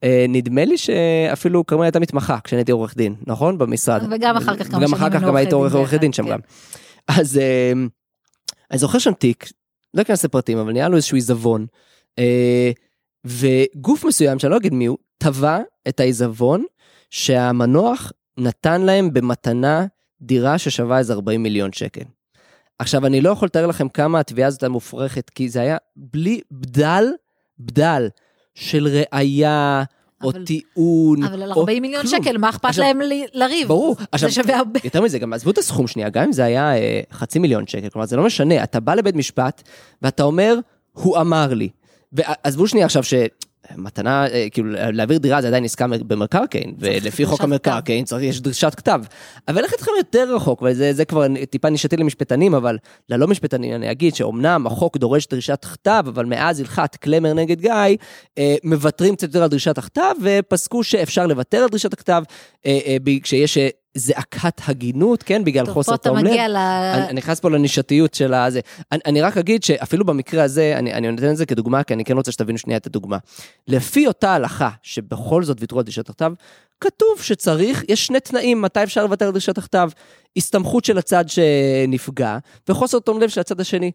אה, 0.03 0.25
נדמה 0.29 0.65
לי 0.65 0.77
שאפילו 0.77 1.65
כרמל 1.65 1.83
הייתה 1.83 1.99
מתמחה 1.99 2.37
כשאני 2.43 2.59
הייתי 2.59 2.71
עורך 2.71 2.97
דין, 2.97 3.15
נכון? 3.27 3.57
במשרד. 3.57 4.07
וגם 4.11 4.37
אחר 4.37 4.55
כך 4.55 4.71
כמה 4.71 4.87
שנים 4.87 5.09
גם 5.09 5.35
היית 5.35 5.53
עורך 5.53 5.93
דין 5.93 6.13
שם 6.13 6.23
כן. 6.23 6.31
גם. 6.31 6.39
אז 7.07 7.37
אה, 7.37 7.73
אני 8.71 8.79
זוכר 8.79 8.99
שם 8.99 9.13
תיק, 9.13 9.49
לא 9.95 10.01
אכנס 10.01 10.25
לפרטים, 10.25 10.57
אבל 10.57 10.71
נהיה 10.71 10.89
לו 10.89 10.95
איזשהו 10.95 11.15
עיזבון. 11.15 11.65
אה, 12.19 12.71
וגוף 13.25 14.05
מסוים, 14.05 14.39
שאני 14.39 14.51
לא 14.51 14.57
אגיד 14.57 14.73
מי 14.73 14.85
הוא, 14.85 14.97
תבע 15.17 15.59
את 15.87 15.99
העיזבון 15.99 16.65
שהמנוח 17.09 18.11
נתן 18.37 18.81
להם 18.81 19.13
במתנה 19.13 19.85
דירה 20.21 20.57
ששווה 20.57 20.97
איזה 20.97 21.13
40 21.13 21.43
מיליון 21.43 21.73
שקל. 21.73 22.03
עכשיו, 22.79 23.05
אני 23.05 23.21
לא 23.21 23.29
יכול 23.29 23.45
לתאר 23.45 23.67
לכם 23.67 23.89
כמה 23.89 24.19
התביעה 24.19 24.47
הזאת 24.47 24.63
הייתה 24.63 24.73
מופרכת, 24.73 25.29
כי 25.29 25.49
זה 25.49 25.61
היה 25.61 25.77
בלי 25.95 26.41
בדל, 26.51 27.05
בדל 27.59 28.09
של 28.55 28.87
ראייה, 28.87 29.83
או 30.25 30.31
טיעון. 30.45 31.23
אבל 31.23 31.43
על 31.43 31.51
40 31.51 31.81
מיליון. 31.81 32.07
שקל, 32.07 32.37
מה 32.37 32.49
אכפת 32.49 32.77
להם 32.77 32.99
לריב? 33.33 33.67
ברור. 33.67 33.95
זה 34.17 34.31
שווה 34.31 34.57
הרבה. 34.57 34.79
יותר 34.83 35.01
מזה, 35.01 35.19
גם 35.19 35.33
עזבו 35.33 35.51
את 35.51 35.57
הסכום 35.57 35.87
שנייה, 35.87 36.09
גם 36.09 36.23
אם 36.23 36.31
זה 36.31 36.43
היה 36.43 36.77
אה, 36.77 37.01
חצי 37.11 37.39
מיליון 37.39 37.67
שקל, 37.67 37.89
כלומר, 37.89 38.05
זה 38.05 38.15
לא 38.15 38.23
משנה, 38.25 38.63
אתה 38.63 38.79
בא 38.79 38.93
לבית 38.93 39.15
משפט, 39.15 39.63
ואתה 40.01 40.23
אומר, 40.23 40.55
הוא 40.93 41.17
אמר 41.17 41.53
לי. 41.53 41.69
ועזבו 42.13 42.67
שנייה 42.67 42.85
עכשיו 42.85 43.03
ש... 43.03 43.13
מתנה, 43.77 44.27
אה, 44.27 44.47
כאילו 44.51 44.69
להעביר 44.71 45.17
דירה 45.17 45.41
זה 45.41 45.47
עדיין 45.47 45.63
עסקה 45.63 45.87
במקרקעין, 45.87 46.75
ולפי 46.79 47.25
חוק 47.25 47.41
המקרקעין 47.41 48.05
צריך, 48.05 48.23
יש 48.23 48.41
דרישת 48.41 48.75
כתב. 48.75 49.01
אבל 49.47 49.57
אלך 49.57 49.73
איתכם 49.73 49.91
יותר 49.97 50.35
רחוק, 50.35 50.63
וזה 50.65 51.05
כבר 51.05 51.25
טיפה 51.49 51.69
נישתי 51.69 51.97
למשפטנים, 51.97 52.55
אבל 52.55 52.77
ללא 53.09 53.27
משפטנים 53.27 53.75
אני 53.75 53.91
אגיד 53.91 54.15
שאומנם 54.15 54.67
החוק 54.67 54.97
דורש 54.97 55.27
דרישת 55.27 55.65
כתב, 55.65 56.03
אבל 56.07 56.25
מאז 56.25 56.59
הלכת 56.59 56.95
קלמר 56.95 57.33
נגד 57.33 57.61
גיא, 57.61 57.71
אה, 58.37 58.55
מוותרים 58.63 59.15
קצת 59.15 59.27
יותר 59.27 59.43
על 59.43 59.49
דרישת 59.49 59.77
הכתב, 59.77 60.13
ופסקו 60.21 60.83
שאפשר 60.83 61.27
לוותר 61.27 61.57
על 61.57 61.69
דרישת 61.69 61.93
הכתב, 61.93 62.23
אה, 62.65 62.97
כשיש 63.23 63.57
זעקת 63.95 64.61
הגינות, 64.67 65.23
כן, 65.23 65.43
בגלל 65.43 65.65
חוסר 65.65 65.97
תום 65.97 66.17
לב. 66.17 66.33
ל... 66.33 66.55
אני 66.55 67.13
נכנס 67.13 67.39
פה 67.39 67.49
לנישתיות 67.49 68.13
של 68.13 68.33
הזה. 68.33 68.59
אני, 68.91 68.99
אני 69.05 69.21
רק 69.21 69.37
אגיד 69.37 69.63
שאפילו 69.63 70.05
במקרה 70.05 70.43
הזה, 70.43 70.75
אני, 70.77 70.93
אני 70.93 71.11
נותן 71.11 71.31
את 71.31 71.37
זה 71.37 71.45
כדוגמה, 71.45 71.83
כי 71.83 71.93
אני 71.93 72.05
כן 72.05 72.17
רוצה 72.17 72.31
שתבינו 72.31 72.57
שנייה 72.57 72.77
את 72.77 72.87
הדוגמה. 72.87 73.17
לפי 73.67 74.07
אותה 74.07 74.33
הלכה, 74.33 74.69
שבכל 74.81 75.43
זאת 75.43 75.57
ויתרו 75.61 75.79
על 75.79 75.85
דרישת 75.85 76.09
הכתב, 76.09 76.33
כתוב 76.85 77.21
שצריך, 77.21 77.83
יש 77.89 78.05
שני 78.05 78.19
תנאים 78.19 78.61
מתי 78.61 78.83
אפשר 78.83 79.03
לוותר 79.03 79.25
על 79.25 79.31
דרישת 79.31 79.57
הכתב. 79.57 79.89
הסתמכות 80.37 80.85
של 80.85 80.97
הצד 80.97 81.25
שנפגע, 81.27 82.37
וחוסר 82.69 82.99
תום 82.99 83.21
לב 83.21 83.29
של 83.29 83.41
הצד 83.41 83.59
השני. 83.59 83.91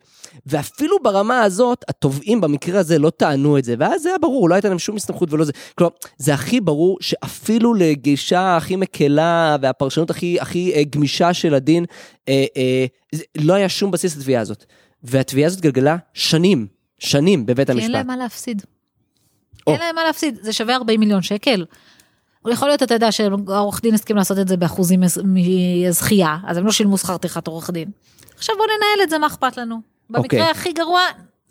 ואפילו 0.47 0.97
ברמה 1.03 1.43
הזאת, 1.43 1.85
התובעים 1.89 2.41
במקרה 2.41 2.81
הזה 2.81 2.99
לא 2.99 3.11
טענו 3.11 3.59
את 3.59 3.65
זה, 3.65 3.75
ואז 3.79 4.03
זה 4.03 4.09
היה 4.09 4.19
ברור, 4.19 4.49
לא 4.49 4.55
הייתה 4.55 4.69
להם 4.69 4.79
שום 4.79 4.97
הסתמכות 4.97 5.33
ולא 5.33 5.45
זה. 5.45 5.53
כלומר, 5.75 5.93
זה 6.19 6.35
הכי 6.35 6.61
ברור 6.61 6.99
שאפילו 7.01 7.75
לגישה 7.75 8.57
הכי 8.57 8.77
מקלה 8.77 9.57
והפרשנות 9.63 10.11
הכי, 10.11 10.41
הכי 10.41 10.73
אה, 10.75 10.83
גמישה 10.85 11.35
של 11.35 11.55
הדין, 11.55 11.85
אה, 12.29 12.45
אה, 12.57 12.87
לא 13.39 13.55
היה 13.55 13.69
שום 13.69 13.91
בסיס 13.91 14.17
לתביעה 14.17 14.43
הזאת. 14.43 14.65
והתביעה 15.03 15.47
הזאת 15.47 15.61
גלגלה 15.61 15.97
שנים, 16.15 16.67
שנים 16.99 17.47
בבית 17.47 17.71
המשפט. 17.71 17.81
כי 17.81 17.87
אין 17.87 17.93
להם 17.93 18.07
מה 18.07 18.17
להפסיד. 18.17 18.63
אין 19.67 19.81
להם 19.81 19.95
מה 19.95 20.05
להפסיד, 20.05 20.39
זה 20.43 20.53
שווה 20.53 20.75
40 20.75 21.01
מיליון 21.01 21.23
שקל. 21.23 21.65
יכול 22.49 22.69
להיות, 22.69 22.83
אתה 22.83 22.95
יודע, 22.95 23.13
שהעורך 23.13 23.83
דין 23.83 23.95
הסכים 23.95 24.17
לעשות 24.17 24.39
את 24.39 24.49
זה 24.49 24.57
באחוזים 24.57 25.01
מזכייה, 25.25 26.37
אז 26.47 26.57
הם 26.57 26.67
לא 26.67 26.73
שילמו 26.73 26.99
שכר 26.99 27.17
טרחת 27.17 27.47
עורך 27.47 27.71
דין. 27.71 27.91
עכשיו 28.37 28.57
בוא 28.57 28.65
ננהל 28.65 29.05
את 29.05 29.11
זה, 29.11 29.19
מה 29.19 29.27
אכפת 29.27 29.57
לנו? 29.57 29.81
במקרה 30.11 30.41
okay. 30.41 30.43
אוקיי. 30.43 30.51
הכי 30.51 30.73
גרוע, 30.73 31.01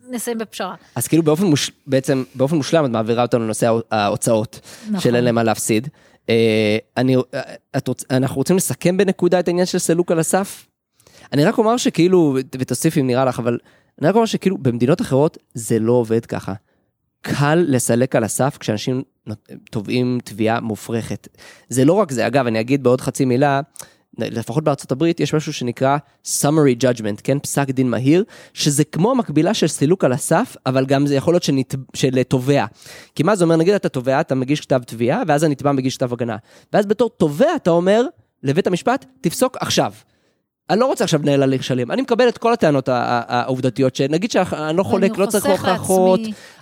נסיים 0.10 0.38
בפשרה. 0.38 0.76
אז 0.96 1.08
כאילו 1.08 1.24
באופן 1.24 1.46
מוש... 1.46 1.72
בעצם, 1.88 2.24
באופן 2.36 2.56
מושלם 2.56 2.86
את 2.86 2.90
מעבירה 2.90 3.22
אותנו 3.22 3.44
לנושא 3.44 3.72
ההוצאות, 3.92 4.60
נכון. 4.88 5.00
של 5.00 5.16
אין 5.16 5.24
להם 5.24 5.36
מה 5.36 5.44
להפסיד. 5.44 5.88
אה, 6.30 6.78
אני, 6.98 7.16
את 7.78 7.88
רוצ... 7.88 8.04
אנחנו 8.12 8.36
רוצים 8.36 8.56
לסכם 8.56 8.98
בנקודה 8.98 9.40
את 9.40 9.48
העניין 9.48 9.66
של 9.66 9.80
סלוק 9.80 10.12
על 10.12 10.20
הסף? 10.20 10.66
אני 11.34 11.46
רק 11.46 11.58
אומר 11.58 11.78
שכאילו, 11.78 12.38
ותוסיף 12.60 12.98
אם 12.98 13.08
נראה 13.08 13.26
לך, 13.26 13.40
אבל 13.40 13.58
אני 14.02 14.08
רק 14.08 14.16
אומר 14.16 14.26
שכאילו 14.26 14.58
במדינות 14.58 15.02
אחרות 15.02 15.38
זה 15.54 15.80
לא 15.80 15.92
עובד 15.92 16.26
ככה. 16.26 16.54
קל 17.22 17.66
לסלק 17.68 18.16
על 18.16 18.24
הסף 18.24 18.58
כשאנשים 18.60 19.04
תובעים 19.72 20.20
תביעה 20.24 20.60
מופרכת. 20.60 21.28
זה 21.70 21.86
לא 21.86 21.94
רק 21.94 22.12
זה, 22.12 22.28
אגב, 22.28 22.48
אני 22.48 22.60
אגיד 22.60 22.84
בעוד 22.84 23.02
חצי 23.02 23.26
מילה, 23.26 23.62
לפחות 24.18 24.64
בארצות 24.64 24.92
הברית 24.92 25.20
יש 25.20 25.34
משהו 25.34 25.54
שנקרא 25.54 25.98
summary 26.26 26.84
judgment, 26.84 27.22
כן? 27.24 27.40
פסק 27.40 27.70
דין 27.70 27.90
מהיר, 27.90 28.24
שזה 28.54 28.84
כמו 28.84 29.12
המקבילה 29.12 29.54
של 29.54 29.68
סילוק 29.68 30.04
על 30.04 30.12
הסף, 30.12 30.56
אבל 30.66 30.86
גם 30.86 31.08
זה 31.08 31.16
יכול 31.16 31.34
להיות 31.34 31.44
שנת... 31.44 31.76
של 31.94 32.24
תובע. 32.24 32.66
כי 33.16 33.24
מה 33.24 33.36
זה 33.36 33.44
אומר, 33.44 33.56
נגיד 33.56 33.74
אתה 33.74 33.90
תובע, 33.90 34.22
אתה 34.22 34.36
מגיש 34.36 34.62
כתב 34.62 34.82
תביעה, 34.86 35.22
ואז 35.28 35.44
הנתבע 35.44 35.72
מגיש 35.72 35.98
כתב 35.98 36.14
הגנה. 36.14 36.38
ואז 36.74 36.86
בתור 36.86 37.10
תובע 37.10 37.56
אתה 37.56 37.70
אומר 37.70 38.06
לבית 38.44 38.68
המשפט, 38.68 39.06
תפסוק 39.22 39.58
עכשיו. 39.60 39.94
אני 40.70 40.80
לא 40.80 40.86
רוצה 40.86 41.04
עכשיו 41.04 41.20
לנהל 41.24 41.44
הליך 41.44 41.64
שלם, 41.64 41.92
אני 41.92 42.02
מקבל 42.02 42.28
את 42.30 42.38
כל 42.38 42.54
הטענות 42.54 42.90
העובדתיות, 42.92 43.96
שנגיד 43.96 44.32
שאני 44.32 44.46
לא 44.78 44.84
חולק, 44.84 45.18
לא 45.18 45.26
צריך 45.26 45.46
הוכחות. 45.78 46.20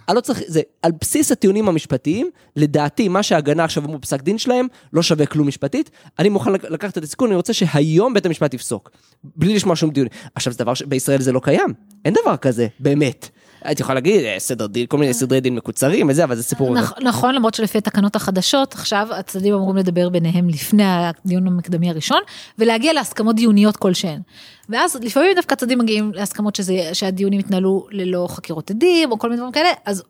אני 0.09 0.15
לא 0.15 0.21
צריך, 0.21 0.41
זה 0.47 0.61
על 0.81 0.91
בסיס 1.01 1.31
הטיעונים 1.31 1.69
המשפטיים, 1.69 2.29
לדעתי 2.55 3.07
מה 3.07 3.23
שההגנה 3.23 3.63
עכשיו 3.63 3.85
אמרו 3.85 3.97
בפסק 3.97 4.21
דין 4.21 4.37
שלהם, 4.37 4.67
לא 4.93 5.01
שווה 5.01 5.25
כלום 5.25 5.47
משפטית, 5.47 5.89
אני 6.19 6.29
מוכן 6.29 6.51
לק- 6.53 6.65
לקחת 6.69 6.97
את 6.97 7.03
הסיכון, 7.03 7.29
אני 7.29 7.35
רוצה 7.35 7.53
שהיום 7.53 8.13
בית 8.13 8.25
המשפט 8.25 8.53
יפסוק, 8.53 8.91
בלי 9.23 9.55
לשמוע 9.55 9.75
שום 9.75 9.89
דיון. 9.89 10.07
עכשיו 10.35 10.53
זה 10.53 10.59
דבר 10.59 10.73
שבישראל 10.73 11.21
זה 11.21 11.31
לא 11.31 11.39
קיים, 11.39 11.73
אין 12.05 12.13
דבר 12.21 12.37
כזה, 12.37 12.67
באמת. 12.79 13.29
את 13.71 13.79
יכולה 13.79 13.95
להגיד, 13.95 14.25
אה, 14.25 14.35
סדר 14.39 14.67
דין, 14.67 14.85
כל 14.87 14.97
מיני 14.97 15.13
סדרי 15.13 15.41
דין 15.41 15.55
מקוצרים 15.55 16.09
וזה, 16.09 16.23
אבל 16.23 16.35
זה 16.35 16.43
סיפור 16.43 16.75
נכון, 17.01 17.35
למרות 17.35 17.53
שלפי 17.53 17.77
התקנות 17.77 18.15
החדשות, 18.15 18.73
עכשיו 18.73 19.07
הצדדים 19.11 19.53
אמורים 19.53 19.77
לדבר 19.77 20.09
ביניהם 20.09 20.49
לפני 20.49 20.83
הדיון 20.85 21.47
המקדמי 21.47 21.89
הראשון, 21.89 22.21
ולהגיע 22.59 22.93
להסכמות 22.93 23.35
דיוניות 23.35 23.77
כלשהן. 23.77 24.21
ואז 24.69 24.95
לפעמים 25.01 25.35
דווקא 25.35 25.53
הצדדים 25.53 25.79
מגיעים 25.79 26.11
להסכמות 26.13 26.55
שזה, 26.55 26.89
שהדיונים 26.93 27.39
יתנהלו 27.39 27.87
ללא 27.91 28.27
חקירות 28.29 28.71
עדים, 28.71 29.11
או 29.11 29.19
כל 29.19 29.29
מיני 29.29 29.37
דברים 29.37 29.53
כאלה, 29.53 29.69
אז 29.85 30.03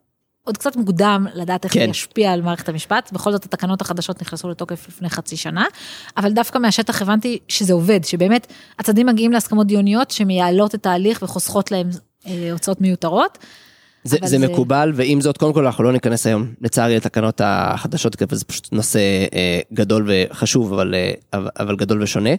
עוד 0.48 0.58
קצת 0.58 0.76
מוקדם 0.76 1.28
לדעת 1.34 1.66
איך 1.66 1.74
כן. 1.74 1.80
זה 1.80 1.86
ישפיע 1.86 2.32
על 2.32 2.42
מערכת 2.42 2.70
המשפט, 2.70 3.12
בכל 3.14 3.32
זאת 3.32 3.46
התקנות 3.46 3.82
החדשות 3.82 4.22
נכנסו 4.22 4.50
לתוקף 4.50 4.88
לפני 4.88 5.10
חצי 5.10 5.38
שנה, 5.38 5.66
אבל 6.18 6.32
דווקא 6.32 6.58
מהשטח 6.58 7.02
הבנתי 7.02 7.40
שזה 7.48 7.74
עובד, 7.74 8.04
שבאמת 8.04 8.48
הצדדים 8.80 9.06
מגיעים 9.06 9.32
להסכמות 9.32 9.68
דיוניות 9.68 10.12
שמייעלות 10.12 10.76
את 10.76 10.86
ההליך 10.86 11.22
וחוסכות 11.24 11.72
להם 11.72 11.90
הוצאות 12.52 12.82
מיותרות. 12.82 13.38
זה, 14.04 14.18
זה 14.22 14.28
זה- 14.40 14.48
מקובל, 14.48 14.92
ועם 14.96 15.22
זאת, 15.22 15.38
קודם 15.38 15.54
כל 15.54 15.66
אנחנו 15.66 15.84
לא 15.84 15.92
ניכנס 15.92 16.28
היום, 16.28 16.54
לצערי, 16.62 16.96
לתקנות 16.96 17.42
החדשות, 17.44 18.16
כי 18.16 18.26
זה 18.32 18.46
פשוט 18.46 18.68
נושא 18.72 19.00
אה, 19.34 19.60
גדול 19.74 20.10
וחשוב, 20.10 20.74
אבל, 20.74 20.96
אה, 20.96 21.12
אבל, 21.34 21.50
אבל 21.60 21.76
גדול 21.76 22.04
ושונה. 22.04 22.30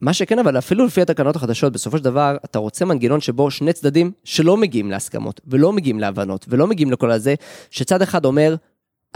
מה 0.00 0.12
שכן, 0.12 0.38
אבל 0.38 0.58
אפילו 0.58 0.86
לפי 0.86 1.02
התקנות 1.02 1.36
החדשות, 1.36 1.72
בסופו 1.72 1.98
של 1.98 2.04
דבר, 2.04 2.36
אתה 2.44 2.58
רוצה 2.58 2.84
מנגנון 2.84 3.20
שבו 3.20 3.50
שני 3.50 3.72
צדדים 3.72 4.12
שלא 4.24 4.56
מגיעים 4.56 4.90
להסכמות, 4.90 5.40
ולא 5.46 5.72
מגיעים 5.72 6.00
להבנות, 6.00 6.46
ולא 6.48 6.66
מגיעים 6.66 6.90
לכל 6.92 7.10
הזה, 7.10 7.34
שצד 7.70 8.02
אחד 8.02 8.24
אומר, 8.24 8.54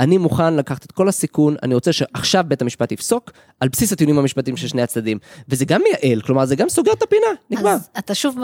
אני 0.01 0.19
מוכן 0.19 0.55
לקחת 0.57 0.85
את 0.85 0.93
כל 0.93 1.09
הסיכון, 1.09 1.57
אני 1.63 1.75
רוצה 1.75 1.93
שעכשיו 1.93 2.45
בית 2.49 2.63
המשפט 2.63 2.93
יפסוק, 2.93 3.31
על 3.61 3.69
בסיס 3.69 3.93
הטיעונים 3.93 4.19
המשפטיים 4.19 4.57
של 4.57 4.69
שני 4.69 4.83
הצדדים. 4.83 5.19
וזה 5.49 5.65
גם 5.65 5.81
מייעל, 5.83 6.21
כלומר, 6.21 6.45
זה 6.47 6.57
גם 6.57 6.69
סוגר 6.69 6.93
את 6.93 7.03
הפינה, 7.03 7.27
נגמר. 7.51 7.71
אז 7.71 7.89
אתה 7.99 8.15
שוב 8.15 8.37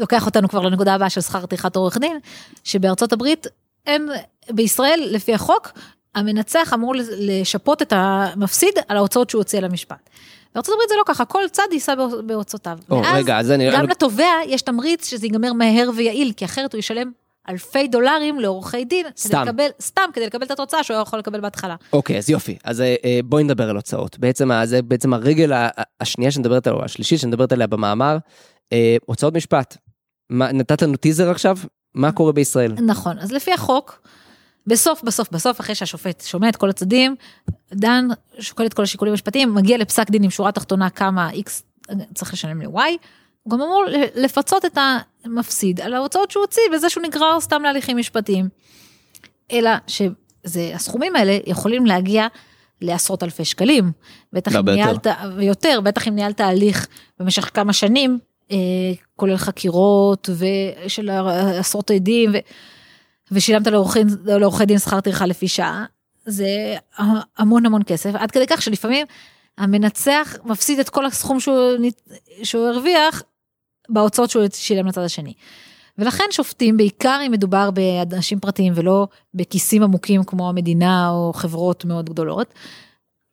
לוקח 0.00 0.26
אותנו 0.26 0.48
כבר 0.48 0.60
לנקודה 0.60 0.94
הבאה 0.94 1.10
של 1.10 1.20
שכר 1.20 1.46
טרחת 1.46 1.76
עורך 1.76 1.98
דין, 1.98 2.18
שבארצות 2.64 3.12
הברית 3.12 3.46
אין, 3.86 4.08
בישראל 4.50 5.00
לפי 5.10 5.34
החוק, 5.34 5.68
המנצח 6.14 6.70
אמור 6.74 6.94
לשפות 7.18 7.82
את 7.82 7.92
המפסיד 7.96 8.74
על 8.88 8.96
ההוצאות 8.96 9.30
שהוא 9.30 9.40
הוציא 9.40 9.60
למשפט. 9.60 10.10
בארצות 10.54 10.74
הברית 10.74 10.88
זה 10.88 10.94
לא 10.98 11.02
ככה, 11.06 11.24
כל 11.24 11.42
צד 11.52 11.62
יישא 11.72 11.94
בהוצ- 11.94 12.22
בהוצאותיו. 12.26 12.78
או, 12.90 12.96
ואז 13.02 13.14
רגע, 13.16 13.38
אז 13.38 13.50
אני- 13.50 13.70
גם 13.72 13.80
אני- 13.80 13.88
לתובע 13.90 14.24
יש 14.46 14.62
תמריץ 14.62 15.08
שזה 15.10 15.26
ייגמר 15.26 15.52
מהר 15.52 15.90
ויעיל, 15.96 16.32
כי 16.36 16.44
אחרת 16.44 16.72
הוא 16.72 16.78
ישלם 16.78 17.10
אלפי 17.48 17.88
דולרים 17.88 18.40
לעורכי 18.40 18.84
דין, 18.84 19.06
סתם. 19.16 19.28
כדי 19.28 19.40
לקבל, 19.40 19.68
סתם 19.82 20.02
כדי 20.12 20.26
לקבל 20.26 20.46
את 20.46 20.50
התוצאה 20.50 20.84
שהוא 20.84 20.94
היה 20.94 21.02
יכול 21.02 21.18
לקבל 21.18 21.40
בהתחלה. 21.40 21.76
אוקיי, 21.92 22.18
אז 22.18 22.30
יופי. 22.30 22.58
אז 22.64 22.80
אה, 22.80 22.94
אה, 23.04 23.20
בואי 23.24 23.44
נדבר 23.44 23.70
על 23.70 23.76
הוצאות. 23.76 24.18
בעצם 24.18 24.50
זה 24.64 24.82
בעצם 24.82 25.14
הרגל 25.14 25.52
השנייה 26.00 26.30
שנדברת 26.30 26.66
עליה, 26.66 26.78
או 26.78 26.84
השלישית 26.84 27.20
שנדברת 27.20 27.52
עליה 27.52 27.66
במאמר, 27.66 28.18
אה, 28.72 28.96
הוצאות 29.06 29.34
משפט. 29.34 29.76
מה, 30.30 30.52
נתת 30.52 30.82
לנו 30.82 30.96
טיזר 30.96 31.30
עכשיו? 31.30 31.58
מה 31.94 32.12
קורה 32.12 32.32
בישראל? 32.32 32.72
נכון, 32.72 33.18
אז 33.18 33.32
לפי 33.32 33.52
החוק, 33.52 34.08
בסוף, 34.66 35.02
בסוף, 35.02 35.30
בסוף, 35.30 35.60
אחרי 35.60 35.74
שהשופט 35.74 36.24
שומע 36.24 36.48
את 36.48 36.56
כל 36.56 36.70
הצדדים, 36.70 37.16
דן 37.74 38.08
שוקל 38.38 38.66
את 38.66 38.74
כל 38.74 38.82
השיקולים 38.82 39.12
המשפטיים, 39.12 39.54
מגיע 39.54 39.78
לפסק 39.78 40.10
דין 40.10 40.22
עם 40.24 40.30
שורה 40.30 40.52
תחתונה 40.52 40.90
כמה 40.90 41.30
איקס 41.30 41.62
צריך 42.14 42.32
לשלם 42.32 42.62
ל-Y, 42.62 42.80
הוא 43.48 43.58
גם 43.58 43.62
אמור 43.62 43.84
לפצות 44.14 44.64
את 44.64 44.78
המפסיד 45.24 45.80
על 45.80 45.94
ההוצאות 45.94 46.30
שהוא 46.30 46.40
הוציא 46.40 46.62
בזה 46.72 46.90
שהוא 46.90 47.02
נגרר 47.02 47.40
סתם 47.40 47.62
להליכים 47.62 47.96
משפטיים. 47.96 48.48
אלא 49.52 49.70
שהסכומים 49.86 51.16
האלה 51.16 51.38
יכולים 51.46 51.86
להגיע 51.86 52.26
לעשרות 52.80 53.22
אלפי 53.22 53.44
שקלים. 53.44 53.92
בטח 54.32 54.56
אם. 54.56 54.68
ניהלת, 54.68 55.06
ויותר, 55.36 55.80
בטח 55.80 56.08
אם 56.08 56.14
ניהלת 56.14 56.40
הליך 56.40 56.86
במשך 57.20 57.50
כמה 57.54 57.72
שנים, 57.72 58.18
אה, 58.50 58.56
כולל 59.16 59.36
חקירות 59.36 60.30
ושל 60.38 61.10
עשרות 61.58 61.90
עדים, 61.90 62.30
ו... 62.34 62.38
ושילמת 63.32 63.66
לעורכי, 64.24 64.66
דין 64.66 64.78
שכר 64.78 65.00
טרחה 65.00 65.26
לפי 65.26 65.48
שעה, 65.48 65.84
זה 66.26 66.76
המון 67.38 67.66
המון 67.66 67.82
כסף, 67.86 68.14
עד 68.14 68.30
כדי 68.30 68.46
כך 68.46 68.62
שלפעמים 68.62 69.06
המנצח 69.58 70.36
מפסיד 70.44 70.78
את 70.78 70.88
כל 70.88 71.06
הסכום 71.06 71.40
שהוא, 71.40 71.72
שהוא 72.42 72.66
הרוויח 72.66 73.22
בהוצאות 73.88 74.30
שהוא 74.30 74.44
שילם 74.54 74.86
לצד 74.86 75.02
השני. 75.02 75.34
ולכן 75.98 76.24
שופטים, 76.30 76.76
בעיקר 76.76 77.20
אם 77.26 77.32
מדובר 77.32 77.70
באנשים 77.70 78.40
פרטיים 78.40 78.72
ולא 78.76 79.08
בכיסים 79.34 79.82
עמוקים 79.82 80.24
כמו 80.24 80.48
המדינה 80.48 81.10
או 81.10 81.32
חברות 81.34 81.84
מאוד 81.84 82.10
גדולות, 82.10 82.54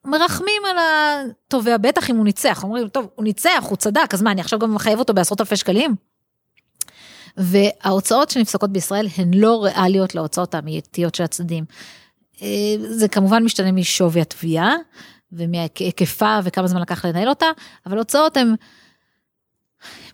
מרחמים 0.06 0.62
על 0.70 0.78
התובע, 0.80 1.78
בטח 1.78 2.10
אם 2.10 2.16
הוא 2.16 2.26
ניצח, 2.26 2.64
אומרים, 2.64 2.88
טוב, 2.88 3.08
הוא 3.16 3.24
ניצח, 3.24 3.66
הוא 3.70 3.78
צדק, 3.78 4.14
אז 4.14 4.22
מה, 4.22 4.32
אני 4.32 4.42
עכשיו 4.42 4.60
גם 4.60 4.74
מחייב 4.74 5.00
אותו 5.00 5.14
בעשרות 5.14 5.42
אלפי 5.42 5.56
שקלים? 5.56 5.96
וההוצאות 7.38 8.30
שנפסקות 8.30 8.72
בישראל 8.72 9.08
הן 9.18 9.34
לא 9.34 9.64
ריאליות 9.64 10.16
להוצאות 10.16 10.56
האמיתיות 10.56 11.16
של 11.16 11.24
הצדדים. 11.24 11.66
אה, 12.42 12.48
זה 12.90 13.08
כמובן 13.08 13.44
משתנה 13.44 13.72
משווי 13.72 14.22
התביעה 14.22 14.74
ומהיקפה 15.32 16.40
וכמה 16.44 16.68
זמן 16.68 16.82
לקח 16.82 17.06
לנהל 17.06 17.30
אותה, 17.30 17.46
אבל 17.86 17.98
הוצאות 17.98 18.38
הן 18.38 18.56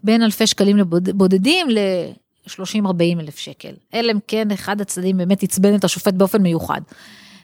בין 0.03 0.23
אלפי 0.23 0.47
שקלים 0.47 0.77
לבודדים 0.77 1.67
ל-30-40 1.69 3.19
אלף 3.19 3.37
שקל. 3.37 3.73
אלא 3.93 4.11
אם 4.11 4.17
כן 4.27 4.51
אחד 4.51 4.81
הצדדים 4.81 5.17
באמת 5.17 5.43
עצבן 5.43 5.75
את 5.75 5.83
השופט 5.83 6.13
באופן 6.13 6.41
מיוחד. 6.41 6.81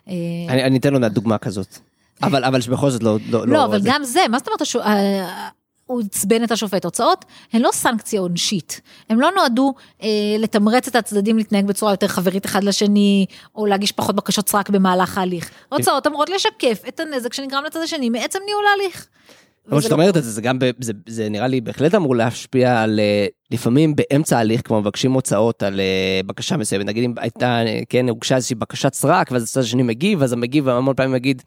אה, 0.09 0.13
אני 0.49 0.63
אני 0.63 0.77
אתן 0.77 0.93
לו 0.93 1.09
דוגמה 1.09 1.37
כזאת. 1.37 1.77
אבל 2.23 2.43
אבל 2.43 2.61
שבכל 2.61 2.89
זאת 2.89 3.03
לא... 3.03 3.17
לא, 3.29 3.47
לא, 3.47 3.65
אבל 3.65 3.81
זה- 3.81 3.89
גם 3.91 4.03
זה, 4.03 4.19
מה 4.29 4.37
זאת 4.39 4.47
אומרת, 4.47 4.61
השו- 4.61 4.81
אה, 4.81 5.47
הוא 5.85 6.01
עצבן 6.01 6.43
את 6.43 6.51
השופט. 6.51 6.85
הוצאות 6.85 7.25
הן 7.53 7.61
לא 7.61 7.69
סנקציה 7.73 8.19
עונשית, 8.19 8.81
הן 9.09 9.17
לא 9.17 9.29
נועדו 9.35 9.73
אה, 10.03 10.07
לתמרץ 10.39 10.87
את 10.87 10.95
הצדדים 10.95 11.37
להתנהג 11.37 11.65
בצורה 11.65 11.93
יותר 11.93 12.07
חברית 12.07 12.45
אחד 12.45 12.63
לשני, 12.63 13.25
או 13.55 13.65
להגיש 13.65 13.91
פחות 13.91 14.15
בקשות 14.15 14.49
סרק 14.49 14.69
במהלך 14.69 15.17
ההליך. 15.17 15.49
הוצאות 15.69 16.07
אמורות 16.07 16.29
לשקף 16.29 16.81
את 16.87 16.99
הנזק 16.99 17.33
שנגרם 17.33 17.63
לצד 17.63 17.79
השני 17.79 18.09
מעצם 18.09 18.39
ניהול 18.45 18.63
ההליך. 18.71 19.07
אבל 19.71 19.79
כשאת 19.79 19.91
לא 19.91 19.95
אומרת 19.95 20.17
את 20.17 20.23
זה, 20.23 20.31
זה 20.31 20.41
גם, 20.41 20.57
זה 21.07 21.29
נראה 21.29 21.47
לי 21.47 21.61
בהחלט 21.61 21.95
אמור 21.95 22.15
להשפיע 22.15 22.81
על, 22.81 22.99
אה, 22.99 23.27
לפעמים 23.51 23.95
באמצע 23.95 24.37
ההליך, 24.37 24.61
כמו 24.63 24.81
מבקשים 24.81 25.11
הוצאות 25.11 25.63
על 25.63 25.79
אה, 25.79 26.21
בקשה 26.25 26.57
מסוימת, 26.57 26.85
נגיד 26.85 27.03
אם 27.03 27.13
הייתה, 27.17 27.59
כן, 27.89 28.09
הוגשה 28.09 28.35
איזושהי 28.35 28.55
בקשת 28.55 28.93
סרק, 28.93 29.31
ואז 29.31 29.43
הצד 29.43 29.61
השני 29.61 29.83
מגיב, 29.83 30.23
אז 30.23 30.33
המגיב 30.33 30.69
המון 30.69 30.95
פעמים 30.95 31.15
יגיד, 31.15 31.41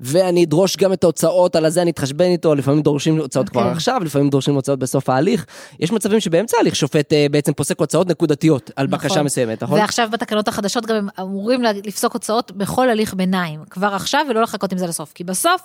ואני 0.00 0.44
אדרוש 0.44 0.76
גם 0.76 0.92
את 0.92 1.04
ההוצאות, 1.04 1.56
על 1.56 1.64
הזה 1.64 1.82
אני 1.82 1.90
אתחשבן 1.90 2.24
איתו, 2.24 2.54
לפעמים 2.54 2.82
דורשים 2.82 3.18
הוצאות 3.18 3.48
כבר 3.48 3.60
אוקיי. 3.60 3.72
עכשיו, 3.72 4.00
לפעמים 4.04 4.30
דורשים 4.30 4.54
הוצאות 4.54 4.78
בסוף 4.78 5.08
ההליך. 5.08 5.46
יש 5.80 5.92
מצבים 5.92 6.20
שבאמצע 6.20 6.56
ההליך 6.56 6.76
שופט 6.76 7.12
אה, 7.12 7.26
בעצם 7.30 7.52
פוסק 7.52 7.80
הוצאות 7.80 8.08
נקודתיות 8.08 8.70
על 8.76 8.86
נכון. 8.86 8.98
בקשה 8.98 9.22
מסוימת, 9.22 9.62
נכון? 9.62 9.80
ועכשיו 9.80 10.08
בתקנות 10.12 10.48
החדשות 10.48 10.86
גם 10.86 10.96
הם 10.96 11.08
אמורים 11.20 11.62
לפסוק 11.62 12.12
הוצאות 12.12 12.52
בכל 12.52 12.90
הליך 12.90 13.14
ביניים, 13.14 13.60
כבר 13.70 13.94
עכשיו 13.94 14.26
ולא 14.30 14.42
לחכות 14.42 14.72
עם 14.72 14.78
זה 14.78 14.86
לסוף, 14.86 15.12
כי 15.12 15.24
בסוף 15.24 15.60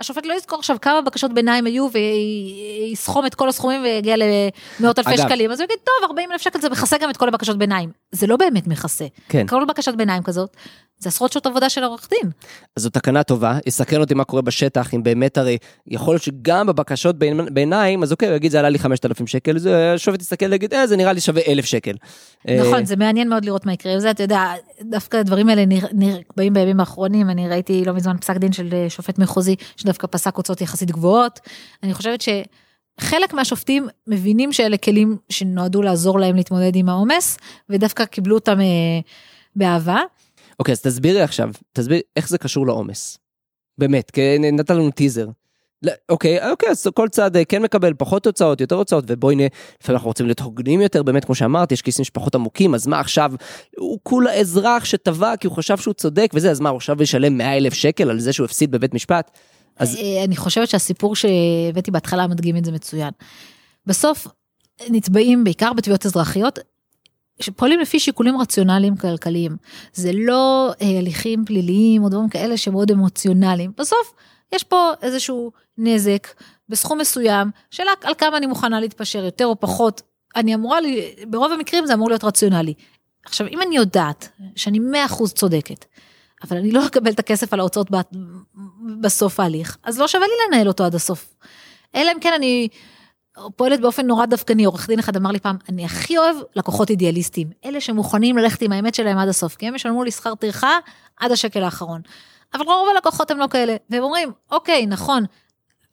השופט 0.00 0.26
לא 0.26 0.34
יזכור 0.34 0.58
עכשיו 0.58 0.76
כמה 0.82 1.00
בקשות 1.00 1.32
ביניים 1.32 1.66
היו 1.66 1.88
ויסכום 1.92 3.26
את 3.26 3.34
כל 3.34 3.48
הסכומים 3.48 3.82
ויגיע 3.82 4.16
למאות 4.16 4.98
אלפי 4.98 5.10
אגב. 5.10 5.29
שקלים, 5.30 5.50
אז 5.50 5.60
הוא 5.60 5.64
יגיד, 5.64 5.78
טוב, 5.84 6.10
40 6.10 6.32
אלף 6.32 6.40
שקל 6.40 6.60
זה 6.60 6.68
מכסה 6.68 6.96
גם 6.98 7.10
את 7.10 7.16
כל 7.16 7.28
הבקשות 7.28 7.58
ביניים. 7.58 7.90
זה 8.12 8.26
לא 8.26 8.36
באמת 8.36 8.66
מכסה. 8.66 9.06
כן. 9.28 9.46
כל 9.46 9.64
בקשת 9.68 9.94
ביניים 9.94 10.22
כזאת, 10.22 10.56
זה 10.98 11.08
עשרות 11.08 11.32
שעות 11.32 11.46
עבודה 11.46 11.68
של 11.68 11.84
עורך 11.84 12.08
דין. 12.10 12.30
אז 12.76 12.82
זו 12.82 12.90
תקנה 12.90 13.22
טובה, 13.22 13.58
יסקרן 13.66 14.00
אותי 14.00 14.14
מה 14.14 14.24
קורה 14.24 14.42
בשטח, 14.42 14.94
אם 14.94 15.02
באמת 15.02 15.38
הרי, 15.38 15.58
יכול 15.86 16.14
להיות 16.14 16.22
שגם 16.22 16.66
בבקשות 16.66 17.18
בין- 17.18 17.54
ביניים, 17.54 18.02
אז 18.02 18.12
אוקיי, 18.12 18.28
הוא 18.28 18.36
יגיד 18.36 18.52
זה 18.52 18.58
עלה 18.58 18.68
לי 18.68 18.78
5,000 18.78 19.26
שקל, 19.26 19.58
זה 19.58 19.92
השופט 19.94 20.20
יסתכל 20.22 20.46
ויגיד, 20.50 20.74
אה, 20.74 20.86
זה 20.86 20.96
נראה 20.96 21.12
לי 21.12 21.20
שווה 21.20 21.42
1,000 21.48 21.64
שקל. 21.64 21.94
נכון, 22.60 22.74
אה, 22.74 22.84
זה 22.84 22.96
מעניין 22.96 23.28
מאוד 23.28 23.44
לראות 23.44 23.66
מה 23.66 23.72
יקרה 23.72 23.92
עם 23.92 24.00
זה, 24.00 24.10
אתה 24.10 24.22
יודע, 24.22 24.52
דווקא 24.82 25.16
הדברים 25.16 25.48
האלה 25.48 25.64
נקבעים 25.92 26.52
בימים 26.54 26.80
האחרונים, 26.80 27.30
אני 27.30 27.48
ראיתי 27.48 27.84
לא 27.84 27.92
מזמן 27.92 28.16
פסק 28.18 28.36
דין 28.36 28.52
של 28.52 28.68
אה, 28.72 28.90
שופט 28.90 29.18
מחוזי, 29.18 29.56
שדווקא 29.76 30.06
פסק 30.10 30.36
הוצאות 30.36 30.60
יחסית 30.60 30.90
גבוהות. 30.90 31.40
אני 31.82 31.94
חושבת 31.94 32.20
שחלק 33.00 33.34
מהשופטים 33.34 33.88
מבינים 34.06 34.52
שאלה 34.52 34.76
כלים 34.76 35.16
שנועדו 35.28 35.82
לעזור 35.82 36.20
להם 36.20 36.36
להתמודד 36.36 36.76
עם 36.76 36.88
העומס, 36.88 37.36
ודווקא 37.68 38.04
קיבלו 38.04 38.34
אותם 38.34 38.60
אה, 38.60 39.00
באהבה. 39.56 39.98
אוקיי, 40.58 40.72
אז 40.72 40.80
תסבירי 40.80 41.22
עכשיו, 41.22 41.50
תסבירי 41.72 42.00
איך 42.16 42.28
זה 42.28 42.38
קשור 42.38 42.66
לעומס. 42.66 43.18
באמת, 43.78 44.10
כי 44.10 44.38
נתת 44.38 44.70
לנו 44.70 44.90
טיזר. 44.90 45.28
לא, 45.82 45.92
אוקיי, 46.08 46.50
אוקיי, 46.50 46.68
אז 46.68 46.86
כל 46.94 47.08
צד 47.08 47.36
אה, 47.36 47.44
כן 47.44 47.62
מקבל 47.62 47.94
פחות 47.98 48.26
הוצאות, 48.26 48.60
יותר 48.60 48.76
הוצאות, 48.76 49.04
ובואי 49.06 49.36
נהיה, 49.36 49.48
לפעמים 49.82 49.96
אנחנו 49.96 50.08
רוצים 50.08 50.26
להיות 50.26 50.40
הוגנים 50.40 50.80
יותר, 50.80 51.02
באמת, 51.02 51.24
כמו 51.24 51.34
שאמרת, 51.34 51.72
יש 51.72 51.82
כיסים 51.82 52.04
שפחות 52.04 52.34
עמוקים, 52.34 52.74
אז 52.74 52.86
מה 52.86 53.00
עכשיו, 53.00 53.32
הוא 53.76 53.98
כולה 54.02 54.34
אזרח 54.34 54.84
שטבע 54.84 55.36
כי 55.36 55.46
הוא 55.46 55.56
חשב 55.56 55.76
שהוא 55.76 55.94
צודק 55.94 56.30
וזה, 56.34 56.50
אז 56.50 56.60
מה, 56.60 56.68
הוא 56.68 56.76
עכשיו 56.76 57.02
ישלם 57.02 57.38
100 57.38 57.56
אלף 57.56 57.74
שקל 57.74 58.10
על 58.10 58.20
זה 58.20 58.32
שהוא 58.32 58.44
הפסיד 58.44 58.70
בבית 58.70 58.94
משפט? 58.94 59.30
אז 59.76 59.96
אה, 59.96 60.24
אני 60.24 60.36
חושבת 60.36 60.68
שהסיפור 60.68 61.16
שהבאתי 61.16 61.90
בהתחלה 61.90 62.26
מדגים 62.26 62.56
את 62.56 62.64
זה 62.64 62.72
מצוין. 62.72 63.10
בסוף 63.86 64.26
נתבעים 64.90 65.44
בעיקר 65.44 65.72
בתביעות 65.72 66.06
אזרחיות 66.06 66.58
שפועלים 67.40 67.80
לפי 67.80 68.00
שיקולים 68.00 68.40
רציונליים 68.40 68.96
כלכליים. 68.96 69.56
זה 69.92 70.10
לא 70.14 70.72
אה, 70.82 70.98
הליכים 70.98 71.44
פליליים 71.44 72.04
או 72.04 72.08
דברים 72.08 72.28
כאלה 72.28 72.56
שמאוד 72.56 72.90
אמוציונליים. 72.90 73.72
בסוף 73.78 74.12
יש 74.52 74.64
פה 74.64 74.90
איזשהו 75.02 75.52
נזק 75.78 76.26
בסכום 76.68 76.98
מסוים, 76.98 77.50
שאלה 77.70 77.90
על 78.02 78.14
כמה 78.14 78.36
אני 78.36 78.46
מוכנה 78.46 78.80
להתפשר, 78.80 79.24
יותר 79.24 79.46
או 79.46 79.60
פחות. 79.60 80.02
אני 80.36 80.54
אמורה, 80.54 80.80
לי, 80.80 81.14
ברוב 81.28 81.52
המקרים 81.52 81.86
זה 81.86 81.94
אמור 81.94 82.08
להיות 82.08 82.24
רציונלי. 82.24 82.74
עכשיו, 83.24 83.46
אם 83.46 83.62
אני 83.62 83.76
יודעת 83.76 84.28
שאני 84.56 84.78
100% 84.78 85.26
צודקת, 85.34 85.84
אבל 86.42 86.56
אני 86.56 86.70
לא 86.70 86.86
אקבל 86.86 87.10
את 87.10 87.18
הכסף 87.18 87.52
על 87.52 87.60
ההוצאות 87.60 87.88
בסוף 89.00 89.40
ההליך, 89.40 89.76
אז 89.82 89.98
לא 89.98 90.08
שווה 90.08 90.26
לי 90.26 90.32
לנהל 90.48 90.68
אותו 90.68 90.84
עד 90.84 90.94
הסוף. 90.94 91.34
אלא 91.94 92.12
אם 92.12 92.20
כן 92.20 92.32
אני 92.36 92.68
פועלת 93.56 93.80
באופן 93.80 94.06
נורא 94.06 94.26
דווקני, 94.26 94.64
עורך 94.64 94.86
דין 94.86 94.98
אחד 94.98 95.16
אמר 95.16 95.30
לי 95.30 95.40
פעם, 95.40 95.56
אני 95.68 95.84
הכי 95.84 96.18
אוהב 96.18 96.36
לקוחות 96.56 96.90
אידיאליסטים, 96.90 97.50
אלה 97.64 97.80
שמוכנים 97.80 98.38
ללכת 98.38 98.62
עם 98.62 98.72
האמת 98.72 98.94
שלהם 98.94 99.18
עד 99.18 99.28
הסוף, 99.28 99.56
כי 99.56 99.68
הם 99.68 99.74
ישלמו 99.74 100.04
לי 100.04 100.10
שכר 100.10 100.34
טרחה 100.34 100.78
עד 101.16 101.32
השקל 101.32 101.62
האחרון. 101.62 102.00
אבל 102.54 102.64
רוב 102.64 102.88
הלקוחות 102.94 103.30
הם 103.30 103.38
לא 103.38 103.46
כאלה, 103.50 103.76
והם 103.90 104.02
אומרים, 104.02 104.32
אוקיי, 104.50 104.86
נכון, 104.86 105.24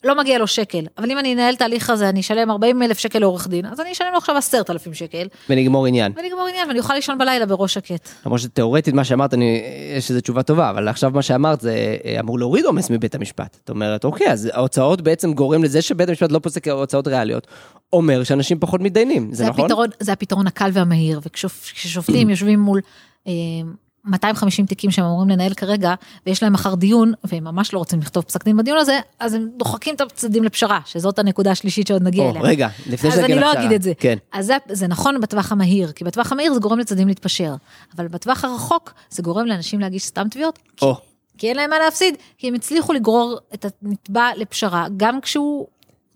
לא 0.04 0.18
מגיע 0.18 0.38
לו 0.38 0.46
שקל, 0.46 0.86
אבל 0.98 1.10
אם 1.10 1.18
אני 1.18 1.34
אנהל 1.34 1.54
את 1.54 1.62
ההליך 1.62 1.90
הזה, 1.90 2.08
אני 2.08 2.20
אשלם 2.20 2.50
40 2.50 2.82
אלף 2.82 2.98
שקל 2.98 3.18
לעורך 3.18 3.48
דין, 3.48 3.66
אז 3.66 3.80
אני 3.80 3.92
אשלם 3.92 4.08
לו 4.12 4.18
עכשיו 4.18 4.36
10,000 4.36 4.94
שקל. 4.94 5.26
ונגמור 5.50 5.86
עניין. 5.86 6.12
ונגמור 6.16 6.46
עניין, 6.46 6.68
ואני 6.68 6.78
אוכל 6.78 6.94
לישון 6.94 7.18
בלילה 7.18 7.46
בראש 7.46 7.74
שקט. 7.74 8.08
למרות 8.26 8.40
שתאורטית 8.40 8.94
מה 8.94 9.04
שאמרת, 9.04 9.34
אני, 9.34 9.62
יש 9.96 10.10
איזו 10.10 10.20
תשובה 10.20 10.42
טובה, 10.42 10.70
אבל 10.70 10.88
עכשיו 10.88 11.10
מה 11.14 11.22
שאמרת 11.22 11.60
זה 11.60 11.96
אה, 12.04 12.20
אמור 12.20 12.38
להוריד 12.38 12.64
עומס 12.64 12.90
מבית 12.90 13.14
המשפט. 13.14 13.54
זאת 13.54 13.70
אומרת, 13.70 14.04
אוקיי, 14.04 14.32
אז 14.32 14.50
ההוצאות 14.52 15.00
בעצם 15.00 15.32
גורם 15.32 15.64
לזה 15.64 15.82
שבית 15.82 16.08
המשפט 16.08 16.32
לא 16.32 16.38
פוסק 16.38 16.68
הוצאות 16.68 17.08
ריאליות, 17.08 17.46
אומר 17.92 18.24
שאנשים 18.24 18.58
פחות 18.60 18.80
מתדיינים, 18.80 19.28
זה, 19.30 19.44
זה 19.44 19.50
נכון? 19.50 19.64
הפתרון, 19.64 19.88
זה 20.00 20.12
הפתרון 20.12 20.46
הקל 20.46 20.70
והמהיר, 20.72 21.20
וכששופטים 21.24 22.30
יושבים 22.30 22.60
מול... 22.60 22.80
אה, 24.08 24.12
250 24.12 24.66
תיקים 24.66 24.90
שהם 24.90 25.04
אמורים 25.04 25.28
לנהל 25.28 25.54
כרגע, 25.54 25.94
ויש 26.26 26.42
להם 26.42 26.52
מחר 26.52 26.74
דיון, 26.74 27.12
והם 27.24 27.44
ממש 27.44 27.72
לא 27.72 27.78
רוצים 27.78 28.00
לכתוב 28.00 28.24
פסק 28.24 28.44
דין 28.44 28.56
בדיון 28.56 28.78
הזה, 28.78 28.98
אז 29.20 29.34
הם 29.34 29.48
דוחקים 29.56 29.94
את 29.94 30.00
הצדדים 30.00 30.44
לפשרה, 30.44 30.80
שזאת 30.84 31.18
הנקודה 31.18 31.50
השלישית 31.50 31.86
שעוד 31.86 32.02
נגיע 32.02 32.24
או, 32.24 32.30
אליה. 32.30 32.42
רגע, 32.42 32.68
לפני 32.86 33.10
שנגיע 33.10 33.10
לפשרה. 33.10 33.24
אז 33.24 33.30
אני 33.30 33.40
לא 33.40 33.52
אגיד 33.52 33.72
את 33.72 33.82
זה. 33.82 33.92
כן. 33.98 34.18
אז 34.32 34.46
זה, 34.46 34.56
זה 34.68 34.86
נכון 34.86 35.20
בטווח 35.20 35.52
המהיר, 35.52 35.92
כי 35.92 36.04
בטווח 36.04 36.32
המהיר 36.32 36.54
זה 36.54 36.60
גורם 36.60 36.78
לצדדים 36.78 37.08
להתפשר, 37.08 37.54
אבל 37.96 38.08
בטווח 38.08 38.44
הרחוק 38.44 38.94
זה 39.10 39.22
גורם 39.22 39.46
לאנשים 39.46 39.80
להגיש 39.80 40.04
סתם 40.04 40.26
תביעות. 40.30 40.58
כי, 40.76 40.86
כי 41.38 41.48
אין 41.48 41.56
להם 41.56 41.70
מה 41.70 41.78
להפסיד, 41.78 42.14
כי 42.38 42.48
הם 42.48 42.54
הצליחו 42.54 42.92
לגרור 42.92 43.38
את 43.54 43.66
הנתבע 43.82 44.28
לפשרה, 44.36 44.86
גם 44.96 45.20
כשהוא 45.20 45.66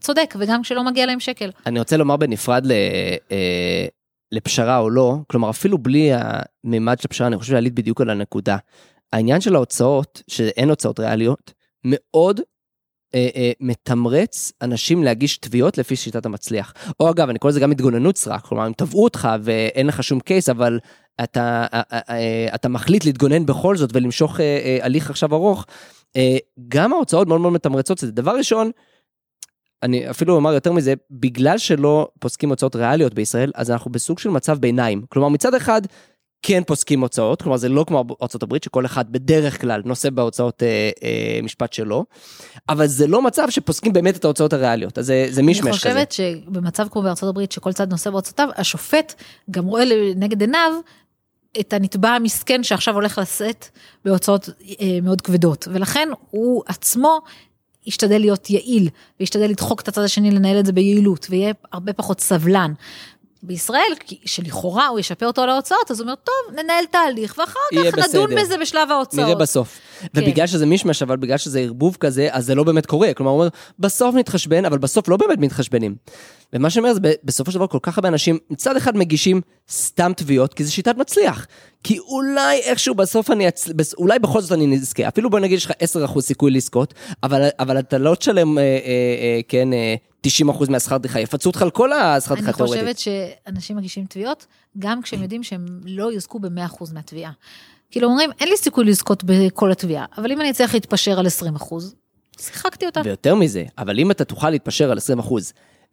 צודק 0.01 0.35
וגם 0.39 0.63
כשלא 0.63 0.85
מגיע 0.85 1.07
להם 1.07 1.21
שקל. 1.21 1.51
אני 1.67 1.79
רוצה 1.79 1.97
לומר 1.97 2.17
בנפרד 2.17 2.67
ל... 2.67 2.73
אה, 4.33 4.37
לפשרה 4.37 4.79
או 4.79 4.91
לא, 4.91 5.17
כלומר 5.27 5.51
אפילו 5.51 5.79
בלי 5.79 6.11
המימד 6.13 6.99
של 6.99 7.07
הפשרה, 7.07 7.27
אני 7.27 7.39
חושב 7.39 7.53
שעלית 7.53 7.75
בדיוק 7.75 8.01
על 8.01 8.11
הנקודה. 8.11 8.57
העניין 9.13 9.41
של 9.41 9.55
ההוצאות, 9.55 10.23
שאין 10.29 10.71
הוצאות 10.71 11.01
ריאליות, 11.01 11.53
מאוד 11.85 12.41
אה, 13.15 13.29
אה, 13.37 13.53
מתמרץ 13.61 14.53
אנשים 14.63 15.03
להגיש 15.03 15.39
תביעות 15.39 15.79
לפי 15.79 15.97
שיטת 15.97 16.27
המצליח. 16.27 16.75
או 17.01 17.11
אגב, 17.11 17.29
אני 17.29 17.39
קורא 17.39 17.51
לזה 17.51 17.61
גם 17.61 17.71
התגוננות 17.71 18.17
סרק, 18.17 18.41
כלומר, 18.41 18.67
אם 18.67 18.73
תבעו 18.77 19.05
אותך 19.05 19.29
ואין 19.43 19.87
לך 19.87 20.03
שום 20.03 20.21
קייס, 20.21 20.49
אבל 20.49 20.79
אתה, 21.25 21.67
אה, 21.75 21.83
אה, 21.93 22.01
אה, 22.11 22.55
אתה 22.55 22.69
מחליט 22.69 23.05
להתגונן 23.05 23.47
בכל 23.47 23.77
זאת 23.77 23.91
ולמשוך 23.93 24.41
אה, 24.41 24.45
אה, 24.45 24.79
הליך 24.83 25.11
עכשיו 25.11 25.35
ארוך, 25.35 25.67
אה, 26.17 26.37
גם 26.69 26.93
ההוצאות 26.93 27.29
מאוד 27.29 27.41
מאוד 27.41 27.53
מתמרצות 27.53 27.99
זה. 27.99 28.11
דבר 28.11 28.37
ראשון, 28.37 28.71
אני 29.83 30.11
אפילו 30.11 30.37
אומר 30.37 30.53
יותר 30.53 30.73
מזה, 30.73 30.95
בגלל 31.11 31.59
שלא 31.59 32.09
פוסקים 32.19 32.49
הוצאות 32.49 32.77
ריאליות 32.77 33.15
בישראל, 33.15 33.51
אז 33.55 33.71
אנחנו 33.71 33.91
בסוג 33.93 34.19
של 34.19 34.31
מצב 34.31 34.59
ביניים. 34.59 35.03
כלומר, 35.09 35.29
מצד 35.29 35.55
אחד, 35.55 35.83
כן 36.43 36.63
פוסקים 36.67 37.01
הוצאות, 37.01 37.43
כלומר 37.43 37.57
זה 37.57 37.69
לא 37.69 37.85
כמו 37.89 38.05
הברית 38.43 38.63
שכל 38.63 38.87
אחד 38.87 39.13
בדרך 39.13 39.61
כלל 39.61 39.83
נושא 39.85 40.11
בהוצאות 40.11 40.63
אה, 40.63 40.91
אה, 41.03 41.41
משפט 41.43 41.73
שלו, 41.73 42.05
אבל 42.69 42.87
זה 42.87 43.07
לא 43.07 43.23
מצב 43.23 43.51
שפוסקים 43.51 43.93
באמת 43.93 44.17
את 44.17 44.25
ההוצאות 44.25 44.53
הריאליות, 44.53 44.99
אז 44.99 45.07
זה, 45.07 45.27
זה 45.31 45.43
מישמש 45.43 45.85
כזה. 45.85 45.93
אני 45.93 46.05
חושבת 46.07 46.13
שבמצב 46.13 46.87
כמו 46.91 47.03
הברית 47.23 47.53
שכל 47.53 47.73
צד 47.73 47.91
נושא 47.91 48.11
בהוצאותיו, 48.11 48.49
השופט 48.57 49.15
גם 49.51 49.65
רואה 49.65 49.85
לנגד 49.85 50.41
עיניו 50.41 50.73
את 51.61 51.73
הנתבע 51.73 52.11
המסכן 52.11 52.63
שעכשיו 52.63 52.95
הולך 52.95 53.19
לשאת 53.19 53.67
בהוצאות 54.05 54.49
אה, 54.81 54.99
מאוד 55.03 55.21
כבדות, 55.21 55.69
ולכן 55.73 56.09
הוא 56.31 56.63
עצמו 56.67 57.21
ישתדל 57.87 58.19
להיות 58.19 58.51
יעיל, 58.51 58.89
וישתדל 59.21 59.47
לדחוק 59.51 59.81
את 59.81 59.89
הצד 59.89 60.03
השני 60.03 60.31
לנהל 60.31 60.61
את 60.61 60.67
זה 60.67 60.73
ביעילות, 60.73 61.27
ויהיה 61.31 61.53
הרבה 61.73 61.93
פחות 61.93 62.21
סבלן. 62.21 62.73
בישראל, 63.43 63.93
שלכאורה 64.25 64.87
הוא 64.87 65.01
ישפר 65.01 65.27
אותו 65.27 65.43
על 65.43 65.51
ההוצאות, 65.51 65.91
אז 65.91 66.01
הוא 66.01 66.05
אומר, 66.05 66.15
טוב, 66.15 66.59
ננהל 66.59 66.85
תהליך, 66.91 67.35
ואחר 67.39 67.61
כך 67.73 67.99
נדון 67.99 68.31
בסדר. 68.31 68.43
בזה 68.43 68.59
בשלב 68.59 68.91
ההוצאות. 68.91 69.25
נראה 69.25 69.35
בסוף. 69.35 69.79
כן. 70.01 70.09
ובגלל 70.15 70.47
שזה 70.47 70.67
מישמש, 70.67 71.03
אבל 71.03 71.17
בגלל 71.17 71.39
שזה 71.39 71.61
ערבוב 71.61 71.97
כזה, 72.01 72.29
אז 72.31 72.47
זה 72.47 72.55
לא 72.55 72.65
באמת 72.65 72.87
קורה. 72.87 73.15
כלומר, 73.15 73.31
הוא 73.31 73.39
אומר, 73.39 73.49
בסוף 73.79 74.15
נתחשבן, 74.15 74.65
אבל 74.65 74.79
בסוף 74.79 75.09
לא 75.09 75.17
באמת 75.17 75.39
מתחשבנים. 75.39 75.95
ומה 76.53 76.71
שאומר 76.71 76.95
זה 76.95 77.01
בסופו 77.25 77.51
של 77.51 77.59
דבר 77.59 77.67
כל 77.67 77.79
כך 77.83 77.99
הרבה 77.99 78.09
אנשים 78.09 78.39
מצד 78.51 78.77
אחד 78.77 78.97
מגישים 78.97 79.41
סתם 79.71 80.13
תביעות 80.17 80.55
כי 80.55 80.65
זה 80.65 80.73
שיטת 80.73 80.97
מצליח. 80.97 81.47
כי 81.85 81.99
אולי 81.99 82.61
איכשהו 82.61 82.95
בסוף 82.95 83.31
אני 83.31 83.49
אצל... 83.49 83.73
אולי 83.99 84.19
בכל 84.19 84.41
זאת 84.41 84.53
אני 84.53 84.67
נזכה 84.67 85.09
אפילו 85.09 85.31
בוא 85.31 85.41
נגיד 85.41 85.57
יש 85.57 85.65
לך 85.65 85.73
10% 86.17 86.21
סיכוי 86.21 86.51
לזכות 86.51 86.95
אבל 87.23 87.49
אבל 87.59 87.79
אתה 87.79 87.99
לא 87.99 88.15
תשלם 88.15 88.59
אה, 88.59 88.63
אה, 88.63 88.69
אה, 89.21 89.41
כן 89.49 89.73
אה, 89.73 89.95
90% 90.27 90.71
מהשכר 90.71 90.97
דיחה 90.97 91.21
יפצו 91.21 91.49
אותך 91.49 91.63
על 91.63 91.71
כל 91.71 91.93
השכר 91.93 92.35
דיחה 92.35 92.53
תאורטית. 92.53 92.83
אני 92.83 92.95
חושבת 92.95 92.99
שאנשים 93.47 93.77
מגישים 93.77 94.05
תביעות 94.05 94.47
גם 94.79 95.03
כשהם 95.03 95.23
יודעים 95.23 95.43
שהם 95.43 95.67
לא 95.85 96.13
יזכו 96.13 96.39
ב-100% 96.39 96.95
מהתביעה. 96.95 97.33
כאילו 97.91 98.09
אומרים 98.09 98.31
אין 98.41 98.49
לי 98.49 98.57
סיכוי 98.57 98.85
לזכות 98.85 99.25
בכל 99.25 99.73
התביעה 99.73 100.05
אבל 100.19 100.33
אם 100.33 100.41
אני 100.41 100.51
אצליח 100.51 100.75
להתפשר 100.75 101.19
על 101.19 101.27
20% 101.61 101.75
שיחקתי 102.41 102.87
אותה. 102.87 103.01
ויותר 103.05 103.35
מזה 103.35 103.65
אבל 103.79 103.99
אם 103.99 104.11
אתה 104.11 104.25
תוכל 104.25 104.51
להתפשר 104.51 104.91
על 104.91 104.99
20% 104.99 105.33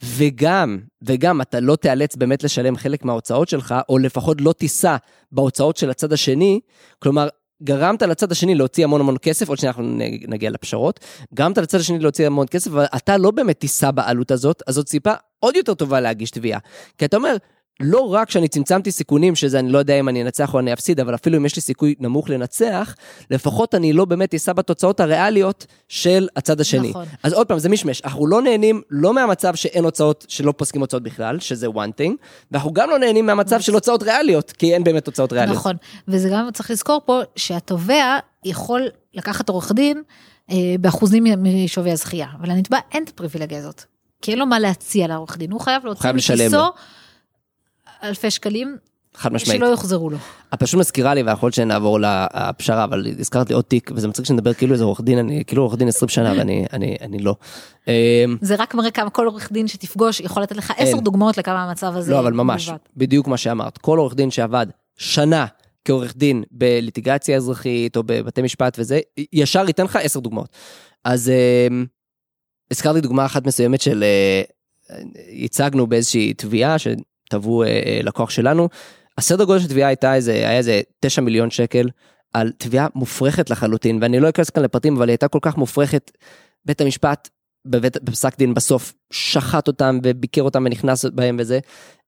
וגם, 0.03 0.79
וגם 1.01 1.41
אתה 1.41 1.59
לא 1.59 1.75
תיאלץ 1.75 2.15
באמת 2.15 2.43
לשלם 2.43 2.77
חלק 2.77 3.05
מההוצאות 3.05 3.49
שלך, 3.49 3.75
או 3.89 3.97
לפחות 3.97 4.41
לא 4.41 4.53
תישא 4.53 4.95
בהוצאות 5.31 5.77
של 5.77 5.89
הצד 5.89 6.13
השני, 6.13 6.59
כלומר, 6.99 7.27
גרמת 7.63 8.01
לצד 8.01 8.31
השני 8.31 8.55
להוציא 8.55 8.83
המון 8.83 9.01
המון 9.01 9.15
כסף, 9.21 9.49
עוד 9.49 9.57
שניה 9.57 9.69
אנחנו 9.69 9.83
נגיע 10.27 10.49
לפשרות, 10.49 10.99
גרמת 11.33 11.57
לצד 11.57 11.79
השני 11.79 11.99
להוציא 11.99 12.27
המון 12.27 12.47
כסף, 12.51 12.71
אבל 12.71 12.85
אתה 12.95 13.17
לא 13.17 13.31
באמת 13.31 13.59
תישא 13.59 13.91
בעלות 13.91 14.31
הזאת, 14.31 14.63
אז 14.67 14.75
זאת 14.75 14.89
סיבה 14.89 15.13
עוד 15.39 15.55
יותר 15.55 15.73
טובה 15.73 15.99
להגיש 15.99 16.31
תביעה. 16.31 16.59
כי 16.97 17.05
אתה 17.05 17.17
אומר, 17.17 17.35
לא 17.79 18.13
רק 18.13 18.31
שאני 18.31 18.47
צמצמתי 18.47 18.91
סיכונים, 18.91 19.35
שזה 19.35 19.59
אני 19.59 19.71
לא 19.71 19.77
יודע 19.77 19.99
אם 19.99 20.09
אני 20.09 20.21
אנצח 20.21 20.53
או 20.53 20.59
אני 20.59 20.73
אפסיד, 20.73 20.99
אבל 20.99 21.15
אפילו 21.15 21.37
אם 21.37 21.45
יש 21.45 21.55
לי 21.55 21.61
סיכוי 21.61 21.95
נמוך 21.99 22.29
לנצח, 22.29 22.95
לפחות 23.31 23.75
אני 23.75 23.93
לא 23.93 24.05
באמת 24.05 24.33
אשא 24.33 24.53
בתוצאות 24.53 24.99
הריאליות 24.99 25.65
של 25.87 26.27
הצד 26.35 26.61
השני. 26.61 26.89
נכון. 26.89 27.05
אז 27.23 27.33
עוד 27.33 27.47
פעם, 27.47 27.59
זה 27.59 27.69
מישמש, 27.69 28.01
אנחנו 28.01 28.27
לא 28.27 28.41
נהנים 28.41 28.81
לא 28.89 29.13
מהמצב 29.13 29.55
שאין 29.55 29.83
הוצאות, 29.83 30.25
שלא 30.29 30.53
פוסקים 30.57 30.81
הוצאות 30.81 31.03
בכלל, 31.03 31.39
שזה 31.39 31.67
one 31.67 32.01
thing, 32.01 32.11
ואנחנו 32.51 32.73
גם 32.73 32.89
לא 32.89 32.99
נהנים 32.99 33.25
מהמצב 33.25 33.61
של 33.61 33.73
הוצאות 33.73 34.03
ריאליות, 34.03 34.51
כי 34.51 34.73
אין 34.73 34.83
באמת 34.83 35.07
הוצאות 35.07 35.33
ריאליות. 35.33 35.57
נכון, 35.57 35.75
וזה 36.07 36.29
גם 36.31 36.49
צריך 36.53 36.71
לזכור 36.71 37.01
פה 37.05 37.21
שהתובע 37.35 38.17
יכול 38.45 38.87
לקחת 39.13 39.49
עורך 39.49 39.71
דין 39.71 40.01
אה, 40.51 40.55
באחוזים 40.79 41.23
משווי 41.37 41.91
הזכייה, 41.91 42.27
אבל 42.39 42.49
לנתבע 42.49 42.77
אין 42.91 43.03
את 43.03 43.09
הפריבילגיה 43.09 43.59
הזאת. 43.59 43.83
כי 44.21 44.31
אין 44.31 44.39
לו 44.39 44.45
מה 44.45 44.59
להציע 44.59 45.07
לעורך 45.07 45.37
דין, 45.37 45.51
הוא 45.51 45.61
חייב 45.61 45.85
להוציא 45.85 46.11
מכיסו 46.11 46.71
אלפי 48.03 48.31
שקלים. 48.31 48.77
חד 49.15 49.33
משמעית. 49.33 49.59
שלא 49.59 49.65
יוחזרו 49.65 50.09
לו. 50.09 50.17
את 50.53 50.59
פשוט 50.59 50.79
מזכירה 50.79 51.13
לי, 51.13 51.23
ויכול 51.23 51.47
להיות 51.47 51.55
שנעבור 51.55 51.99
לפשרה, 51.99 52.83
אבל 52.83 53.07
הזכרת 53.19 53.49
לי 53.49 53.55
עוד 53.55 53.63
תיק, 53.63 53.91
וזה 53.95 54.07
מצחיק 54.07 54.25
שנדבר 54.25 54.53
כאילו 54.53 54.73
איזה 54.73 54.83
עורך 54.83 55.01
דין, 55.01 55.17
אני 55.17 55.43
כאילו 55.47 55.63
עורך 55.63 55.77
דין 55.77 55.87
20 55.87 56.09
שנה, 56.09 56.33
ואני 56.37 56.65
אני, 56.73 56.97
אני 57.01 57.19
לא. 57.19 57.35
אמ, 57.87 57.93
זה 58.41 58.55
רק 58.55 58.75
מראה 58.75 58.91
כמה 58.91 59.09
כל 59.09 59.25
עורך 59.25 59.51
דין 59.51 59.67
שתפגוש 59.67 60.19
יכול 60.19 60.43
לתת 60.43 60.55
לך 60.55 60.73
עשר 60.77 60.99
דוגמאות 60.99 61.37
לכמה 61.37 61.63
המצב 61.63 61.95
הזה. 61.95 62.11
לא, 62.11 62.19
אבל 62.19 62.33
ממש, 62.33 62.71
בדיוק 62.97 63.27
מה 63.27 63.37
שאמרת. 63.37 63.77
כל 63.77 63.97
עורך 63.97 64.15
דין 64.15 64.31
שעבד 64.31 64.67
שנה 64.97 65.45
כעורך 65.85 66.15
דין 66.15 66.43
בליטיגציה 66.51 67.37
אזרחית, 67.37 67.97
או 67.97 68.03
בבתי 68.03 68.41
משפט 68.41 68.79
וזה, 68.79 68.99
ישר 69.33 69.67
ייתן 69.67 69.83
לך 69.83 69.95
עשר 69.95 70.19
דוגמאות. 70.19 70.49
אז 71.05 71.31
אמ, 71.69 71.85
הזכרתי 72.71 73.01
דוגמה 73.01 73.25
אחת 73.25 73.47
מסוימת 73.47 73.81
של... 73.81 74.03
אה, 74.03 74.41
הצגנו 75.43 75.87
באיזושהי 75.87 76.33
תביעה 76.33 76.75
תבעו 77.29 77.63
אה, 77.63 77.67
אה, 77.67 77.99
לקוח 78.03 78.29
שלנו. 78.29 78.69
הסדר 79.17 79.43
גודל 79.43 79.59
של 79.59 79.67
תביעה 79.67 79.89
הייתה 79.89 80.15
איזה, 80.15 80.31
היה 80.31 80.57
איזה 80.57 80.81
9 80.99 81.21
מיליון 81.21 81.49
שקל 81.49 81.89
על 82.33 82.51
תביעה 82.57 82.87
מופרכת 82.95 83.49
לחלוטין, 83.49 83.99
ואני 84.01 84.19
לא 84.19 84.29
אכנס 84.29 84.49
כאן 84.49 84.63
לפרטים, 84.63 84.97
אבל 84.97 85.07
היא 85.07 85.13
הייתה 85.13 85.27
כל 85.27 85.39
כך 85.41 85.57
מופרכת, 85.57 86.11
בית 86.65 86.81
המשפט 86.81 87.29
בבית, 87.65 88.03
בפסק 88.03 88.37
דין 88.37 88.53
בסוף 88.53 88.93
שחט 89.11 89.67
אותם 89.67 89.99
וביקר 90.03 90.41
אותם 90.41 90.63
ונכנס 90.65 91.05
בהם 91.05 91.35
וזה. 91.39 91.59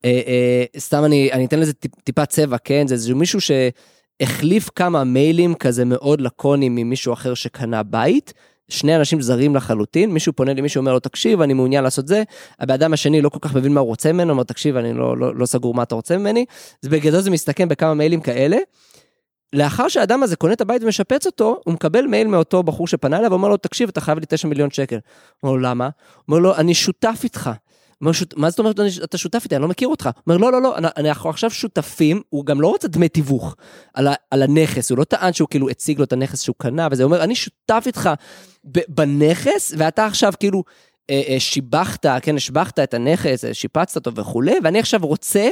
אה, 0.05 0.21
אה, 0.27 0.63
סתם 0.77 1.05
אני, 1.05 1.31
אני 1.31 1.45
אתן 1.45 1.59
לזה 1.59 1.73
טיפ, 1.73 1.91
טיפה 2.03 2.25
צבע, 2.25 2.57
כן? 2.57 2.87
זה 2.87 2.93
איזה 2.93 3.15
מישהו 3.15 3.39
שהחליף 3.41 4.69
כמה 4.75 5.03
מיילים 5.03 5.55
כזה 5.55 5.85
מאוד 5.85 6.21
לקונים 6.21 6.75
ממישהו 6.75 7.13
אחר 7.13 7.33
שקנה 7.33 7.83
בית, 7.83 8.33
שני 8.71 8.95
אנשים 8.95 9.21
זרים 9.21 9.55
לחלוטין, 9.55 10.11
מישהו 10.11 10.33
פונה 10.33 10.53
למישהו 10.53 10.79
אומר 10.79 10.93
לו, 10.93 10.99
תקשיב, 10.99 11.41
אני 11.41 11.53
מעוניין 11.53 11.83
לעשות 11.83 12.07
זה, 12.07 12.23
הבן 12.59 12.73
אדם 12.73 12.93
השני 12.93 13.21
לא 13.21 13.29
כל 13.29 13.39
כך 13.41 13.55
מבין 13.55 13.73
מה 13.73 13.79
הוא 13.79 13.87
רוצה 13.87 14.13
ממנו, 14.13 14.33
אומר, 14.33 14.43
תקשיב, 14.43 14.77
אני 14.77 14.93
לא, 14.93 15.17
לא, 15.17 15.35
לא 15.35 15.45
סגור 15.45 15.73
מה 15.73 15.83
אתה 15.83 15.95
רוצה 15.95 16.17
ממני, 16.17 16.45
אז 16.83 16.89
בגדול 16.89 17.21
זה 17.21 17.29
מסתכם 17.29 17.69
בכמה 17.69 17.93
מיילים 17.93 18.21
כאלה. 18.21 18.57
לאחר 19.53 19.87
שהאדם 19.87 20.23
הזה 20.23 20.35
קונה 20.35 20.53
את 20.53 20.61
הבית 20.61 20.83
ומשפץ 20.83 21.25
אותו, 21.25 21.61
הוא 21.65 21.73
מקבל 21.73 22.07
מייל 22.07 22.27
מאותו 22.27 22.63
בחור 22.63 22.87
שפנה 22.87 23.19
אליו 23.19 23.31
ואומר 23.31 23.49
לו, 23.49 23.57
תקשיב, 23.57 23.89
אתה 23.89 24.01
חייב 24.01 24.19
לי 24.19 24.25
9 24.29 24.47
מיליון 24.47 24.71
שקל. 24.71 24.95
הוא 24.95 25.49
אומר 25.49 25.53
לו, 25.53 25.69
למה? 25.69 25.85
הוא 25.85 26.23
אומר 26.27 26.39
לו, 26.39 26.55
אני 26.55 26.73
שותף 26.73 27.19
איתך. 27.23 27.49
מה 28.35 28.49
זאת 28.49 28.59
אומרת, 28.59 28.79
אתה 29.03 29.17
שותף 29.17 29.41
איתי, 29.43 29.55
אני 29.55 29.61
לא 29.61 29.67
מכיר 29.67 29.87
אותך. 29.87 30.09
הוא 30.25 30.35
אומר, 30.35 30.37
לא, 30.37 30.61
לא, 30.61 30.61
לא, 30.61 30.89
אנחנו 30.97 31.29
עכשיו 31.29 31.49
שותפים, 31.49 32.21
הוא 32.29 32.45
גם 32.45 32.61
לא 32.61 32.67
רוצה 32.67 32.87
דמי 32.87 33.09
תיווך 33.09 33.55
על, 33.93 34.07
ה... 34.07 34.13
על 34.31 34.43
הנכס, 34.43 34.89
הוא 34.89 34.97
לא 34.97 35.03
טען 35.03 35.33
שהוא 35.33 35.47
כאילו 35.49 35.69
הציג 35.69 35.97
לו 35.97 36.03
את 36.03 36.13
הנכס 36.13 36.41
שהוא 36.41 36.55
קנה, 36.57 36.87
וזה 36.91 37.03
אומר, 37.03 37.23
אני 37.23 37.35
שותף 37.35 37.83
איתך 37.85 38.09
בנכס, 38.87 39.73
ואתה 39.77 40.05
עכשיו 40.05 40.33
כאילו 40.39 40.63
אה, 41.09 41.21
אה, 41.27 41.39
שיבחת, 41.39 42.05
כן, 42.21 42.35
השבחת 42.35 42.79
את 42.79 42.93
הנכס, 42.93 43.45
אה, 43.45 43.53
שיפצת 43.53 43.95
אותו 43.95 44.21
וכולי, 44.21 44.55
ואני 44.63 44.79
עכשיו 44.79 44.99
רוצה 45.03 45.49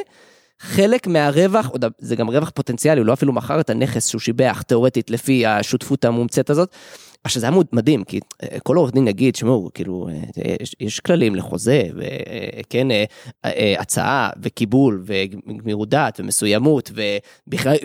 חלק 0.60 1.08
מהרווח, 1.08 1.72
זה 2.00 2.16
גם 2.16 2.30
רווח 2.30 2.50
פוטנציאלי, 2.50 3.00
הוא 3.00 3.08
לא 3.08 3.14
אפילו 3.14 3.34
מכר 3.34 3.60
את 3.60 3.70
הנכס 3.70 4.08
שהוא 4.08 4.22
שיבח, 4.22 4.62
תאורטית, 4.62 5.10
לפי 5.10 5.46
השותפות 5.46 6.06
המומצאת 6.06 6.50
הזאת. 6.50 6.76
עכשיו 7.24 7.40
זה 7.40 7.48
היה 7.50 7.58
מדהים, 7.72 8.04
כי 8.04 8.20
אה, 8.44 8.60
כל 8.60 8.78
עורך 8.78 8.92
דין 8.92 9.08
יגיד, 9.08 9.36
שמעו, 9.36 9.70
כאילו, 9.74 10.10
אה, 10.12 10.56
יש, 10.62 10.76
יש 10.80 11.00
כללים 11.00 11.36
לחוזה, 11.36 11.84
וכן, 11.96 12.88
אה, 12.92 13.76
הצעה, 13.80 14.30
וקיבול, 14.42 15.04
וגמירות 15.06 15.90
דעת, 15.90 16.20
ומסוימות, 16.20 16.92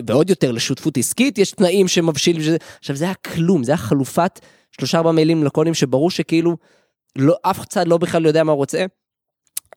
ועוד 0.07 0.29
יותר 0.29 0.51
לשותפות 0.51 0.97
עסקית, 0.97 1.37
יש 1.37 1.51
תנאים 1.51 1.87
שמבשיל, 1.87 2.37
עכשיו 2.79 2.95
זה 2.95 3.05
היה 3.05 3.13
כלום, 3.13 3.63
זה 3.63 3.71
היה 3.71 3.77
חלופת 3.77 4.39
שלושה 4.71 4.97
ארבעה 4.97 5.13
מילים 5.13 5.43
לקונים, 5.43 5.73
שברור 5.73 6.11
שכאילו, 6.11 6.57
לא, 7.15 7.35
אף 7.41 7.65
צד 7.65 7.87
לא 7.87 7.97
בכלל 7.97 8.25
יודע 8.25 8.43
מה 8.43 8.51
הוא 8.51 8.57
רוצה. 8.57 8.85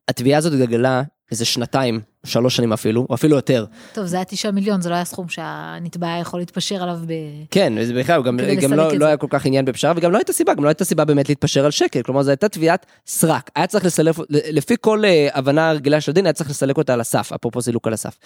התביעה 0.08 0.38
הזאת 0.38 0.52
גלגלה 0.52 1.02
איזה 1.30 1.44
שנתיים, 1.44 2.00
שלוש 2.26 2.56
שנים 2.56 2.72
אפילו, 2.72 3.06
או 3.10 3.14
אפילו 3.14 3.36
יותר. 3.36 3.64
טוב, 3.94 4.06
זה 4.06 4.16
היה 4.16 4.24
תשעה 4.24 4.52
מיליון, 4.52 4.80
זה 4.80 4.90
לא 4.90 4.94
היה 4.94 5.04
סכום 5.04 5.28
שהנתבע 5.28 6.18
יכול 6.20 6.40
להתפשר 6.40 6.82
עליו 6.82 6.98
ב... 7.06 7.12
כן, 7.50 7.84
זה 7.84 7.94
בכלל, 7.94 8.22
גם, 8.22 8.36
גם 8.62 8.72
לא, 8.72 8.92
לא 8.92 9.06
היה 9.06 9.16
כל 9.16 9.26
כך 9.30 9.46
עניין 9.46 9.64
בפשרה, 9.64 9.92
וגם 9.96 10.12
לא 10.12 10.18
הייתה 10.18 10.32
סיבה, 10.32 10.54
גם 10.54 10.64
לא 10.64 10.68
הייתה 10.68 10.84
סיבה 10.84 11.04
באמת 11.04 11.28
להתפשר 11.28 11.64
על 11.64 11.70
שקל, 11.70 12.02
כלומר 12.02 12.22
זו 12.22 12.30
הייתה 12.30 12.48
תביעת 12.48 12.86
סרק, 13.06 13.50
היה 13.56 13.66
צריך 13.66 13.84
לסלף, 13.84 14.18
לפי 14.30 14.74
כל 14.80 15.04
uh, 15.04 15.36
הבנה 15.38 15.72
רגילה 15.72 16.00
של 16.00 16.10
הדין, 16.10 16.26
היה 16.26 16.32
צריך 16.32 16.50
לסלק 16.50 16.76
אותה 16.76 16.94
על 16.94 17.00
הסף, 17.00 17.32
אפרופו 17.32 17.62
סילוק 17.62 17.86
על 17.86 17.92
הסף. 17.92 18.18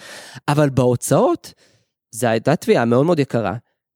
אבל 0.47 0.69
בהוצאות, 0.69 1.53
זו 2.11 2.27
הייתה 2.27 2.55
תביעה 2.55 2.85
מאוד 2.85 3.05
מאוד 3.05 3.19
יקרה, 3.19 3.53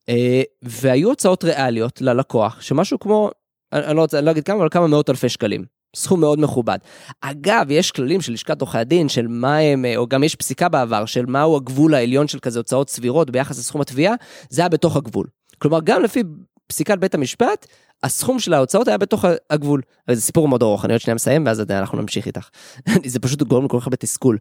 uh, 0.09 0.13
והיו 0.61 1.09
הוצאות 1.09 1.43
ריאליות 1.43 2.01
ללקוח, 2.01 2.61
שמשהו 2.61 2.99
כמו, 2.99 3.31
אני, 3.73 3.85
אני 3.85 3.95
לא 3.95 4.01
רוצה, 4.01 4.17
אני 4.17 4.25
לא 4.25 4.31
אגיד 4.31 4.43
כמה, 4.43 4.57
אבל 4.57 4.69
כמה 4.71 4.87
מאות 4.87 5.09
אלפי 5.09 5.29
שקלים. 5.29 5.76
סכום 5.95 6.19
מאוד 6.19 6.39
מכובד. 6.39 6.77
אגב, 7.21 7.65
יש 7.69 7.91
כללים 7.91 8.21
של 8.21 8.33
לשכת 8.33 8.61
עורכי 8.61 8.77
הדין, 8.77 9.09
של 9.09 9.27
מה 9.27 9.57
הם, 9.57 9.85
או 9.95 10.07
גם 10.07 10.23
יש 10.23 10.35
פסיקה 10.35 10.69
בעבר, 10.69 11.05
של 11.05 11.25
מהו 11.25 11.55
הגבול 11.55 11.93
העליון 11.93 12.27
של 12.27 12.39
כזה 12.39 12.59
הוצאות 12.59 12.89
סבירות 12.89 13.29
ביחס 13.29 13.59
לסכום 13.59 13.81
התביעה, 13.81 14.13
זה 14.49 14.61
היה 14.61 14.69
בתוך 14.69 14.95
הגבול. 14.95 15.27
כלומר, 15.57 15.79
גם 15.83 16.03
לפי 16.03 16.23
פסיקת 16.67 16.97
בית 16.97 17.15
המשפט, 17.15 17.67
הסכום 18.03 18.39
של 18.39 18.53
ההוצאות 18.53 18.87
היה 18.87 18.97
בתוך 18.97 19.25
הגבול. 19.49 19.81
זה 20.11 20.21
סיפור 20.21 20.47
מאוד 20.47 20.63
ארוך, 20.63 20.85
אני 20.85 20.93
עוד 20.93 21.01
שנייה 21.01 21.15
מסיים, 21.15 21.45
ואז 21.45 21.61
אנחנו 21.69 22.01
נמשיך 22.01 22.25
איתך. 22.25 22.49
זה 23.05 23.19
פשוט 23.19 23.41
גורם 23.41 23.65
לכל 23.65 23.79
כך 23.79 23.87
הרבה 23.87 23.97
תסכול. 23.97 24.37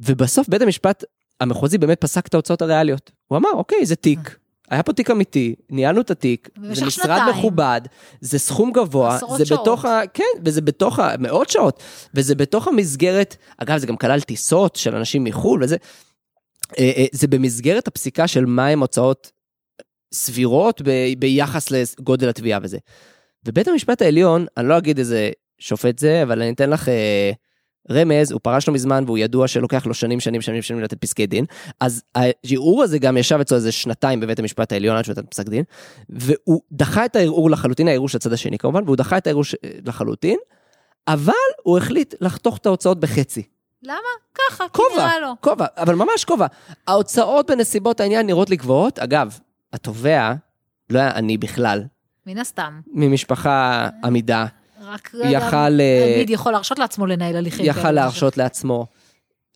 ובסוף 0.00 0.48
בית 0.48 0.62
המשפט 0.62 1.04
המחוזי 1.40 1.78
באמת 1.78 2.00
פסק 2.00 2.26
את 2.26 2.34
ההוצאות 2.34 2.62
הריאליות. 2.62 3.10
הוא 3.28 3.38
אמר, 3.38 3.50
אוקיי, 3.54 3.86
זה 3.86 3.96
תיק. 3.96 4.41
היה 4.72 4.82
פה 4.82 4.92
תיק 4.92 5.10
אמיתי, 5.10 5.54
ניהלנו 5.70 6.00
את 6.00 6.10
התיק, 6.10 6.48
זה 6.62 6.70
משרד 6.70 6.90
שנתיים. 6.90 7.28
מכובד, 7.28 7.80
זה 8.20 8.38
סכום 8.38 8.72
גבוה, 8.72 9.18
זה 9.36 9.46
שעות. 9.46 9.60
בתוך 9.60 9.84
ה... 9.84 10.00
כן, 10.14 10.24
וזה 10.44 10.60
בתוך 10.60 10.98
ה... 10.98 11.14
מאות 11.18 11.50
שעות, 11.50 11.82
וזה 12.14 12.34
בתוך 12.34 12.68
המסגרת, 12.68 13.36
אגב, 13.58 13.78
זה 13.78 13.86
גם 13.86 13.96
כלל 13.96 14.20
טיסות 14.20 14.76
של 14.76 14.96
אנשים 14.96 15.24
מחו"ל 15.24 15.64
וזה, 15.64 15.76
אה, 16.78 16.92
אה, 16.96 17.06
זה 17.12 17.28
במסגרת 17.28 17.88
הפסיקה 17.88 18.28
של 18.28 18.44
מהם 18.44 18.80
הוצאות 18.80 19.32
סבירות 20.14 20.82
ב, 20.84 20.90
ביחס 21.18 21.70
לגודל 21.70 22.28
התביעה 22.28 22.60
וזה. 22.62 22.78
ובית 23.46 23.68
המשפט 23.68 24.02
העליון, 24.02 24.46
אני 24.56 24.68
לא 24.68 24.78
אגיד 24.78 24.98
איזה 24.98 25.30
שופט 25.58 25.98
זה, 25.98 26.22
אבל 26.22 26.42
אני 26.42 26.52
אתן 26.52 26.70
לך... 26.70 26.88
אה, 26.88 27.32
רמז, 27.90 28.32
הוא 28.32 28.40
פרש 28.42 28.68
לא 28.68 28.74
מזמן 28.74 29.04
והוא 29.06 29.18
ידוע 29.18 29.48
שלוקח 29.48 29.86
לו 29.86 29.94
שנים 29.94 30.20
שנים 30.20 30.40
שנים 30.40 30.62
שנים 30.62 30.80
לתת 30.80 31.00
פסקי 31.00 31.26
דין, 31.26 31.44
אז 31.80 32.02
הערעור 32.14 32.82
הזה 32.82 32.98
גם 32.98 33.16
ישב 33.16 33.40
אצלו 33.40 33.56
איזה 33.56 33.72
שנתיים 33.72 34.20
בבית 34.20 34.38
המשפט 34.38 34.72
העליון 34.72 34.96
עד 34.96 35.04
שהוא 35.04 35.12
נתן 35.12 35.26
פסק 35.26 35.48
דין, 35.48 35.64
והוא 36.08 36.60
דחה 36.72 37.04
את 37.04 37.16
הערעור 37.16 37.50
לחלוטין, 37.50 37.88
הערעור 37.88 38.08
של 38.08 38.16
הצד 38.16 38.32
השני 38.32 38.58
כמובן, 38.58 38.84
והוא 38.84 38.96
דחה 38.96 39.18
את 39.18 39.26
הערעור 39.26 39.44
ש... 39.44 39.54
לחלוטין, 39.86 40.38
אבל 41.08 41.32
הוא 41.62 41.78
החליט 41.78 42.14
לחתוך 42.20 42.56
את 42.56 42.66
ההוצאות 42.66 43.00
בחצי. 43.00 43.42
למה? 43.82 43.96
ככה, 44.34 44.64
כי 44.72 44.82
נראה 44.96 45.20
לו. 45.20 45.32
כובע, 45.40 45.66
אבל 45.76 45.94
ממש 45.94 46.24
כובע. 46.24 46.46
ההוצאות 46.86 47.50
בנסיבות 47.50 48.00
העניין 48.00 48.26
נראות 48.26 48.50
לי 48.50 48.56
גבוהות, 48.56 48.98
אגב, 48.98 49.38
התובע 49.72 50.32
לא 50.90 50.98
היה 50.98 51.16
עני 51.16 51.38
בכלל. 51.38 51.82
מן 52.26 52.38
הסתם. 52.38 52.80
ממשפחה 52.92 53.88
עמידה. 54.04 54.46
רק 54.92 55.14
יכל... 55.24 55.80
אה, 55.80 56.12
תלמיד 56.12 56.30
יכול 56.30 56.52
להרשות 56.52 56.78
לעצמו 56.78 57.06
לנהל 57.06 57.36
הליכים. 57.36 57.66
יכל 57.66 57.90
להרשות 57.90 58.36
לעצמו. 58.36 58.86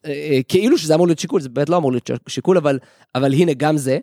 אה, 0.07 0.11
אה, 0.11 0.41
כאילו 0.49 0.79
שזה 0.79 0.95
אמור 0.95 1.07
להיות 1.07 1.19
שיקול, 1.19 1.41
זה 1.41 1.49
באמת 1.49 1.69
לא 1.69 1.77
אמור 1.77 1.93
להיות 1.93 2.11
שיקול, 2.29 2.57
אבל, 2.57 2.79
אבל 3.15 3.33
הנה 3.33 3.53
גם 3.55 3.77
זה. 3.77 3.99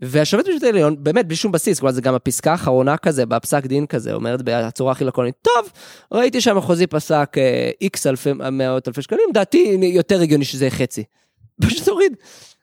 והשופט 0.00 0.46
במשפט 0.48 0.62
העליון, 0.62 0.96
באמת 0.98 1.26
בלי 1.26 1.36
שום 1.36 1.52
בסיס, 1.52 1.80
כלומר 1.80 1.92
זה 1.92 2.00
גם 2.00 2.14
הפסקה 2.14 2.52
האחרונה 2.52 2.96
כזה, 2.96 3.26
בפסק 3.26 3.66
דין 3.66 3.86
כזה, 3.86 4.14
אומרת 4.14 4.40
בצורה 4.44 4.92
הכי 4.92 5.04
לקונית, 5.04 5.34
טוב, 5.42 5.72
ראיתי 6.12 6.40
שהמחוזי 6.40 6.86
פסק 6.86 7.36
איקס 7.80 8.06
אלפי, 8.06 8.32
מאות 8.32 8.88
אלפי 8.88 9.02
שקלים, 9.02 9.28
דעתי 9.34 9.78
יותר 9.82 10.20
הגיוני 10.20 10.44
שזה 10.44 10.70
חצי. 10.70 11.04
פשוט 11.62 11.84
תוריד. 11.84 12.16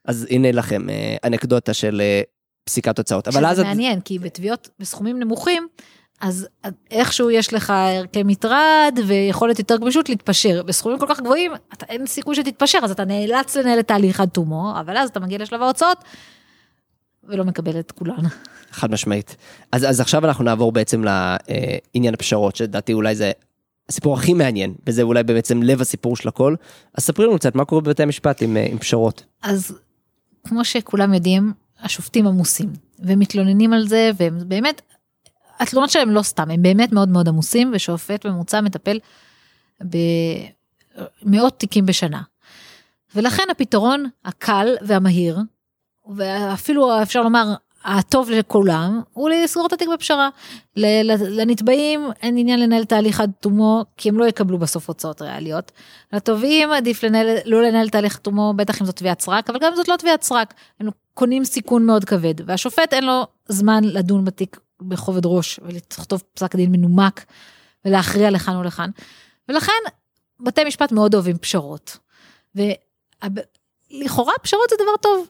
אז 0.06 0.28
הנה 0.30 0.52
לכם 0.52 0.88
אנקדוטה 1.24 1.74
של 1.74 2.02
פסיקת 2.64 2.98
הוצאות. 2.98 3.28
אבל 3.28 3.46
אז... 3.46 3.58
שזה 3.58 3.64
מעניין, 3.64 4.02
כי 4.02 4.20
בתביעות 4.20 4.70
בסכומים 4.80 5.20
נמוכים, 5.20 5.68
אז 6.22 6.48
איכשהו 6.92 7.32
יש 7.32 7.54
לך 7.54 7.70
ערכי 7.70 8.24
מטרד 8.24 9.00
ויכולת 9.08 9.60
יותר 9.60 9.78
גמישות 9.78 10.10
להתפשר. 10.10 10.64
בסכומים 10.64 11.00
כל 11.00 11.06
כך 11.10 11.20
גבוהים, 11.20 11.52
אתה, 11.74 11.86
אין 11.86 12.06
סיכוי 12.06 12.36
שתתפשר, 12.36 12.80
אז 12.84 12.92
אתה 12.92 13.06
נאלץ 13.06 13.56
לנהל 13.56 13.80
את 13.80 13.88
תהליך 13.88 14.20
עד 14.20 14.30
תומו, 14.30 14.74
אבל 14.80 14.98
אז 14.98 15.10
אתה 15.10 15.20
מגיע 15.20 15.38
לשלב 15.38 15.62
ההוצאות 15.62 15.98
ולא 17.24 17.44
מקבל 17.44 17.80
את 17.80 17.92
כולן. 17.92 18.24
חד 18.72 18.92
משמעית. 18.92 19.36
אז, 19.72 19.90
אז 19.90 20.00
עכשיו 20.00 20.26
אנחנו 20.26 20.44
נעבור 20.44 20.72
בעצם 20.72 21.04
לעניין 21.04 22.14
הפשרות, 22.14 22.56
שלדעתי 22.56 22.94
אולי 22.94 23.16
זה 23.16 23.32
הסיפור 23.90 24.18
הכי 24.18 24.34
מעניין, 24.34 24.74
וזה 24.88 25.02
אולי 25.02 25.24
בעצם 25.24 25.64
לב 25.64 25.82
הסיפור 25.82 26.16
של 26.16 26.28
הכל. 26.28 26.56
אז 26.96 27.04
ספרי 27.04 27.26
לנו 27.26 27.36
קצת 27.36 27.56
מה 27.56 27.66
קורה 27.66 27.82
בבתי 27.82 28.04
המשפט 28.04 28.42
עם, 28.42 28.58
עם 28.72 28.78
פשרות. 28.78 29.24
אז 29.42 29.76
כמו 30.48 30.66
שכולם 30.66 31.14
יודעים, 31.14 31.54
השופטים 31.82 32.28
עמוסים, 32.28 32.74
ומתלוננים 33.00 33.74
על 33.74 33.88
זה, 33.88 34.12
והם 34.18 34.40
באמת, 34.48 34.82
התלונות 35.64 35.90
שלהם 35.90 36.12
לא 36.12 36.22
סתם, 36.22 36.52
הם 36.52 36.62
באמת 36.62 36.92
מאוד 36.92 37.10
מאוד 37.10 37.28
עמוסים, 37.28 37.72
ושופט 37.74 38.26
ממוצע 38.26 38.62
מטפל 38.62 39.00
במאות 41.24 41.60
תיקים 41.60 41.86
בשנה. 41.86 42.22
ולכן 43.16 43.44
הפתרון 43.52 44.06
הקל 44.26 44.76
והמהיר, 44.82 45.40
ואפילו 46.16 47.02
אפשר 47.02 47.22
לומר 47.22 47.54
הטוב 47.86 48.30
לכולם, 48.30 49.02
הוא 49.14 49.30
לסגור 49.30 49.66
את 49.66 49.74
התיק 49.74 49.90
בפשרה. 49.94 50.30
לנתבעים 50.78 52.08
אין 52.22 52.38
עניין 52.38 52.60
לנהל 52.60 52.86
תהליך 52.86 53.20
עד 53.20 53.32
תומו, 53.40 53.86
כי 53.98 54.10
הם 54.10 54.18
לא 54.18 54.26
יקבלו 54.26 54.58
בסוף 54.58 54.88
הוצאות 54.88 55.22
ריאליות. 55.22 55.72
לתובעים 56.14 56.72
עדיף 56.72 57.04
לנהל, 57.04 57.38
לא 57.46 57.64
לנהל 57.64 57.90
תהליך 57.90 58.18
תומו, 58.18 58.54
בטח 58.56 58.82
אם 58.82 58.86
זאת 58.86 58.96
תביעת 58.96 59.22
סרק, 59.22 59.50
אבל 59.50 59.60
גם 59.60 59.72
אם 59.72 59.76
זאת 59.76 59.88
לא 59.88 59.96
תביעת 59.96 60.22
סרק, 60.22 60.54
הם 60.80 60.90
קונים 61.14 61.46
סיכון 61.46 61.86
מאוד 61.86 62.06
כבד, 62.06 62.34
והשופט 62.46 62.94
אין 62.94 63.04
לו 63.04 63.28
זמן 63.48 63.84
לדון 63.84 64.26
בתיק 64.26 64.60
בכובד 64.88 65.26
ראש 65.26 65.60
ולכתוב 65.64 66.24
פסק 66.34 66.56
דין 66.56 66.72
מנומק 66.72 67.26
ולהכריע 67.86 68.32
לכאן 68.32 68.56
ולכאן. 68.56 68.90
ולכן 69.50 69.72
בתי 70.40 70.64
משפט 70.64 70.92
מאוד 70.92 71.14
אוהבים 71.14 71.38
פשרות. 71.38 71.98
ולכאורה 72.56 74.34
פשרות 74.42 74.70
זה 74.70 74.76
דבר 74.76 74.98
טוב. 75.02 75.28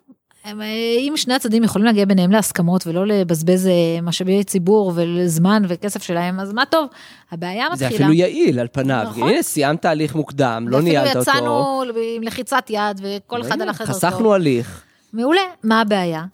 אם 0.99 1.13
שני 1.15 1.34
הצדדים 1.34 1.63
יכולים 1.63 1.86
להגיע 1.86 2.05
ביניהם 2.05 2.32
להסכמות 2.32 2.88
ולא 2.88 3.07
לבזבז 3.07 3.67
אה, 3.67 4.01
משאבי 4.01 4.43
ציבור 4.43 4.91
וזמן 4.95 5.63
וכסף 5.67 6.03
שלהם 6.03 6.39
אז 6.39 6.53
מה 6.53 6.65
טוב 6.65 6.88
הבעיה 7.32 7.65
מתחילה. 7.71 7.89
זה 7.89 7.95
אפילו 7.95 8.13
יעיל 8.13 8.59
על 8.59 8.67
פניו 8.71 9.05
נכון. 9.09 9.30
הנה 9.30 9.43
סיימת 9.43 9.82
תהליך 9.82 10.15
מוקדם 10.15 10.65
לא 10.69 10.82
ניהלת 10.82 11.15
אותו. 11.15 11.32
אפילו 11.32 11.36
יצאנו 11.36 11.84
עם 12.15 12.23
לחיצת 12.23 12.65
יד 12.69 13.01
וכל 13.01 13.41
אחד 13.41 13.61
על 13.61 13.69
החדר 13.69 13.88
חסכנו 13.88 14.34
הליך. 14.34 14.84
מעולה 15.13 15.41
מה 15.63 15.82
הבעיה 15.82 16.25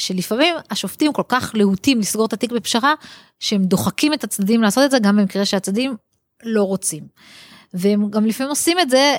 שלפעמים 0.00 0.54
השופטים 0.70 1.12
כל 1.12 1.22
כך 1.28 1.50
להוטים 1.54 1.98
לסגור 1.98 2.26
את 2.26 2.32
התיק 2.32 2.52
בפשרה, 2.52 2.94
שהם 3.40 3.64
דוחקים 3.64 4.12
את 4.12 4.24
הצדדים 4.24 4.62
לעשות 4.62 4.84
את 4.84 4.90
זה, 4.90 4.98
גם 4.98 5.16
במקרה 5.16 5.44
שהצדדים 5.44 5.96
לא 6.42 6.62
רוצים. 6.62 7.04
והם 7.74 8.10
גם 8.10 8.26
לפעמים 8.26 8.50
עושים 8.50 8.78
את 8.78 8.90
זה 8.90 9.16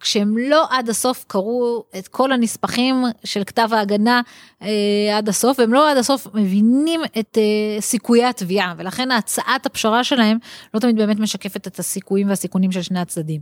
כשהם 0.00 0.38
לא 0.38 0.66
עד 0.70 0.88
הסוף 0.88 1.24
קראו 1.28 1.84
את 1.98 2.08
כל 2.08 2.32
הנספחים 2.32 3.04
של 3.24 3.44
כתב 3.44 3.68
ההגנה 3.72 4.20
אה, 4.62 5.16
עד 5.16 5.28
הסוף, 5.28 5.58
והם 5.58 5.72
לא 5.72 5.90
עד 5.90 5.96
הסוף 5.96 6.26
מבינים 6.34 7.00
את 7.18 7.38
אה, 7.38 7.80
סיכויי 7.80 8.24
התביעה, 8.24 8.74
ולכן 8.76 9.10
הצעת 9.10 9.66
הפשרה 9.66 10.04
שלהם 10.04 10.38
לא 10.74 10.80
תמיד 10.80 10.96
באמת 10.96 11.18
משקפת 11.18 11.66
את 11.66 11.78
הסיכויים 11.78 12.28
והסיכונים 12.28 12.72
של 12.72 12.82
שני 12.82 13.00
הצדדים. 13.00 13.40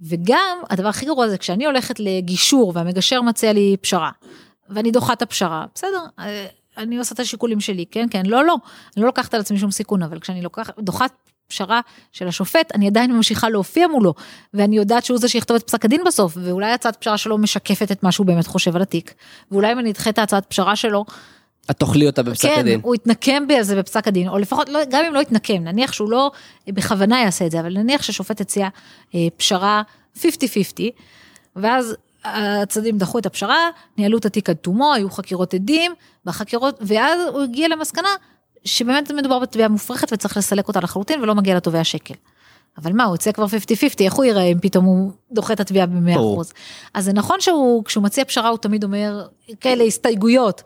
וגם 0.00 0.58
הדבר 0.70 0.88
הכי 0.88 1.06
גרוע 1.06 1.28
זה 1.28 1.38
כשאני 1.38 1.66
הולכת 1.66 2.00
לגישור 2.00 2.72
והמגשר 2.74 3.22
מציע 3.22 3.52
לי 3.52 3.76
פשרה, 3.80 4.10
ואני 4.70 4.90
דוחה 4.90 5.12
את 5.12 5.22
הפשרה, 5.22 5.64
בסדר, 5.74 6.04
אה, 6.18 6.46
אני 6.78 6.98
עושה 6.98 7.14
את 7.14 7.20
השיקולים 7.20 7.60
שלי, 7.60 7.84
כן, 7.90 8.06
כן, 8.10 8.26
לא, 8.26 8.44
לא, 8.44 8.56
אני 8.96 9.02
לא 9.02 9.06
לוקחת 9.06 9.34
על 9.34 9.40
עצמי 9.40 9.58
שום 9.58 9.70
סיכון, 9.70 10.02
אבל 10.02 10.20
כשאני 10.20 10.42
לוקחת, 10.42 10.78
דוחה 10.78 11.06
פשרה 11.48 11.80
של 12.12 12.28
השופט, 12.28 12.72
אני 12.74 12.86
עדיין 12.86 13.12
ממשיכה 13.12 13.48
להופיע 13.48 13.88
מולו, 13.88 14.14
ואני 14.54 14.76
יודעת 14.76 15.04
שהוא 15.04 15.18
זה 15.18 15.28
שיכתוב 15.28 15.54
את 15.56 15.62
פסק 15.62 15.84
הדין 15.84 16.00
בסוף, 16.06 16.36
ואולי 16.40 16.72
הצעת 16.72 16.96
פשרה 16.96 17.18
שלו 17.18 17.38
משקפת 17.38 17.92
את 17.92 18.02
מה 18.02 18.12
שהוא 18.12 18.26
באמת 18.26 18.46
חושב 18.46 18.76
על 18.76 18.82
התיק, 18.82 19.14
ואולי 19.50 19.72
אם 19.72 19.78
אני 19.78 19.90
אדחה 19.90 20.10
את 20.10 20.18
ההצעת 20.18 20.46
פשרה 20.46 20.76
שלו, 20.76 21.04
את 21.70 21.78
תאכלי 21.78 22.06
אותה 22.06 22.22
בפסק 22.22 22.48
כן, 22.48 22.60
הדין. 22.60 22.80
הוא 22.82 22.94
יתנקם 22.94 23.46
בי 23.46 23.56
על 23.56 23.62
זה 23.62 23.76
בפסק 23.76 24.08
הדין, 24.08 24.28
או 24.28 24.38
לפחות, 24.38 24.68
לא, 24.68 24.80
גם 24.90 25.04
אם 25.04 25.14
לא 25.14 25.20
יתנקם, 25.20 25.64
נניח 25.64 25.92
שהוא 25.92 26.10
לא 26.10 26.30
בכוונה 26.68 27.20
יעשה 27.20 27.46
את 27.46 27.50
זה, 27.50 27.60
אבל 27.60 27.72
נניח 27.72 28.02
ששופט 28.02 28.40
הציע 28.40 28.68
אה, 29.14 29.20
פשרה 29.36 29.82
50-50, 30.16 30.20
ואז 31.56 31.96
הצדדים 32.34 32.98
דחו 32.98 33.18
את 33.18 33.26
הפשרה, 33.26 33.70
ניהלו 33.98 34.18
את 34.18 34.24
התיק 34.24 34.50
עד 34.50 34.56
תומו, 34.56 34.94
היו 34.94 35.10
חקירות 35.10 35.54
עדים, 35.54 35.92
בחקירות, 36.24 36.78
ואז 36.80 37.20
הוא 37.34 37.42
הגיע 37.42 37.68
למסקנה 37.68 38.08
שבאמת 38.64 39.10
מדובר 39.10 39.38
בתביעה 39.38 39.68
מופרכת 39.68 40.12
וצריך 40.12 40.36
לסלק 40.36 40.68
אותה 40.68 40.80
לחלוטין 40.80 41.22
ולא 41.22 41.34
מגיע 41.34 41.56
לתובע 41.56 41.84
שקל. 41.84 42.14
אבל 42.78 42.92
מה, 42.92 43.04
הוא 43.04 43.14
יוצא 43.14 43.32
כבר 43.32 43.46
50-50, 43.46 43.48
איך 44.00 44.14
הוא 44.14 44.24
יראה 44.24 44.42
אם 44.42 44.58
פתאום 44.58 44.84
הוא 44.84 45.10
דוחה 45.32 45.52
את 45.52 45.60
התביעה 45.60 45.86
ב-100%. 45.86 46.18
אז 46.94 47.04
זה 47.04 47.12
נכון 47.12 47.40
שהוא, 47.40 47.84
כשהוא 47.84 48.04
מציע 48.04 48.24
פשרה 48.24 48.48
הוא 48.48 48.58
תמיד 48.58 48.84
אומר 48.84 49.26
כאלה 49.60 49.84
הסתייגויות. 49.84 50.62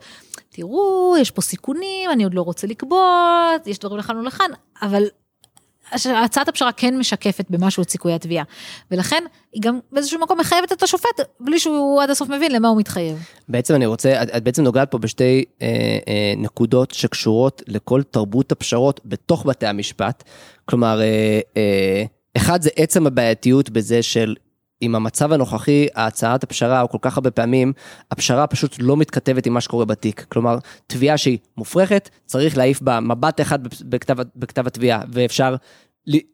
תראו, 0.49 1.15
יש 1.19 1.31
פה 1.31 1.41
סיכונים, 1.41 2.11
אני 2.11 2.23
עוד 2.23 2.33
לא 2.33 2.41
רוצה 2.41 2.67
לקבוע, 2.67 3.51
יש 3.65 3.79
דברים 3.79 3.97
לכאן 3.97 4.17
ולכאן, 4.17 4.51
אבל 4.81 5.03
הצעת 6.23 6.47
הפשרה 6.47 6.71
כן 6.71 6.97
משקפת 6.97 7.45
במשהו 7.49 7.83
את 7.83 7.89
סיכויי 7.89 8.15
התביעה. 8.15 8.43
ולכן 8.91 9.23
היא 9.53 9.61
גם 9.61 9.79
באיזשהו 9.91 10.19
מקום 10.21 10.39
מחייבת 10.39 10.71
את 10.71 10.83
השופט 10.83 11.19
בלי 11.39 11.59
שהוא 11.59 12.01
עד 12.01 12.09
הסוף 12.09 12.29
מבין 12.29 12.51
למה 12.51 12.67
הוא 12.67 12.77
מתחייב. 12.77 13.17
בעצם 13.49 13.75
אני 13.75 13.85
רוצה, 13.85 14.23
את 14.23 14.43
בעצם 14.43 14.63
נוגעת 14.63 14.91
פה 14.91 14.97
בשתי 14.97 15.43
אה, 15.61 15.67
אה, 16.07 16.33
נקודות 16.37 16.91
שקשורות 16.91 17.61
לכל 17.67 18.03
תרבות 18.03 18.51
הפשרות 18.51 18.99
בתוך 19.05 19.45
בתי 19.45 19.65
המשפט. 19.65 20.23
כלומר, 20.65 21.01
אה, 21.01 21.39
אה, 21.57 22.03
אחד 22.37 22.61
זה 22.61 22.69
עצם 22.75 23.07
הבעייתיות 23.07 23.69
בזה 23.69 24.03
של 24.03 24.35
עם 24.81 24.95
המצב 24.95 25.33
הנוכחי, 25.33 25.87
הצעת 25.95 26.43
הפשרה, 26.43 26.81
או 26.81 26.89
כל 26.89 26.97
כך 27.01 27.17
הרבה 27.17 27.31
פעמים, 27.31 27.73
הפשרה 28.11 28.47
פשוט 28.47 28.75
לא 28.79 28.97
מתכתבת 28.97 29.45
עם 29.45 29.53
מה 29.53 29.61
שקורה 29.61 29.85
בתיק. 29.85 30.25
כלומר, 30.29 30.57
תביעה 30.87 31.17
שהיא 31.17 31.37
מופרכת, 31.57 32.09
צריך 32.25 32.57
להעיף 32.57 32.81
בה 32.81 32.99
מבט 32.99 33.41
אחד 33.41 33.59
בכתב, 33.63 34.17
בכתב 34.35 34.67
התביעה, 34.67 35.01
ואפשר 35.11 35.55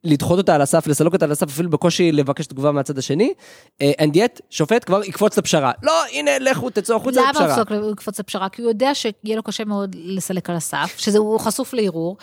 לדחות 0.03 0.37
אותה 0.37 0.55
על 0.55 0.61
הסף, 0.61 0.87
לסלוק 0.87 1.13
אותה 1.13 1.25
על 1.25 1.31
הסף, 1.31 1.47
אפילו 1.47 1.69
בקושי 1.69 2.11
לבקש 2.11 2.47
תגובה 2.47 2.71
מהצד 2.71 2.97
השני, 2.97 3.33
uh, 3.83 4.01
and 4.01 4.15
yet, 4.15 4.39
שופט 4.49 4.85
כבר 4.85 5.03
יקפוץ 5.03 5.37
לפשרה. 5.37 5.71
לא, 5.83 5.93
הנה, 6.13 6.39
לכו, 6.39 6.69
תצאו 6.69 6.95
החוצה 6.95 7.29
לפשרה. 7.29 7.63
למה 7.69 7.77
הוא 7.77 7.91
יקפוץ 7.91 8.19
לפשרה? 8.19 8.49
כי 8.49 8.61
הוא 8.61 8.69
יודע 8.69 8.95
שיהיה 8.95 9.35
לו 9.35 9.43
קשה 9.43 9.65
מאוד 9.65 9.95
לסלק 9.99 10.49
על 10.49 10.55
הסף, 10.55 10.95
שזה 10.97 11.17
הוא 11.17 11.39
חשוף 11.39 11.73
לערעור. 11.73 12.17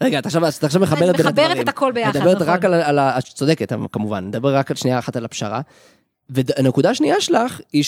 רגע, 0.00 0.18
את 0.18 0.26
עכשיו, 0.26 0.42
מחברת 0.80 0.98
בין 0.98 1.08
הדברים. 1.08 1.50
מחברת 1.50 1.60
את 1.60 1.68
הכל 1.68 1.92
ביחד, 1.92 2.16
נכון. 2.16 2.30
מדברת 2.30 2.48
רק 2.48 2.64
על, 2.64 2.74
על 2.74 2.98
ה... 2.98 3.18
את 3.18 3.24
צודקת, 3.24 3.72
כמובן, 3.92 4.24
נדבר 4.26 4.56
רק 4.56 4.74
שנייה 4.74 4.98
אחת 4.98 5.16
על 5.16 5.24
הפשרה. 5.24 5.60
והנקודה 6.30 6.90
השנייה 6.90 7.20
שלך 7.20 7.60
היא 7.72 7.84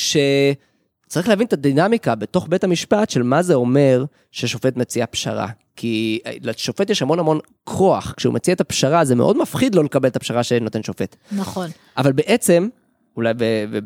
שצריך 1.06 1.28
להבין 1.28 1.46
את 1.46 1.52
הדינמיקה 1.52 2.14
בתוך 2.14 2.46
בית 2.48 2.64
המשפט 2.64 3.10
של 3.10 3.22
מה 3.22 3.42
זה 3.42 3.54
אומר 3.54 4.04
ששופט 4.30 4.76
מציע 4.76 5.06
פשרה. 5.10 5.48
כי 5.76 6.18
לשופט 6.42 6.90
יש 6.90 7.02
המון 7.02 7.18
המון 7.18 7.38
כוח, 7.64 8.14
כשהוא 8.16 8.34
מציע 8.34 8.54
את 8.54 8.60
הפשרה 8.60 9.04
זה 9.04 9.14
מאוד 9.14 9.36
מפחיד 9.36 9.74
לא 9.74 9.84
לקבל 9.84 10.08
את 10.08 10.16
הפשרה 10.16 10.42
שנותן 10.42 10.82
שופט. 10.82 11.16
נכון. 11.32 11.70
אבל 11.96 12.12
בעצם, 12.12 12.68
אולי 13.16 13.32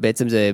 בעצם 0.01 0.29
זה 0.29 0.51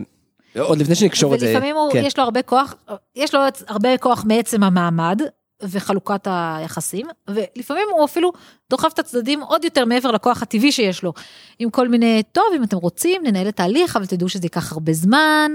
עוד 0.59 0.79
לפני 0.79 0.95
שנקשור 0.95 1.35
את 1.35 1.41
זה. 1.41 1.47
ולפעמים 1.47 1.77
כן. 1.93 2.03
יש 2.05 2.19
לו 2.19 2.25
הרבה 2.25 2.43
כוח, 2.43 2.75
יש 3.17 3.35
לו 3.35 3.41
הרבה 3.69 3.99
כוח 3.99 4.25
מעצם 4.29 4.63
המעמד, 4.63 5.23
וחלוקת 5.63 6.27
היחסים, 6.31 7.07
ולפעמים 7.29 7.85
הוא 7.97 8.05
אפילו 8.05 8.33
דוחף 8.71 8.93
את 8.95 8.99
הצדדים 8.99 9.43
עוד 9.43 9.65
יותר 9.65 9.85
מעבר 9.85 10.11
לכוח 10.11 10.43
הטבעי 10.43 10.73
שיש 10.73 11.03
לו, 11.03 11.13
עם 11.59 11.71
כל 11.71 11.89
מיני, 11.89 12.23
טוב, 12.33 12.45
אם 12.57 12.63
אתם 12.63 12.77
רוצים, 12.77 13.23
ננהל 13.25 13.49
את 13.49 13.61
ההליך, 13.61 13.97
אבל 13.97 14.07
תדעו 14.07 14.29
שזה 14.29 14.45
ייקח 14.45 14.73
הרבה 14.73 14.93
זמן, 14.93 15.53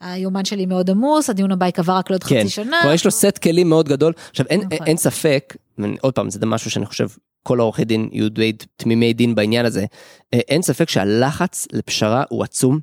היומן 0.00 0.44
שלי 0.44 0.66
מאוד 0.66 0.90
עמוס, 0.90 1.30
הדיון 1.30 1.52
הבא 1.52 1.66
ייקבע 1.66 1.98
רק 1.98 2.10
לעוד 2.10 2.24
כן. 2.24 2.40
חצי 2.40 2.48
שנה. 2.48 2.78
כלומר, 2.80 2.94
יש 2.94 3.04
לו 3.04 3.10
סט 3.10 3.38
כלים 3.38 3.68
מאוד 3.68 3.88
גדול. 3.88 4.12
עכשיו, 4.30 4.46
אין, 4.50 4.60
נכון. 4.60 4.86
אין 4.86 4.96
ספק, 4.96 5.56
עוד 6.00 6.14
פעם, 6.14 6.30
זה 6.30 6.46
משהו 6.46 6.70
שאני 6.70 6.86
חושב, 6.86 7.08
כל 7.42 7.60
העורכי 7.60 7.84
דין 7.84 8.08
יהיו 8.12 8.28
די 8.28 8.52
תמימי 8.76 9.12
דין 9.12 9.34
בעניין 9.34 9.66
הזה, 9.66 9.84
אה, 10.34 10.38
אין 10.38 10.62
ספק 10.62 10.88
שהלחץ 10.88 11.66
לפשרה 11.72 12.24
הוא 12.28 12.44
עצום, 12.44 12.78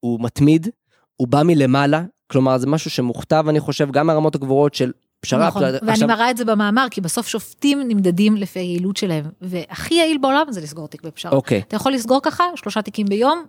הוא 0.00 0.20
מתמיד, 0.22 0.68
הוא 1.16 1.28
בא 1.28 1.42
מלמעלה, 1.42 2.02
כלומר 2.26 2.58
זה 2.58 2.66
משהו 2.66 2.90
שמוכתב 2.90 3.44
אני 3.48 3.60
חושב 3.60 3.90
גם 3.90 4.06
מהרמות 4.06 4.34
הגבוהות 4.34 4.74
של 4.74 4.92
פשרה. 5.20 5.48
נכון, 5.48 5.62
ואני 5.62 5.92
עכשיו... 5.92 6.08
מראה 6.08 6.30
את 6.30 6.36
זה 6.36 6.44
במאמר, 6.44 6.86
כי 6.90 7.00
בסוף 7.00 7.28
שופטים 7.28 7.88
נמדדים 7.88 8.36
לפי 8.36 8.58
היעילות 8.58 8.96
שלהם, 8.96 9.24
והכי 9.40 9.94
יעיל 9.94 10.18
בעולם 10.18 10.46
זה 10.50 10.60
לסגור 10.60 10.88
תיק 10.88 11.02
בפשרה. 11.02 11.32
אוקיי. 11.32 11.62
אתה 11.68 11.76
יכול 11.76 11.92
לסגור 11.92 12.20
ככה 12.22 12.44
שלושה 12.56 12.82
תיקים 12.82 13.06
ביום, 13.06 13.44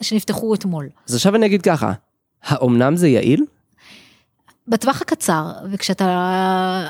שנפתחו 0.00 0.54
אתמול. 0.54 0.88
אז 1.08 1.14
עכשיו 1.14 1.34
אני 1.34 1.46
אגיד 1.46 1.62
ככה, 1.62 1.92
האומנם 2.42 2.96
זה 2.96 3.08
יעיל? 3.08 3.44
בטווח 4.68 5.02
הקצר, 5.02 5.52
וכשאתה 5.70 6.88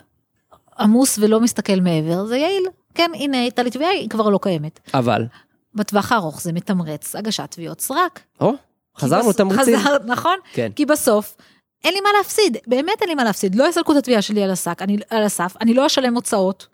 עמוס 0.78 1.18
ולא 1.18 1.40
מסתכל 1.40 1.80
מעבר, 1.80 2.26
זה 2.26 2.36
יעיל. 2.36 2.64
כן, 2.94 3.10
הנה, 3.14 3.40
הייתה 3.40 3.62
לי 3.62 3.70
תביעה, 3.70 3.90
היא 3.90 4.08
כבר 4.08 4.28
לא 4.28 4.38
קיימת. 4.42 4.80
אבל? 4.94 5.26
בטווח 5.74 6.12
הארוך 6.12 6.42
זה 6.42 6.52
מתמרץ 6.52 7.16
הגשת 7.16 7.50
תביעות 7.50 7.80
סרק. 7.80 8.20
או, 8.40 8.52
חזרנו 8.98 9.30
לתמריצים. 9.30 9.78
חזר, 9.78 9.96
נכון? 10.04 10.36
כן. 10.52 10.72
כי 10.76 10.86
בסוף 10.86 11.36
אין 11.84 11.94
לי 11.94 12.00
מה 12.00 12.08
להפסיד, 12.18 12.56
באמת 12.66 13.00
אין 13.00 13.08
לי 13.08 13.14
מה 13.14 13.24
להפסיד, 13.24 13.54
לא 13.54 13.68
יסלקו 13.68 13.92
את 13.92 13.96
התביעה 13.96 14.22
שלי 14.22 14.42
על, 14.42 14.50
הסק, 14.50 14.82
אני, 14.82 14.96
על 15.10 15.22
הסף, 15.22 15.54
אני 15.60 15.74
לא 15.74 15.86
אשלם 15.86 16.14
הוצאות 16.14 16.66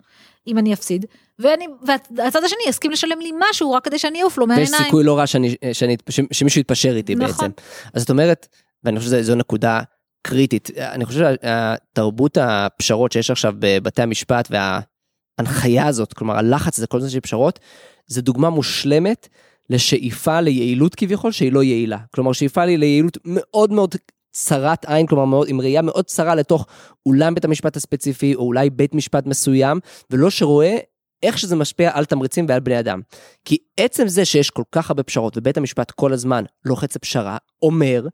אם 0.47 0.57
אני 0.57 0.73
אפסיד, 0.73 1.05
ואני, 1.39 1.67
והצד 2.15 2.43
השני 2.43 2.59
יסכים 2.67 2.91
לשלם 2.91 3.19
לי 3.19 3.31
משהו 3.49 3.71
רק 3.71 3.85
כדי 3.85 3.99
שאני 3.99 4.21
אעוף 4.21 4.37
לו 4.37 4.47
מהעיניים. 4.47 4.73
ויש 4.73 4.83
סיכוי 4.83 5.03
לא 5.03 5.17
רע 5.17 5.27
שאני, 5.27 5.55
שאני, 5.73 5.97
שמישהו 6.31 6.61
יתפשר 6.61 6.95
איתי 6.95 7.15
נכון. 7.15 7.49
בעצם. 7.49 7.61
אז 7.93 8.01
זאת 8.01 8.09
אומרת, 8.09 8.47
ואני 8.83 8.99
חושב 8.99 9.11
שזו 9.11 9.35
נקודה 9.35 9.81
קריטית, 10.21 10.69
אני 10.77 11.05
חושב 11.05 11.19
שתרבות 11.19 12.37
הפשרות 12.41 13.11
שיש 13.11 13.31
עכשיו 13.31 13.53
בבתי 13.59 14.01
המשפט 14.01 14.51
וההנחיה 14.51 15.87
הזאת, 15.87 16.13
כלומר 16.13 16.37
הלחץ 16.37 16.77
הזה 16.77 16.87
כל 16.87 16.97
הזמן 16.97 17.09
של 17.09 17.19
פשרות, 17.19 17.59
זה 18.07 18.21
דוגמה 18.21 18.49
מושלמת 18.49 19.27
לשאיפה 19.69 20.41
ליעילות 20.41 20.95
כביכול 20.95 21.31
שהיא 21.31 21.51
לא 21.51 21.63
יעילה. 21.63 21.97
כלומר 22.13 22.33
שאיפה 22.33 22.65
לי 22.65 22.77
ליעילות 22.77 23.17
מאוד 23.25 23.71
מאוד 23.71 23.95
צרת 24.35 24.85
עין, 24.85 25.07
כלומר 25.07 25.25
מאוד, 25.25 25.47
עם 25.49 25.61
ראייה 25.61 25.81
מאוד 25.81 26.05
צרה 26.05 26.35
לתוך 26.35 26.65
אולם 27.05 27.35
בית 27.35 27.45
המשפט 27.45 27.75
הספציפי, 27.75 28.35
או 28.35 28.41
אולי 28.41 28.69
בית 28.69 28.95
משפט 28.95 29.25
מסוים, 29.25 29.79
ולא 30.09 30.29
שרואה 30.29 30.77
איך 31.23 31.37
שזה 31.37 31.55
משפיע 31.55 31.91
על 31.93 32.05
תמריצים 32.05 32.45
ועל 32.49 32.59
בני 32.59 32.79
אדם. 32.79 33.01
כי 33.45 33.57
עצם 33.77 34.07
זה 34.07 34.25
שיש 34.25 34.49
כל 34.49 34.63
כך 34.71 34.89
הרבה 34.89 35.03
פשרות, 35.03 35.37
ובית 35.37 35.57
המשפט 35.57 35.91
כל 35.91 36.13
הזמן 36.13 36.43
לוחץ 36.65 36.95
לפשרה, 36.95 37.37
אומר 37.61 38.07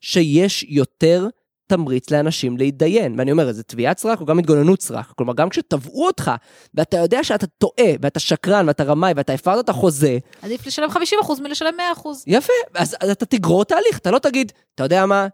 שיש 0.00 0.64
יותר 0.68 1.28
תמריץ 1.68 2.10
לאנשים 2.10 2.56
להתדיין. 2.56 3.14
ואני 3.18 3.32
אומר, 3.32 3.52
זה 3.52 3.62
תביעת 3.62 3.98
סרק 3.98 4.20
או 4.20 4.26
גם 4.26 4.38
התגוננות 4.38 4.82
סרק. 4.82 5.06
כלומר, 5.06 5.34
גם 5.34 5.48
כשתבעו 5.48 6.06
אותך, 6.06 6.30
ואתה 6.74 6.96
יודע 6.96 7.24
שאתה 7.24 7.46
טועה, 7.46 7.92
ואתה 8.02 8.20
שקרן, 8.20 8.68
ואתה 8.68 8.84
רמאי, 8.84 9.12
ואתה 9.16 9.32
הפרת 9.32 9.64
את 9.64 9.68
החוזה... 9.68 10.18
עדיף 10.42 10.66
לשלם 10.66 10.88
50% 10.90 11.42
מלשלם 11.42 11.74
100%. 11.96 12.08
יפה, 12.26 12.52
אז, 12.74 12.96
אז 13.00 13.10
אתה 13.10 13.26
תגרור 13.26 13.64
תהליך, 13.64 13.98
אתה 13.98 14.10
לא 14.10 14.18
תגיד, 14.18 14.52
אתה 14.74 14.82
יודע 14.82 15.06
מה, 15.06 15.26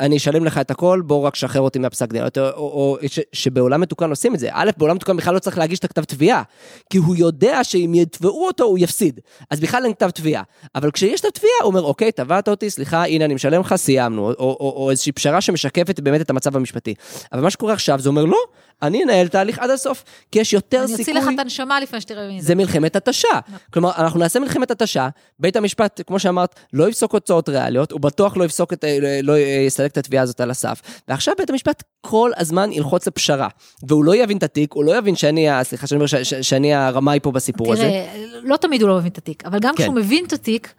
אני 0.00 0.16
אשלם 0.16 0.44
לך 0.44 0.58
את 0.58 0.70
הכל, 0.70 1.02
בוא 1.06 1.22
רק 1.22 1.34
שחרר 1.34 1.62
אותי 1.62 1.78
מהפסק 1.78 2.12
דין. 2.12 2.22
או, 2.22 2.28
או, 2.38 2.52
או 2.52 2.98
ש, 3.06 3.20
שבעולם 3.32 3.80
מתוקן 3.80 4.10
עושים 4.10 4.34
את 4.34 4.38
זה. 4.38 4.48
א', 4.52 4.70
בעולם 4.76 4.96
מתוקן 4.96 5.16
בכלל 5.16 5.34
לא 5.34 5.38
צריך 5.38 5.58
להגיש 5.58 5.78
את 5.78 5.84
הכתב 5.84 6.04
תביעה, 6.04 6.42
כי 6.90 6.98
הוא 6.98 7.16
יודע 7.16 7.64
שאם 7.64 7.92
יתבעו 7.94 8.46
אותו 8.46 8.64
הוא 8.64 8.78
יפסיד. 8.78 9.20
אז 9.50 9.60
בכלל 9.60 9.84
אין 9.84 9.94
כתב 9.94 10.10
תביעה. 10.10 10.42
אבל 10.74 10.90
כשיש 10.90 11.20
את 11.20 11.24
התביעה, 11.24 11.54
הוא 11.62 11.68
אומר, 11.68 11.82
אוקיי, 11.82 12.12
תבעת 12.12 12.48
אותי, 12.48 12.70
סליחה, 12.70 13.06
הנה 13.06 13.24
אני 13.24 13.34
משלם 13.34 13.60
לך, 13.60 13.74
סיימנו. 13.74 14.22
או, 14.22 14.30
או, 14.30 14.56
או, 14.60 14.74
או 14.76 14.90
איזושהי 14.90 15.12
פשרה 15.12 15.40
שמשקפת 15.40 16.00
באמת 16.00 16.20
את 16.20 16.30
המצב 16.30 16.56
המשפטי. 16.56 16.94
אבל 17.32 17.42
מה 17.42 17.50
שקורה 17.50 17.72
עכשיו 17.72 18.00
זה 18.00 18.08
אומר, 18.08 18.24
לא, 18.24 18.38
אני 18.82 19.04
אנהל 19.04 19.28
תהליך 19.28 19.58
עד 19.58 19.70
הסוף, 19.70 20.04
כי 20.32 20.38
יש 20.38 20.52
יותר 20.52 20.78
אני 20.78 20.86
סיכוי... 20.86 21.12
אני 21.12 21.18
אוציא 21.18 21.30
לך 21.30 21.34
את 21.34 21.40
הנשמה 21.40 21.80
לפני 21.80 22.00
שתראה 22.00 22.28
מזה. 22.28 22.46
זה 22.46 22.54
מלחמת 22.54 22.96
התשה. 22.96 23.28
כלומר, 23.72 23.92
אנחנו 23.96 24.20
נעשה 24.20 24.40
מלחמת 24.40 24.70
התשה, 24.70 25.08
בית 25.38 25.56
המשפט, 25.56 26.00
כמו 26.06 26.18
שאמרת, 26.18 26.54
לא 26.72 26.88
יפסוק 26.88 27.12
הוצאות 27.12 27.48
ריאליות, 27.48 27.92
הוא 27.92 28.00
בטוח 28.00 28.36
לא 28.36 28.44
יפסוק 28.44 28.72
את, 28.72 28.84
לא 29.22 29.38
יסלק 29.38 29.92
את 29.92 29.98
התביעה 29.98 30.22
הזאת 30.22 30.40
על 30.40 30.50
הסף. 30.50 30.80
ועכשיו 31.08 31.34
בית 31.38 31.50
המשפט 31.50 31.82
כל 32.00 32.30
הזמן 32.36 32.72
ילחוץ 32.72 33.06
לפשרה, 33.06 33.48
והוא 33.88 34.04
לא 34.04 34.16
יבין 34.16 34.36
את 34.36 34.42
התיק, 34.42 34.72
הוא 34.72 34.84
לא 34.84 34.98
יבין 34.98 35.16
שאני, 35.16 35.48
סליחה 35.62 35.86
שאני 35.86 35.96
אומר, 35.96 36.06
שאני 36.42 36.74
הרמאי 36.74 37.20
פה 37.22 37.32
בסיפור 37.32 37.66
תראה, 37.66 37.76
הזה. 37.76 37.82
תראה, 37.84 38.40
לא 38.42 38.56
תמיד 38.56 38.82
הוא 38.82 38.88
לא 38.88 38.96
מבין 38.96 39.12
את 39.12 39.18
התיק, 39.18 39.46
אבל 39.46 39.58
גם 39.58 39.74
כן. 39.74 39.82
כשהוא 39.82 39.94
מבין 39.94 40.24
את 40.24 40.32
התיק, 40.32 40.74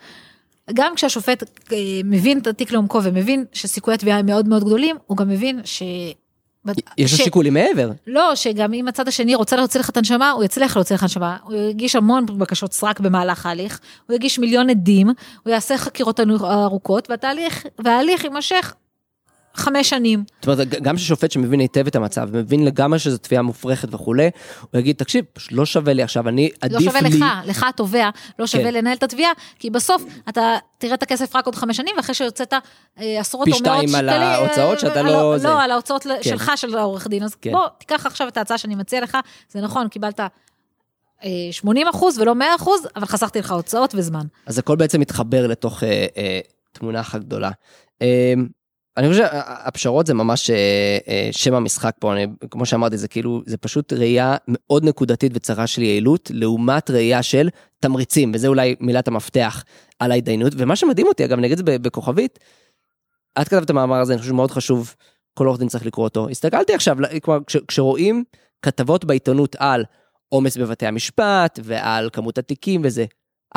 גם 0.73 0.95
כשהשופט 0.95 1.43
אה, 1.71 1.77
מבין 2.03 2.39
את 2.39 2.47
התיק 2.47 2.71
לעומקו 2.71 2.99
ומבין 3.03 3.45
שסיכויי 3.53 3.95
התביעה 3.95 4.19
הם 4.19 4.25
מאוד 4.25 4.47
מאוד 4.47 4.63
גדולים, 4.63 4.95
הוא 5.07 5.17
גם 5.17 5.29
מבין 5.29 5.61
ש... 5.63 5.83
יש 6.97 7.11
לו 7.11 7.17
ש- 7.17 7.21
שיקולים 7.21 7.53
מעבר. 7.53 7.91
לא, 8.07 8.35
שגם 8.35 8.73
אם 8.73 8.87
הצד 8.87 9.07
השני 9.07 9.35
רוצה 9.35 9.55
להוציא 9.55 9.79
לך 9.79 9.89
את 9.89 9.97
הנשמה, 9.97 10.31
הוא 10.31 10.43
יצליח 10.43 10.75
להוציא 10.77 10.95
לך 10.95 11.03
נשמה. 11.03 11.37
הוא 11.43 11.55
יגיש 11.55 11.95
המון 11.95 12.25
בקשות 12.25 12.73
סרק 12.73 12.99
במהלך 12.99 13.45
ההליך, 13.45 13.79
הוא 14.07 14.15
יגיש 14.15 14.39
מיליון 14.39 14.69
עדים, 14.69 15.07
הוא 15.43 15.51
יעשה 15.53 15.77
חקירות 15.77 16.19
ארוכות, 16.43 17.09
והתהליך, 17.09 17.65
וההליך 17.79 18.23
יימשך 18.23 18.73
חמש 19.55 19.89
שנים. 19.89 20.23
זאת 20.41 20.47
אומרת, 20.47 20.67
גם 20.67 20.97
ששופט 20.97 21.31
שמבין 21.31 21.59
היטב 21.59 21.87
את 21.87 21.95
המצב, 21.95 22.29
מבין 22.37 22.65
לגמרי 22.65 22.99
שזו 22.99 23.17
תביעה 23.17 23.41
מופרכת 23.41 23.93
וכולי, 23.93 24.29
הוא 24.71 24.79
יגיד, 24.79 24.95
תקשיב, 24.95 25.25
לא 25.51 25.65
שווה 25.65 25.93
לי 25.93 26.03
עכשיו, 26.03 26.29
אני 26.29 26.49
עדיף 26.61 26.73
לא 26.73 26.79
לי... 26.79 27.11
שווה 27.11 27.27
לך, 27.29 27.47
לך 27.47 27.65
התובע, 27.69 28.09
לא 28.39 28.47
שווה 28.47 28.63
כן. 28.63 28.73
לנהל 28.73 28.97
את 28.97 29.03
התביעה, 29.03 29.31
כי 29.59 29.69
בסוף 29.69 30.03
אתה 30.29 30.57
תראה 30.77 30.93
את 30.93 31.03
הכסף 31.03 31.35
רק 31.35 31.45
עוד 31.45 31.55
חמש 31.55 31.77
שנים, 31.77 31.95
ואחרי 31.97 32.15
שהוצאת 32.15 32.53
אה, 32.99 33.19
עשרות 33.19 33.45
פי 33.45 33.51
או 33.51 33.55
מאות 33.55 33.65
שתיים 33.65 33.95
על 33.95 34.09
שקלים, 34.09 34.21
אה, 34.21 34.35
ההוצאות 34.35 34.79
שאתה 34.79 34.99
על 34.99 35.05
לא- 35.05 35.37
זה. 35.37 35.47
לא, 35.47 35.61
על 35.61 35.71
ההוצאות 35.71 36.03
כן. 36.03 36.23
שלך, 36.23 36.51
של 36.55 36.77
העורך 36.77 37.07
דין, 37.07 37.23
אז 37.23 37.35
כן. 37.35 37.51
בוא, 37.51 37.67
תיקח 37.77 38.05
עכשיו 38.05 38.27
את 38.27 38.37
ההצעה 38.37 38.57
שאני 38.57 38.75
מציע 38.75 39.01
לך, 39.01 39.17
זה 39.49 39.61
נכון, 39.61 39.87
קיבלת 39.87 40.19
אה, 41.23 41.47
80 41.51 41.87
אחוז 41.87 42.19
ולא 42.19 42.35
100 42.35 42.55
אחוז, 42.55 42.87
אבל 42.95 43.05
חסכתי 43.05 43.39
לך 43.39 43.51
הוצאות 43.51 43.95
וזמן. 43.95 44.25
אז 44.45 44.59
הכל 44.59 44.75
בעצם 44.75 44.99
מתחבר 44.99 45.47
לתוך 45.47 45.83
אה, 45.83 46.05
אה, 46.17 46.39
תמונה 46.71 46.99
אחת 46.99 47.21
גדולה. 47.21 47.51
אה, 48.01 48.33
אני 48.97 49.09
חושב 49.09 49.23
שהפשרות 49.23 50.07
זה 50.07 50.13
ממש 50.13 50.49
אה, 50.49 50.97
אה, 51.07 51.29
שם 51.31 51.53
המשחק 51.53 51.95
פה, 51.99 52.13
אני, 52.13 52.27
כמו 52.51 52.65
שאמרתי, 52.65 52.97
זה 52.97 53.07
כאילו, 53.07 53.41
זה 53.45 53.57
פשוט 53.57 53.93
ראייה 53.93 54.35
מאוד 54.47 54.83
נקודתית 54.85 55.31
וצרה 55.35 55.67
של 55.67 55.81
יעילות, 55.81 56.31
לעומת 56.33 56.89
ראייה 56.89 57.23
של 57.23 57.49
תמריצים, 57.79 58.31
וזה 58.33 58.47
אולי 58.47 58.75
מילת 58.79 59.07
המפתח 59.07 59.63
על 59.99 60.11
ההתדיינות, 60.11 60.53
ומה 60.57 60.75
שמדהים 60.75 61.07
אותי, 61.07 61.25
אגב, 61.25 61.39
את 61.43 61.57
זה 61.57 61.63
בכוכבית, 61.63 62.39
את 63.41 63.47
כתבת 63.47 63.63
את 63.63 63.69
המאמר 63.69 63.95
הזה, 63.95 64.13
אני 64.13 64.19
חושב 64.19 64.31
שמאוד 64.31 64.51
חשוב, 64.51 64.95
כל 65.33 65.47
עורך 65.47 65.59
דין 65.59 65.67
צריך 65.67 65.85
לקרוא 65.85 66.03
אותו. 66.03 66.29
הסתכלתי 66.29 66.73
עכשיו, 66.73 66.97
כלומר, 67.23 67.39
כש, 67.47 67.57
כשרואים 67.67 68.23
כתבות 68.61 69.05
בעיתונות 69.05 69.55
על 69.59 69.83
עומס 70.29 70.57
בבתי 70.57 70.85
המשפט, 70.85 71.59
ועל 71.63 72.09
כמות 72.13 72.37
התיקים 72.37 72.81
וזה, 72.83 73.05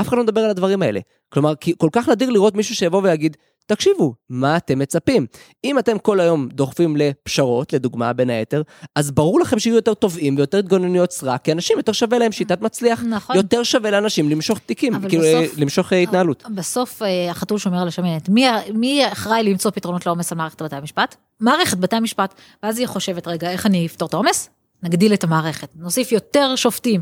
אף 0.01 0.09
אחד 0.09 0.17
לא 0.17 0.23
מדבר 0.23 0.41
על 0.41 0.51
הדברים 0.51 0.83
האלה. 0.83 1.01
כלומר, 1.29 1.53
כל 1.79 1.89
כך 1.93 2.09
נדיר 2.09 2.31
לראות 2.31 2.55
מישהו 2.55 2.75
שיבוא 2.75 3.03
ויגיד, 3.03 3.37
תקשיבו, 3.69 4.15
מה 4.31 4.57
אתם 4.57 4.79
מצפים? 4.79 5.27
אם 5.65 5.79
אתם 5.79 5.99
כל 5.99 6.21
היום 6.21 6.49
דוחפים 6.53 6.97
לפשרות, 6.97 7.73
לדוגמה 7.73 8.13
בין 8.13 8.31
היתר, 8.31 8.63
אז 8.95 9.11
ברור 9.11 9.41
לכם 9.41 9.59
שיהיו 9.59 9.75
יותר 9.75 9.95
תובעים 9.95 10.37
ויותר 10.37 10.59
התגוננויות 10.59 11.13
סרק, 11.13 11.45
כי 11.45 11.53
אנשים 11.53 11.77
יותר 11.77 11.93
שווה 11.93 12.19
להם 12.19 12.33
שיטת 12.33 12.61
מצליח, 12.63 13.03
נכון. 13.03 13.37
יותר 13.37 13.63
שווה 13.63 13.91
לאנשים 13.91 14.31
למשוך 14.31 14.59
תיקים, 14.59 15.09
כאילו 15.09 15.23
בסוף- 15.25 15.59
למשוך 15.59 15.93
אה, 15.93 15.99
התנהלות. 15.99 16.45
בסוף 16.55 17.03
אה, 17.03 17.31
החתול 17.31 17.59
שומר 17.59 17.83
על 17.83 17.89
השמנת. 17.89 18.29
מי, 18.29 18.47
מי 18.75 19.13
אחראי 19.13 19.43
למצוא 19.43 19.71
פתרונות 19.71 20.07
לעומס 20.07 20.33
על 20.33 20.39
מערכת 20.39 20.63
בתי 20.63 20.77
המשפט? 20.77 21.17
מערכת 21.41 21.79
בתי 21.79 21.97
המשפט. 21.97 22.35
ואז 22.63 22.79
היא 22.79 22.87
חושבת, 22.87 23.29
רגע, 23.29 23.51
איך 23.51 23.67
אני 23.67 23.87
אפתור 23.87 24.09
את 24.09 24.15
העומס? 24.15 24.51
נגדיל 24.83 25.15
את 25.15 25.25
המערכת, 25.25 25.69
נוסיף 25.77 26.13
יותר 26.13 26.57
שופטים. 26.57 27.01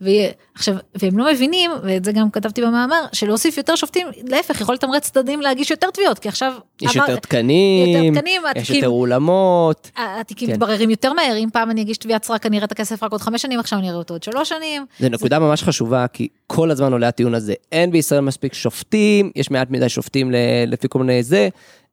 ויהיה- 0.00 0.30
עכשיו, 0.54 0.74
והם 0.94 1.18
לא 1.18 1.32
מבינים, 1.32 1.70
ואת 1.82 2.04
זה 2.04 2.12
גם 2.12 2.30
כתבתי 2.30 2.62
במאמר, 2.62 3.04
שלהוסיף 3.12 3.56
יותר 3.58 3.74
שופטים, 3.74 4.06
להפך, 4.28 4.60
יכול 4.60 4.74
לתמרץ 4.74 5.10
צדדים 5.10 5.40
להגיש 5.40 5.70
יותר 5.70 5.90
תביעות, 5.90 6.18
כי 6.18 6.28
עכשיו... 6.28 6.52
יש 6.82 6.96
עבר- 6.96 7.04
יותר 7.10 7.16
תקנים, 7.20 7.88
יותר 7.88 8.20
תקנים, 8.20 8.42
יש 8.42 8.50
התיקים- 8.62 8.74
יותר 8.76 8.88
אולמות. 8.88 9.90
התיקים 9.96 10.48
כן. 10.48 10.54
מתבררים 10.54 10.90
יותר 10.90 11.12
מהר, 11.12 11.36
אם 11.36 11.48
פעם 11.52 11.70
אני 11.70 11.80
אגיש 11.82 11.98
תביעת 11.98 12.24
סרק, 12.24 12.46
אני 12.46 12.56
אראה 12.56 12.66
את 12.66 12.72
הכסף 12.72 13.02
רק 13.02 13.12
עוד 13.12 13.20
חמש 13.20 13.42
שנים, 13.42 13.60
עכשיו 13.60 13.78
אני 13.78 13.88
אראה 13.88 13.98
אותו 13.98 14.14
עוד 14.14 14.22
שלוש 14.22 14.48
שנים. 14.48 14.86
זו 15.00 15.08
נקודה 15.08 15.38
ממש 15.38 15.62
חשובה, 15.62 16.06
כי 16.12 16.28
כל 16.46 16.70
הזמן 16.70 16.92
עולה 16.92 17.08
הטיעון 17.08 17.34
הזה. 17.34 17.54
אין 17.72 17.90
בישראל 17.90 18.20
מספיק 18.20 18.54
שופטים, 18.54 19.30
יש 19.36 19.50
מעט 19.50 19.70
מדי 19.70 19.88
שופטים 19.88 20.30
לפי 20.66 20.86
כל 20.90 20.98
מיני 20.98 21.22
זה. 21.22 21.48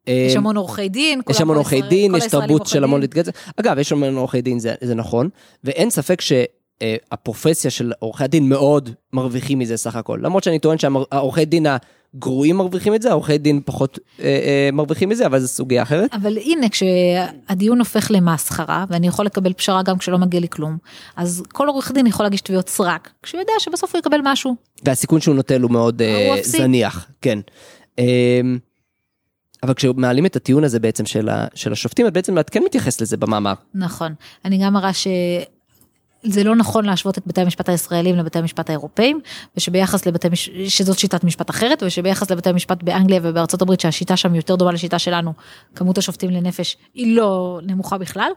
יש 0.06 0.32
אה, 0.32 0.38
המון 0.38 0.56
עורכי 0.56 0.88
דין. 0.88 1.20
יש 1.30 1.40
המון 1.40 1.56
עורכי 1.56 1.82
דין, 1.82 2.14
יש 2.14 2.26
תרבות 2.26 2.66
של 2.66 2.84
המון. 2.84 3.00
להתגייס. 3.00 3.26
אגב, 3.56 3.78
יש 3.78 3.92
המון 3.92 4.16
עורכי 4.16 4.42
דין, 4.42 4.58
זה, 4.58 4.74
זה 4.80 4.94
נכון, 4.94 5.28
ואין 5.64 5.90
ספק 5.90 6.20
שהפרופסיה 6.20 7.70
של 7.70 7.92
עורכי 7.98 8.24
הדין 8.24 8.48
מאוד 8.48 8.90
מרוויחים 9.12 9.58
מזה 9.58 9.76
סך 9.76 9.96
הכל. 9.96 10.18
למרות 10.22 10.44
שאני 10.44 10.58
טוען 10.58 10.78
שהעורכי 10.78 11.44
דין 11.44 11.66
הגרועים 12.14 12.56
מרוויחים 12.56 12.94
את 12.94 13.02
זה, 13.02 13.10
העורכי 13.10 13.38
דין 13.38 13.60
פחות 13.64 13.98
אה, 14.20 14.24
אה, 14.24 14.68
מרוויחים 14.72 15.08
מזה, 15.08 15.26
אבל 15.26 15.38
זו 15.38 15.48
סוגיה 15.48 15.82
אחרת. 15.82 16.14
אבל 16.14 16.38
הנה, 16.38 16.66
כשהדיון 16.68 17.78
הופך 17.78 18.10
למסחרה, 18.10 18.84
ואני 18.90 19.06
יכול 19.06 19.26
לקבל 19.26 19.52
פשרה 19.52 19.82
גם 19.82 19.98
כשלא 19.98 20.18
מגיע 20.18 20.40
לי 20.40 20.48
כלום, 20.48 20.76
אז 21.16 21.42
כל 21.52 21.68
עורך 21.68 21.92
דין 21.92 22.06
יכול 22.06 22.26
להגיש 22.26 22.40
תביעות 22.40 22.68
סרק, 22.68 23.10
כשהוא 23.22 23.40
יודע 23.40 23.52
שבסוף 23.58 23.94
הוא 23.94 23.98
יקבל 23.98 24.20
משהו. 24.24 24.54
והסיכון 24.84 25.20
שהוא 25.20 25.34
נוטל 25.34 25.60
הוא 25.60 25.70
מאוד 25.70 26.02
אה, 26.02 26.34
הוא. 26.34 26.42
זניח, 26.42 27.06
כן. 27.22 27.38
אה, 27.98 28.40
אבל 29.64 29.74
כשמעלים 29.74 30.26
את 30.26 30.36
הטיעון 30.36 30.64
הזה 30.64 30.80
בעצם 30.80 31.06
של, 31.06 31.28
ה, 31.28 31.46
של 31.54 31.72
השופטים, 31.72 32.06
את 32.06 32.12
בעצם 32.12 32.38
את 32.38 32.50
כן 32.50 32.62
מתייחס 32.64 33.00
לזה 33.00 33.16
במאמר. 33.16 33.54
נכון. 33.74 34.14
אני 34.44 34.58
גם 34.58 34.72
מראה 34.72 34.92
ש... 34.92 35.06
זה 36.22 36.44
לא 36.44 36.56
נכון 36.56 36.84
להשוות 36.84 37.18
את 37.18 37.22
בתי 37.26 37.40
המשפט 37.40 37.68
הישראלים 37.68 38.16
לבתי 38.16 38.38
המשפט 38.38 38.70
האירופאים, 38.70 39.20
ושביחס 39.56 40.06
לבתי 40.06 40.28
מש... 40.28 40.50
שזאת 40.68 40.98
שיטת 40.98 41.24
משפט 41.24 41.50
אחרת, 41.50 41.82
ושביחס 41.86 42.30
לבתי 42.30 42.48
המשפט 42.48 42.82
באנגליה 42.82 43.20
ובארצות 43.22 43.62
הברית, 43.62 43.80
שהשיטה 43.80 44.16
שם 44.16 44.34
יותר 44.34 44.56
דומה 44.56 44.72
לשיטה 44.72 44.98
שלנו, 44.98 45.32
כמות 45.74 45.98
השופטים 45.98 46.30
לנפש 46.30 46.76
היא 46.94 47.16
לא 47.16 47.60
נמוכה 47.62 47.98
בכלל. 47.98 48.30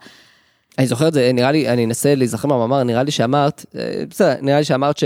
אני 0.77 0.87
זוכר 0.87 1.07
את 1.07 1.13
זה, 1.13 1.31
נראה 1.33 1.51
לי, 1.51 1.69
אני 1.69 1.85
אנסה 1.85 2.15
להיזכר 2.15 2.47
מהמאמר, 2.47 2.83
נראה 2.83 3.03
לי 3.03 3.11
שאמרת, 3.11 3.65
אה, 3.75 4.03
בסדר, 4.09 4.35
נראה 4.41 4.59
לי 4.59 4.65
שאמרת 4.65 4.97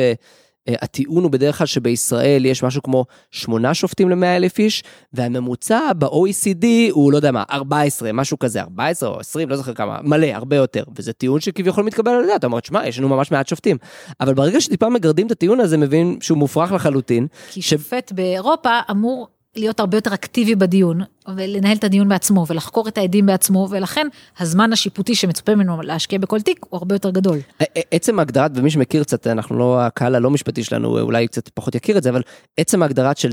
שהטיעון 0.70 1.24
הוא 1.24 1.32
בדרך 1.32 1.58
כלל 1.58 1.68
שבישראל 1.68 2.46
יש 2.46 2.64
משהו 2.64 2.82
כמו 2.82 3.06
שמונה 3.32 3.74
שופטים 3.74 4.10
למאה 4.10 4.36
אלף 4.36 4.60
איש, 4.60 4.84
והממוצע 5.14 5.94
ב-OECD 5.94 6.66
הוא 6.92 7.12
לא 7.12 7.18
יודע 7.18 7.32
מה, 7.32 7.44
14, 7.52 8.14
משהו 8.14 8.40
כזה, 8.40 8.62
14 8.62 9.10
או 9.10 9.20
20, 9.20 9.50
לא 9.50 9.56
זוכר 9.56 9.74
כמה, 9.74 10.00
מלא, 10.04 10.28
הרבה 10.28 10.56
יותר, 10.56 10.84
וזה 10.96 11.14
טיעון 11.14 11.40
שכביכול 11.40 11.84
מתקבל 11.84 12.12
על 12.12 12.24
הדעת, 12.24 12.40
אתה 12.40 12.48
אומר, 12.48 12.60
שמע, 12.64 12.88
יש 12.88 13.00
לנו 13.00 13.10
ממש 13.10 13.32
מעט 13.32 13.48
שופטים, 13.48 13.78
אבל 14.20 14.34
ברגע 14.34 14.62
שטיפה 14.62 14.90
מגרדים 14.90 15.28
את 15.28 15.32
הטיעון 15.32 15.60
הזה, 15.60 15.78
מבין 15.78 16.18
שהוא 16.22 16.38
מופרך 16.38 16.72
לחלוטין, 16.72 17.28
כי 17.50 17.62
שופט 17.62 18.12
באירופה 18.12 18.80
אמור 18.92 19.28
להיות 19.56 19.80
הרבה 19.80 19.98
יותר 19.98 20.14
אקטיבי 20.14 20.56
בדיון, 20.56 21.02
ולנהל 21.36 21.78
את 21.78 21.84
הדיון 21.84 22.10
בעצמו, 22.10 22.46
ולחקור 22.48 22.88
את 22.88 22.98
העדים 22.98 23.26
בעצמו, 23.26 23.68
ולכן 23.72 24.08
הזמן 24.40 24.74
השיפוטי 24.74 25.16
שמצופה 25.16 25.56
ממנו 25.56 25.82
להשקיע 25.82 26.20
בכל 26.20 26.42
תיק 26.42 26.66
הוא 26.70 26.78
הרבה 26.78 26.96
יותר 26.96 27.10
גדול. 27.10 27.38
עצם 27.92 28.20
ההגדרת, 28.20 28.52
ומי 28.56 28.70
שמכיר 28.70 29.04
קצת, 29.04 29.28
אנחנו 29.28 29.58
לא, 29.58 29.82
הקהל 29.82 30.16
הלא 30.16 30.30
משפטי 30.30 30.64
שלנו 30.64 31.00
אולי 31.00 31.28
קצת 31.28 31.50
פחות 31.50 31.76
יכיר 31.76 31.98
את 31.98 32.04
זה, 32.04 32.10
אבל 32.10 32.22
עצם 32.58 32.82
ההגדרת 32.82 33.18
של, 33.18 33.32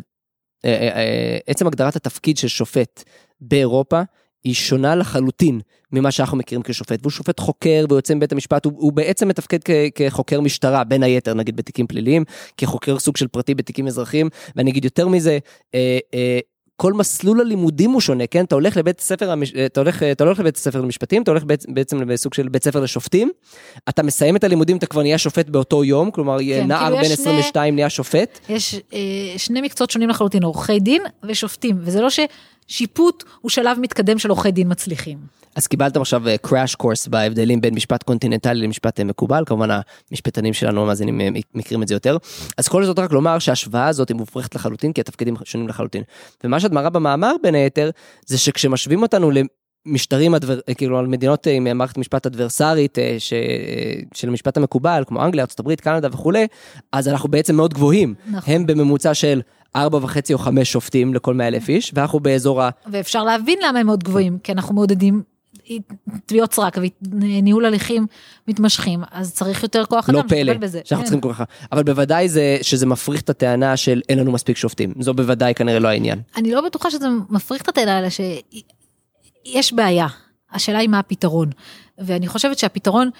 אה, 0.64 0.70
אה, 0.70 0.88
אה, 0.96 1.38
עצם 1.46 1.66
הגדרת 1.66 1.96
התפקיד 1.96 2.36
של 2.36 2.48
שופט 2.48 3.04
באירופה, 3.40 4.02
היא 4.44 4.54
שונה 4.54 4.94
לחלוטין 4.94 5.60
ממה 5.92 6.10
שאנחנו 6.10 6.36
מכירים 6.36 6.62
כשופט, 6.62 6.98
והוא 7.02 7.10
שופט 7.10 7.40
חוקר 7.40 7.84
ויוצא 7.90 8.14
מבית 8.14 8.32
המשפט, 8.32 8.64
הוא, 8.64 8.72
הוא 8.76 8.92
בעצם 8.92 9.28
מתפקד 9.28 9.58
כ, 9.64 9.70
כחוקר 9.94 10.40
משטרה, 10.40 10.84
בין 10.84 11.02
היתר, 11.02 11.34
נגיד 11.34 11.56
בתיקים 11.56 11.86
פליליים, 11.86 12.24
כחוקר 12.56 12.98
סוג 12.98 13.16
של 13.16 13.28
פרטי 13.28 13.54
בתיקים 13.54 13.86
אזרחיים, 13.86 14.28
ואני 14.56 14.70
אגיד 14.70 14.84
יותר 14.84 15.08
מזה, 15.08 15.38
אה, 15.74 15.98
אה, 16.14 16.38
כל 16.76 16.92
מסלול 16.92 17.40
הלימודים 17.40 17.90
הוא 17.90 18.00
שונה, 18.00 18.26
כן? 18.26 18.44
אתה 18.44 18.54
הולך 18.54 18.76
לבית 18.76 19.00
ספר, 19.00 19.30
המש- 19.30 19.56
אתה 19.66 19.80
הולך, 19.80 20.02
אתה 20.02 20.24
הולך 20.24 20.38
לבית 20.40 20.56
ספר 20.56 20.80
למשפטים, 20.80 21.22
אתה 21.22 21.30
הולך 21.30 21.42
בעצם, 21.68 22.10
לסוג 22.10 22.34
של 22.34 22.48
בית 22.48 22.64
ספר 22.64 22.80
לשופטים, 22.80 23.30
אתה 23.88 24.02
מסיים 24.02 24.36
את 24.36 24.44
הלימודים, 24.44 24.76
אתה 24.76 24.86
כבר 24.86 25.02
נהיה 25.02 25.18
שופט 25.18 25.48
באותו 25.48 25.84
יום, 25.84 26.10
כלומר, 26.10 26.36
כן, 26.38 26.66
נער 26.68 26.80
כאילו 26.84 26.96
בן 26.96 27.02
יש 27.02 27.08
שני- 27.12 27.22
22 27.22 27.74
נהיה 27.74 27.90
שופט. 27.90 28.38
יש 28.48 28.74
אה, 28.92 28.98
שני 29.38 29.60
מקצועות 29.60 29.90
שונים 29.90 30.08
לחלוטין, 30.08 30.42
עורכי 30.42 30.80
דין 30.80 31.02
ושופטים, 31.24 31.76
וזה 31.80 32.00
לא 32.00 32.08
ששיפוט 32.68 33.24
הוא 33.40 33.50
שלב 33.50 33.78
מתקדם 33.80 34.18
של 34.18 34.30
עורכי 34.30 34.50
דין 34.50 34.70
מצליחים. 34.70 35.18
אז 35.56 35.66
קיבלתם 35.66 36.00
עכשיו 36.00 36.28
אה, 36.28 36.36
crash 36.46 36.82
course 36.82 37.10
בהבדלים 37.10 37.60
בין 37.60 37.74
משפט 37.74 38.02
קונטיננטלי 38.02 38.60
למשפט 38.60 39.00
אה, 39.00 39.04
מקובל, 39.04 39.42
כמובן 39.46 39.68
המשפטנים 40.10 40.54
שלנו 40.54 40.82
המאזינים 40.82 41.20
אה, 41.20 41.28
מכירים 41.54 41.82
את 41.82 41.88
זה 41.88 41.94
יותר. 41.94 42.16
אז 42.58 42.68
כל 42.68 42.84
זאת 42.84 42.98
רק 42.98 43.12
לומר 43.12 43.38
שההשוואה 43.38 43.88
הזאת 43.88 44.08
היא 44.08 44.16
מופרכת 44.16 44.54
לחלוטין, 44.54 44.92
כי 44.92 45.00
התפקידים 45.00 45.34
שונים 45.44 45.68
לחלוטין. 45.68 46.02
ומה 46.44 46.60
שאת 46.60 46.72
מראה 46.72 46.90
במאמר 46.90 47.32
בין 47.42 47.54
היתר, 47.54 47.90
זה 48.26 48.38
שכשמשווים 48.38 49.02
אותנו 49.02 49.30
למשטרים, 49.86 50.34
אדבר, 50.34 50.58
אה, 50.68 50.74
כאילו 50.74 50.98
על 50.98 51.06
מדינות 51.06 51.46
אה, 51.46 51.52
עם 51.52 51.78
מערכת 51.78 51.98
משפט 51.98 52.26
אדברסרית 52.26 52.98
אה, 52.98 53.16
ש, 53.18 53.32
אה, 53.32 54.00
של 54.14 54.28
המשפט 54.28 54.56
המקובל, 54.56 55.02
כמו 55.06 55.24
אנגליה, 55.24 55.44
ארה"ב, 55.60 55.74
קנדה 55.74 56.08
וכולי, 56.12 56.46
אז 56.92 57.08
אנחנו 57.08 57.28
בעצם 57.28 57.56
מאוד 57.56 57.74
גבוהים. 57.74 58.14
נכון. 58.30 58.54
הם 58.54 58.66
בממוצע 58.66 59.14
של 59.14 59.40
ארבע 59.76 59.98
וחצי 60.02 60.32
או 60.32 60.38
חמש 60.38 60.72
שופטים 60.72 61.14
לכל 61.14 61.34
מאה 61.34 61.48
אלף 61.48 61.68
איש, 61.68 61.92
ואנחנו 61.94 62.20
באזור 62.20 62.62
ה... 62.62 62.70
ואפשר 62.86 63.24
להבין 63.24 63.58
למה 63.62 63.78
הם 63.78 63.86
מאוד 63.86 64.04
גבוהים, 64.04 64.38
כי 64.38 64.52
אנחנו 64.52 64.74
מעודדים 64.74 65.22
תביעות 66.26 66.52
סרק 66.52 66.78
וניהול 67.12 67.64
הליכים 67.64 68.06
מתמשכים, 68.48 69.02
אז 69.10 69.34
צריך 69.34 69.62
יותר 69.62 69.84
כוח 69.84 70.08
לא 70.08 70.20
אדם 70.20 70.28
פלא 70.28 70.38
שתטפל 70.38 70.58
בזה. 70.58 70.80
שאנחנו 70.84 71.04
כן. 71.04 71.10
צריכים 71.10 71.20
כל 71.20 71.32
כך, 71.32 71.42
אבל 71.72 71.82
בוודאי 71.82 72.28
זה 72.28 72.58
שזה 72.62 72.86
מפריך 72.86 73.20
את 73.20 73.30
הטענה 73.30 73.76
של 73.76 74.02
אין 74.08 74.18
לנו 74.18 74.32
מספיק 74.32 74.56
שופטים, 74.56 74.94
זו 75.00 75.14
בוודאי 75.14 75.54
כנראה 75.54 75.78
לא 75.78 75.88
העניין. 75.88 76.20
אני 76.36 76.50
לא 76.50 76.60
בטוחה 76.60 76.90
שזה 76.90 77.06
מפריך 77.30 77.62
את 77.62 77.68
הטענה, 77.68 77.98
אלא 77.98 78.08
שיש 78.10 79.72
בעיה. 79.72 80.06
השאלה 80.52 80.78
היא 80.78 80.88
מה 80.88 80.98
הפתרון. 80.98 81.50
ואני 81.98 82.28
חושבת 82.28 82.58
שהפתרון 82.58 83.10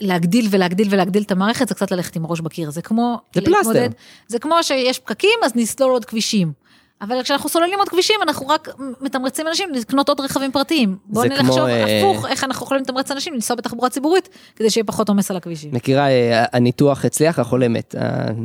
להגדיל 0.00 0.48
ולהגדיל 0.50 0.88
ולהגדיל 0.90 1.22
את 1.22 1.32
המערכת 1.32 1.68
זה 1.68 1.74
קצת 1.74 1.90
ללכת 1.90 2.16
עם 2.16 2.26
ראש 2.26 2.40
בקיר. 2.40 2.70
זה 2.70 2.82
כמו... 2.82 3.20
זה 3.34 3.40
פלסטר. 3.40 3.86
זה 4.28 4.38
כמו 4.38 4.62
שיש 4.62 4.98
פקקים 4.98 5.38
אז 5.44 5.52
נסלול 5.54 5.90
עוד 5.90 6.04
כבישים. 6.04 6.52
אבל 7.00 7.22
כשאנחנו 7.22 7.48
סוללים 7.48 7.78
עוד 7.78 7.88
כבישים 7.88 8.16
אנחנו 8.22 8.48
רק 8.48 8.68
מתמרצים 9.00 9.48
אנשים 9.48 9.74
לקנות 9.74 10.08
עוד 10.08 10.20
רכבים 10.20 10.52
פרטיים. 10.52 10.96
בואו 11.04 11.26
נחשוב 11.26 11.56
כמו, 11.56 11.66
אה, 11.66 12.00
הפוך 12.00 12.26
איך 12.26 12.44
אנחנו 12.44 12.64
יכולים 12.64 12.82
לתמרץ 12.82 13.10
אנשים 13.10 13.34
לנסוע 13.34 13.56
בתחבורה 13.56 13.90
ציבורית 13.90 14.28
כדי 14.56 14.70
שיהיה 14.70 14.84
פחות 14.84 15.08
עומס 15.08 15.30
על 15.30 15.36
הכבישים. 15.36 15.70
מכירה, 15.74 16.08
אה, 16.08 16.44
הניתוח 16.52 17.04
הצליח, 17.04 17.38
החולה 17.38 17.68
מת. 17.68 17.94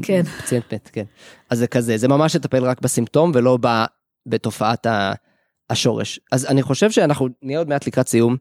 כן. 0.02 0.22
הפציינט 0.40 0.74
מת, 0.74 0.90
כן. 0.94 1.04
אז 1.50 1.58
זה 1.58 1.68
כזה, 1.68 1.98
זה 1.98 2.08
ממש 2.08 2.36
לטפל 2.36 2.64
רק 2.64 2.82
בסימפטום 2.82 3.32
ולא 3.36 3.58
ב, 3.62 3.68
בתופעת 4.26 4.88
השורש. 5.70 6.20
אז 6.32 6.46
אני 6.46 6.64
חושב 6.64 6.92
שאנחנו 6.92 7.28
נהיה 7.42 7.60
עוד 7.60 7.70
מעט 7.70 7.88
לקראת 7.88 8.08
סיום, 8.08 8.36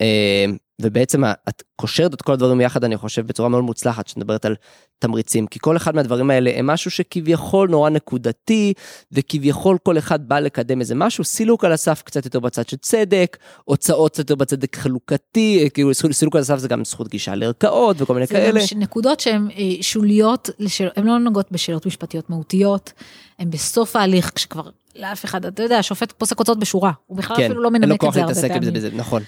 אה, 0.00 0.44
ובעצם 0.82 1.24
את 1.48 1.62
קושרת 1.76 2.14
את 2.14 2.22
כל 2.22 2.32
הדברים 2.32 2.60
יחד, 2.60 2.84
אני 2.84 2.96
חושב, 2.96 3.26
בצורה 3.26 3.48
מאוד 3.48 3.64
מוצלחת, 3.64 4.08
שמדברת 4.08 4.44
על 4.44 4.54
תמריצים, 4.98 5.46
כי 5.46 5.58
כל 5.62 5.76
אחד 5.76 5.94
מהדברים 5.94 6.30
האלה 6.30 6.50
הם 6.56 6.66
משהו 6.66 6.90
שכביכול 6.90 7.68
נורא 7.68 7.90
נקודתי, 7.90 8.72
וכביכול 9.12 9.78
כל 9.82 9.98
אחד 9.98 10.28
בא 10.28 10.38
לקדם 10.40 10.80
איזה 10.80 10.94
משהו, 10.94 11.24
סילוק 11.24 11.64
על 11.64 11.72
הסף 11.72 12.02
קצת 12.04 12.24
יותר 12.24 12.40
בצד 12.40 12.68
של 12.68 12.76
צדק, 12.76 13.36
הוצאות 13.64 14.10
קצת 14.12 14.18
יותר 14.18 14.34
בצדק 14.34 14.76
חלוקתי, 14.76 15.68
כאילו 15.74 15.90
סילוק 15.94 16.36
על 16.36 16.42
הסף 16.42 16.56
זה 16.58 16.68
גם 16.68 16.84
זכות 16.84 17.08
גישה 17.08 17.34
לערכאות 17.34 17.96
וכל 18.02 18.14
מיני 18.14 18.26
זה 18.26 18.34
כאלה. 18.34 18.60
גם 18.60 18.66
ש- 18.66 18.72
נקודות 18.72 19.20
שהן 19.20 19.48
אה, 19.50 19.82
שוליות, 19.82 20.50
לשאל- 20.58 20.88
הן 20.96 21.06
לא 21.06 21.18
נוגעות 21.18 21.52
בשאלות 21.52 21.86
משפטיות 21.86 22.30
מהותיות, 22.30 22.92
הן 23.38 23.50
בסוף 23.50 23.96
ההליך 23.96 24.30
כשכבר 24.34 24.68
לאף 24.96 25.24
אחד, 25.24 25.46
אתה 25.46 25.62
יודע, 25.62 25.78
השופט 25.78 26.12
פוסק 26.12 26.38
הוצאות 26.38 26.58
בשורה, 26.58 26.92
הוא 27.06 27.16
בכלל 27.18 27.36
אפילו 27.36 27.62
לא 27.62 27.68
אין 27.74 27.82
לו 27.82 27.86
מנמק 27.86 27.94
את 27.96 28.00
כוח 28.00 28.14
זה 28.14 28.20
הרבה 28.20 28.32
להתעסק 28.32 28.50
עם 28.50 28.62
זה 28.62 28.70
פעמים. 28.70 28.74
בזה, 28.74 28.90
נכון. 28.96 29.22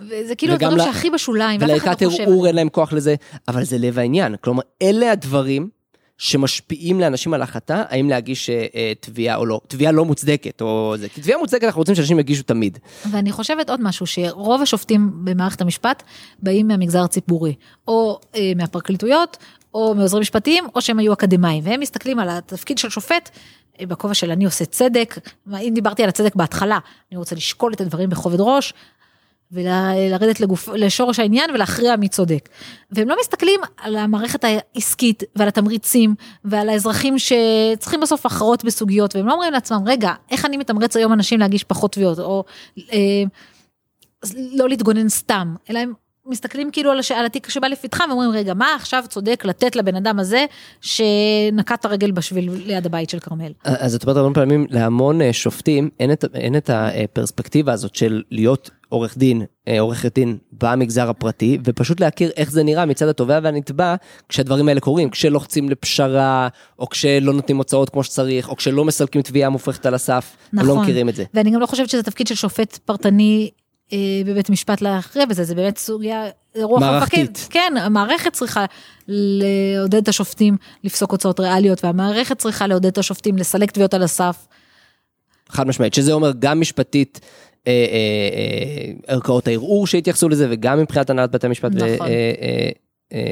וזה 0.00 0.34
כאילו 0.34 0.54
הדברים 0.54 0.78
ל- 0.78 0.84
שהכי 0.84 1.10
בשוליים, 1.10 1.60
ואף 1.60 1.76
אחד 1.78 2.02
לא 2.02 2.10
חושב. 2.10 2.22
על 2.22 2.28
ערעור. 2.28 2.46
אין 2.46 2.54
להם 2.54 2.68
כוח 2.68 2.92
לזה, 2.92 3.14
אבל 3.48 3.64
זה 3.64 3.78
לב 3.78 3.98
העניין. 3.98 4.36
כלומר, 4.40 4.62
אלה 4.82 5.12
הדברים 5.12 5.68
שמשפיעים 6.18 7.00
לאנשים 7.00 7.34
על 7.34 7.42
החלטה, 7.42 7.82
האם 7.88 8.08
להגיש 8.08 8.50
אה, 8.50 8.66
אה, 8.74 8.92
תביעה 9.00 9.36
או 9.36 9.46
לא. 9.46 9.60
תביעה 9.68 9.92
לא 9.92 10.04
מוצדקת, 10.04 10.60
או 10.60 10.94
זה. 10.98 11.08
כי 11.08 11.20
תביעה 11.20 11.38
מוצדקת 11.38 11.64
אנחנו 11.64 11.80
רוצים 11.80 11.94
שאנשים 11.94 12.18
יגישו 12.18 12.42
תמיד. 12.42 12.78
ואני 13.10 13.32
חושבת 13.32 13.70
עוד 13.70 13.80
משהו, 13.82 14.06
שרוב 14.06 14.62
השופטים 14.62 15.10
במערכת 15.24 15.60
המשפט 15.60 16.02
באים 16.42 16.68
מהמגזר 16.68 17.04
הציבורי, 17.04 17.54
או 17.88 18.20
אה, 18.34 18.52
מהפרקליטויות, 18.56 19.36
או 19.74 19.94
מעוזרים 19.94 20.20
משפטיים, 20.20 20.64
או 20.74 20.80
שהם 20.80 20.98
היו 20.98 21.12
אקדמאים, 21.12 21.64
והם 21.66 21.80
מסתכלים 21.80 22.18
על 22.18 22.28
התפקיד 22.28 22.78
של 22.78 22.88
שופט, 22.88 23.30
אה, 23.80 23.86
בכובע 23.86 24.14
של 24.14 24.30
אני 24.30 24.44
עושה 24.44 24.64
צדק, 24.64 25.18
אם 25.60 25.72
דיברתי 25.74 26.02
על 26.02 26.08
הצדק 26.08 26.34
בהתחלה, 26.36 26.78
אני 27.12 27.18
רוצה 27.18 27.36
לשקול 27.36 27.72
את 27.72 27.80
הדברים 27.80 28.10
בכובד 28.10 28.40
ראש, 28.40 28.72
ולרדת 29.52 30.40
לגוף, 30.40 30.68
לשורש 30.68 31.18
העניין 31.18 31.50
ולהכריע 31.50 31.96
מי 31.96 32.08
צודק. 32.08 32.48
והם 32.90 33.08
לא 33.08 33.16
מסתכלים 33.20 33.60
על 33.76 33.96
המערכת 33.96 34.44
העסקית 34.44 35.22
ועל 35.36 35.48
התמריצים 35.48 36.14
ועל 36.44 36.68
האזרחים 36.68 37.14
שצריכים 37.18 38.00
בסוף 38.00 38.26
הכרעות 38.26 38.64
בסוגיות 38.64 39.16
והם 39.16 39.26
לא 39.26 39.32
אומרים 39.32 39.52
לעצמם 39.52 39.82
רגע 39.86 40.12
איך 40.30 40.44
אני 40.44 40.56
מתמרץ 40.56 40.96
היום 40.96 41.12
אנשים 41.12 41.40
להגיש 41.40 41.64
פחות 41.64 41.92
תביעות 41.92 42.18
או 42.18 42.44
אה, 42.92 43.22
לא 44.34 44.68
להתגונן 44.68 45.08
סתם 45.08 45.54
אלא 45.70 45.78
הם 45.78 45.92
מסתכלים 46.28 46.70
כאילו 46.70 46.90
על, 46.90 46.98
הש... 46.98 47.12
על 47.12 47.26
התיק 47.26 47.50
שבא 47.50 47.66
לפתחם 47.66 48.04
ואומרים 48.08 48.30
רגע 48.30 48.54
מה 48.54 48.74
עכשיו 48.74 49.04
צודק 49.08 49.44
לתת 49.44 49.76
לבן 49.76 49.96
אדם 49.96 50.18
הזה 50.18 50.44
שנקט 50.80 51.84
הרגל 51.84 52.10
בשביל 52.10 52.50
ליד 52.66 52.86
הבית 52.86 53.10
של 53.10 53.18
כרמל. 53.18 53.52
אז 53.64 53.94
את 53.94 54.02
אומרת 54.02 54.16
הרבה 54.16 54.34
פעמים 54.34 54.66
להמון 54.70 55.22
אה, 55.22 55.32
שופטים 55.32 55.90
אין 56.00 56.12
את, 56.12 56.24
אין 56.34 56.56
את 56.56 56.70
הפרספקטיבה 56.72 57.72
הזאת 57.72 57.94
של 57.94 58.22
להיות 58.30 58.70
עורך 58.88 59.18
דין, 59.18 59.42
אה, 59.68 59.80
עורכת 59.80 60.14
דין 60.14 60.38
במגזר 60.52 61.10
הפרטי 61.10 61.58
ופשוט 61.64 62.00
להכיר 62.00 62.30
איך 62.36 62.50
זה 62.50 62.62
נראה 62.62 62.86
מצד 62.86 63.08
התובע 63.08 63.38
והנתבע 63.42 63.94
כשהדברים 64.28 64.68
האלה 64.68 64.80
קורים, 64.80 65.10
כשלוחצים 65.10 65.68
לפשרה 65.68 66.48
או 66.78 66.88
כשלא 66.88 67.32
נותנים 67.32 67.56
הוצאות 67.56 67.90
כמו 67.90 68.04
שצריך 68.04 68.48
או 68.48 68.56
כשלא 68.56 68.84
מסלקים 68.84 69.22
תביעה 69.22 69.50
מופרכת 69.50 69.86
על 69.86 69.94
הסף, 69.94 70.36
לא 70.52 70.62
נכון. 70.62 70.82
מכירים 70.82 71.08
את 71.08 71.14
זה. 71.14 71.24
ואני 71.34 71.50
גם 71.50 71.60
לא 71.60 71.66
חושבת 71.66 71.88
שזה 71.90 72.02
תפקיד 72.02 72.26
של 72.26 72.34
שופט 72.34 72.76
פרטני 72.76 73.50
אה, 73.52 73.67
בבית 74.26 74.50
משפט 74.50 74.80
להכריע 74.80 75.26
בזה, 75.26 75.44
זה 75.44 75.54
באמת 75.54 75.78
סוגיה, 75.78 76.24
רוח 76.62 76.80
מערכתית. 76.80 77.28
המפקד. 77.28 77.52
כן, 77.52 77.72
המערכת 77.80 78.32
צריכה 78.32 78.64
לעודד 79.08 80.02
את 80.02 80.08
השופטים 80.08 80.56
לפסוק 80.84 81.10
הוצאות 81.10 81.40
ריאליות, 81.40 81.84
והמערכת 81.84 82.38
צריכה 82.38 82.66
לעודד 82.66 82.86
את 82.86 82.98
השופטים 82.98 83.36
לסלק 83.36 83.70
תביעות 83.70 83.94
על 83.94 84.02
הסף. 84.02 84.46
חד 85.48 85.66
משמעית, 85.66 85.94
שזה 85.94 86.12
אומר 86.12 86.32
גם 86.38 86.60
משפטית. 86.60 87.20
אה, 87.66 87.72
אה, 87.72 87.78
אה, 87.88 89.14
ערכאות 89.14 89.48
הערעור 89.48 89.86
שהתייחסו 89.86 90.28
לזה 90.28 90.46
וגם 90.50 90.78
מבחינת 90.78 91.10
הנהלת 91.10 91.30
בתי 91.30 91.46
המשפט 91.46 91.70
נכון. 91.74 92.06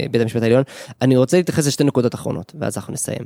ובית 0.08 0.22
המשפט 0.22 0.42
העליון. 0.42 0.62
אני 1.02 1.16
רוצה 1.16 1.36
להתייחס 1.36 1.66
לשתי 1.66 1.84
נקודות 1.84 2.14
אחרונות 2.14 2.52
ואז 2.60 2.76
אנחנו 2.76 2.92
נסיים. 2.92 3.24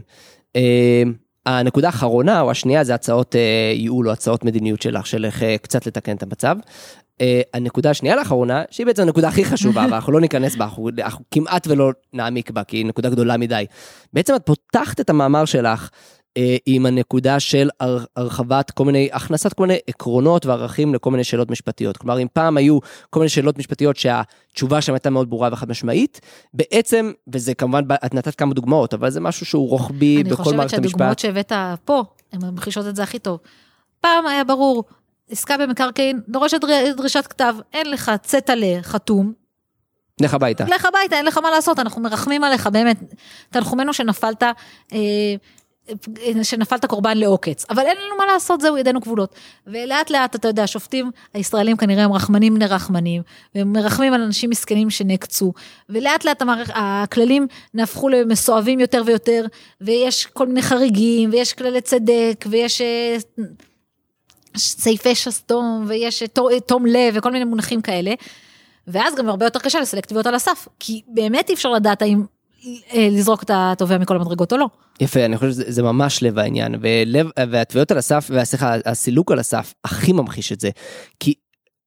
אה, 0.56 1.02
הנקודה 1.46 1.86
האחרונה 1.88 2.40
או 2.40 2.50
השנייה 2.50 2.84
זה 2.84 2.94
הצעות 2.94 3.36
אה, 3.36 3.72
ייעול 3.74 4.08
או 4.08 4.12
הצעות 4.12 4.44
מדיניות 4.44 4.82
שלך 4.82 5.06
של 5.06 5.24
איך 5.24 5.42
אה, 5.42 5.58
קצת 5.58 5.86
לתקן 5.86 6.16
את 6.16 6.22
המצב. 6.22 6.56
אה, 7.20 7.40
הנקודה 7.54 7.90
השנייה 7.90 8.16
לאחרונה 8.16 8.62
שהיא 8.70 8.86
בעצם 8.86 9.02
הנקודה 9.02 9.28
הכי 9.28 9.44
חשובה 9.44 9.86
ואנחנו 9.90 10.12
לא 10.12 10.20
ניכנס 10.20 10.56
בה 10.56 10.64
אנחנו, 10.64 10.88
אנחנו 10.98 11.24
כמעט 11.30 11.66
ולא 11.66 11.92
נעמיק 12.12 12.50
בה 12.50 12.64
כי 12.64 12.76
היא 12.76 12.86
נקודה 12.86 13.10
גדולה 13.10 13.36
מדי. 13.36 13.64
בעצם 14.12 14.34
את 14.36 14.42
פותחת 14.46 15.00
את 15.00 15.10
המאמר 15.10 15.44
שלך 15.44 15.90
אה, 16.36 16.56
עם 16.66 16.86
הנקודה 16.86 17.40
של 17.40 17.68
הר- 17.80 18.04
הרחבת 18.16 18.70
כל 18.70 18.84
מיני, 18.84 19.08
הכנסת 19.12 19.52
כל 19.52 19.66
מיני 19.66 19.78
עקרונות 19.86 20.46
וערכים 20.46 20.94
לכל 20.94 21.10
מיני 21.10 21.24
שאלות 21.24 21.50
משפטיות. 21.50 21.96
כלומר, 21.96 22.22
אם 22.22 22.26
פעם 22.32 22.56
היו 22.56 22.78
כל 23.10 23.20
מיני 23.20 23.28
שאלות 23.28 23.58
משפטיות 23.58 23.96
שהתשובה 23.96 24.80
שם 24.80 24.92
הייתה 24.92 25.10
מאוד 25.10 25.30
ברורה 25.30 25.48
וחד 25.52 25.70
משמעית, 25.70 26.20
בעצם, 26.54 27.12
וזה 27.32 27.54
כמובן, 27.54 27.82
את 28.04 28.14
נתת 28.14 28.34
כמה 28.34 28.54
דוגמאות, 28.54 28.94
אבל 28.94 29.10
זה 29.10 29.20
משהו 29.20 29.46
שהוא 29.46 29.68
רוחבי 29.68 30.16
אני 30.16 30.30
בכל 30.30 30.42
חושבת 30.42 30.56
מערכת 30.56 30.70
שהדוגמאות 30.70 31.08
המשפט. 31.08 31.18
שהבאת 31.18 31.52
פה, 31.84 32.02
הן 32.32 32.44
ממחישות 32.44 32.86
את 32.86 32.96
זה 32.96 33.02
הכי 33.02 33.18
טוב. 33.18 33.38
פעם 34.00 34.26
היה 34.26 34.44
ברור, 34.44 34.84
עסקה 35.30 35.56
במקרקעין 35.56 36.20
דורשת 36.28 36.60
דר- 36.60 36.92
דרישת 36.96 37.26
כתב, 37.26 37.54
אין 37.72 37.90
לך 37.90 38.12
צטלה 38.22 38.78
חתום, 38.82 39.32
לך 40.20 40.34
הביתה. 40.34 40.64
לך 40.64 40.84
הביתה, 40.84 41.16
אין 41.16 41.24
לך 41.24 41.38
מה 41.38 41.50
לעשות, 41.50 41.78
אנחנו 41.78 42.02
מרחמים 42.02 42.44
עליך, 42.44 42.66
באמת, 42.66 42.96
תנחומינו 43.50 43.92
שנפלת, 43.92 44.42
אה, 44.92 44.98
שנפלת 46.42 46.84
קורבן 46.84 47.18
לעוקץ, 47.18 47.66
אבל 47.70 47.82
אין 47.82 47.96
לנו 47.96 48.16
מה 48.18 48.26
לעשות, 48.26 48.60
זהו, 48.60 48.78
ידינו 48.78 49.00
כבולות. 49.00 49.34
ולאט 49.66 50.10
לאט, 50.10 50.34
אתה 50.34 50.48
יודע, 50.48 50.62
השופטים 50.62 51.10
הישראלים 51.34 51.76
כנראה 51.76 52.04
הם 52.04 52.12
רחמנים 52.12 52.54
בני 52.54 52.66
רחמנים, 52.66 53.22
והם 53.54 53.72
מרחמים 53.72 54.12
על 54.12 54.22
אנשים 54.22 54.50
מסכנים 54.50 54.90
שנעקצו, 54.90 55.52
ולאט 55.88 56.24
לאט 56.24 56.42
המערכ... 56.42 56.70
הכללים 56.74 57.46
נהפכו 57.74 58.08
למסואבים 58.08 58.80
יותר 58.80 59.02
ויותר, 59.06 59.46
ויש 59.80 60.26
כל 60.26 60.46
מיני 60.46 60.62
חריגים, 60.62 61.30
ויש 61.32 61.52
כללי 61.52 61.80
צדק, 61.80 62.44
ויש... 62.50 62.82
אה, 64.54 64.58
סעיפי 64.60 65.14
שסתום 65.14 65.84
ויש 65.88 66.22
תו- 66.32 66.60
תום 66.66 66.86
לב 66.86 67.14
וכל 67.14 67.32
מיני 67.32 67.44
מונחים 67.44 67.82
כאלה. 67.82 68.14
ואז 68.86 69.14
גם 69.14 69.28
הרבה 69.28 69.46
יותר 69.46 69.58
קשה 69.58 69.80
לסלק 69.80 70.06
תביעות 70.06 70.26
על 70.26 70.34
הסף, 70.34 70.68
כי 70.80 71.02
באמת 71.08 71.48
אי 71.48 71.54
אפשר 71.54 71.68
לדעת 71.68 72.02
האם 72.02 72.24
אה, 72.66 73.08
לזרוק 73.10 73.42
את 73.42 73.50
התובע 73.54 73.98
מכל 73.98 74.16
המדרגות 74.16 74.52
או 74.52 74.58
לא. 74.58 74.66
יפה, 75.00 75.24
אני 75.24 75.36
חושב 75.36 75.50
שזה 75.50 75.64
זה 75.68 75.82
ממש 75.82 76.22
לב 76.22 76.38
העניין, 76.38 76.74
ולב, 76.80 77.26
והתביעות 77.50 77.90
על 77.90 77.98
הסף, 77.98 78.26
והסליחה, 78.30 78.74
הסילוק 78.86 79.32
על 79.32 79.38
הסף 79.38 79.74
הכי 79.84 80.12
ממחיש 80.12 80.52
את 80.52 80.60
זה. 80.60 80.70
כי 81.20 81.34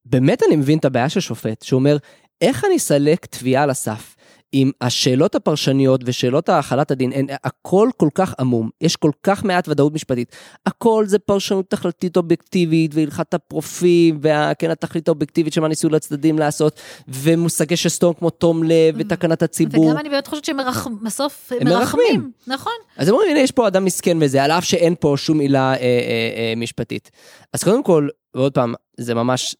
באמת 0.05 0.43
אני 0.47 0.55
מבין 0.55 0.77
את 0.77 0.85
הבעיה 0.85 1.09
של 1.09 1.19
שופט, 1.19 1.61
שאומר, 1.61 1.97
איך 2.41 2.65
אני 2.65 2.77
אסלק 2.77 3.25
תביעה 3.25 3.63
על 3.63 3.69
הסף? 3.69 4.15
אם 4.53 4.71
השאלות 4.81 5.35
הפרשניות 5.35 6.01
ושאלות 6.05 6.49
האכלת 6.49 6.91
הדין, 6.91 7.11
הן 7.13 7.25
הכל 7.43 7.89
כל 7.97 8.09
כך 8.15 8.33
עמום, 8.39 8.69
יש 8.81 8.95
כל 8.95 9.11
כך 9.23 9.43
מעט 9.43 9.67
ודאות 9.67 9.93
משפטית, 9.93 10.35
הכל 10.65 11.05
זה 11.07 11.19
פרשנות 11.19 11.69
תכליתית 11.69 12.17
אובייקטיבית, 12.17 12.95
והלכת 12.95 13.33
הפרופיל, 13.33 14.15
וכן 14.21 14.71
התכלית 14.71 15.07
האובייקטיבית 15.07 15.53
שמה 15.53 15.67
ניסו 15.67 15.89
לצדדים 15.89 16.39
לעשות, 16.39 16.79
ומושגי 17.07 17.77
שסתום 17.77 18.13
כמו 18.13 18.29
תום 18.29 18.63
לב 18.63 18.95
ותקנת 18.97 19.43
הציבור. 19.43 19.85
וגם 19.85 19.97
אני 19.97 20.09
באמת 20.09 20.27
חושבת 20.27 20.45
שהם 20.45 20.57
מרח... 20.57 20.87
בסוף 21.01 21.51
הם 21.51 21.67
מרחמים. 21.67 22.05
מרחמים, 22.05 22.31
נכון. 22.47 22.73
אז 22.97 23.07
הם 23.07 23.13
אומרים, 23.13 23.31
הנה, 23.31 23.39
יש 23.39 23.51
פה 23.51 23.67
אדם 23.67 23.85
מסכן 23.85 24.17
וזה, 24.21 24.43
על 24.43 24.51
אף 24.51 24.65
שאין 24.65 24.95
פה 24.99 25.13
שום 25.17 25.39
עילה 25.39 25.73
אה, 25.73 25.75
אה, 25.75 25.79
אה, 25.79 26.53
משפטית. 26.57 27.11
אז 27.53 27.63
קודם 27.63 27.83
כל, 27.83 28.07
ועוד 28.35 28.53
פעם, 28.53 28.73
זה 28.97 29.13
ממש 29.13 29.55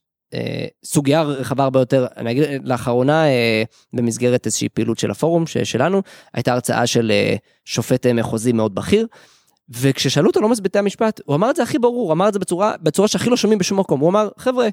סוגיה 0.84 1.22
רחבה 1.22 1.64
הרבה 1.64 1.80
יותר. 1.80 2.06
אני 2.18 2.32
אגיד, 2.32 2.44
לאחרונה, 2.64 3.28
אה, 3.28 3.64
במסגרת 3.94 4.46
איזושהי 4.46 4.70
פעילות 4.70 5.00
של 5.00 5.12
הפורום 5.12 5.44
שלנו, 5.64 6.02
הייתה 6.34 6.54
הרצאה 6.54 6.88
של 6.88 7.12
אה, 7.12 7.36
שופט 7.66 8.06
אה, 8.06 8.14
מחוזי 8.14 8.52
מאוד 8.52 8.76
בכיר, 8.76 9.08
וכששאלו 9.70 10.28
אותו 10.28 10.40
על 10.40 10.44
עומס 10.44 10.60
בתי 10.60 10.80
המשפט, 10.80 11.22
הוא 11.26 11.36
אמר 11.36 11.50
את 11.50 11.56
זה 11.56 11.64
הכי 11.64 11.80
ברור, 11.80 12.12
אמר 12.12 12.28
את 12.28 12.34
זה 12.34 12.40
בצורה, 12.40 12.74
בצורה 12.82 13.08
שהכי 13.08 13.30
לא 13.30 13.38
שומעים 13.38 13.60
בשום 13.60 13.80
מקום. 13.80 14.00
הוא 14.00 14.10
אמר, 14.10 14.30
חבר'ה, 14.38 14.68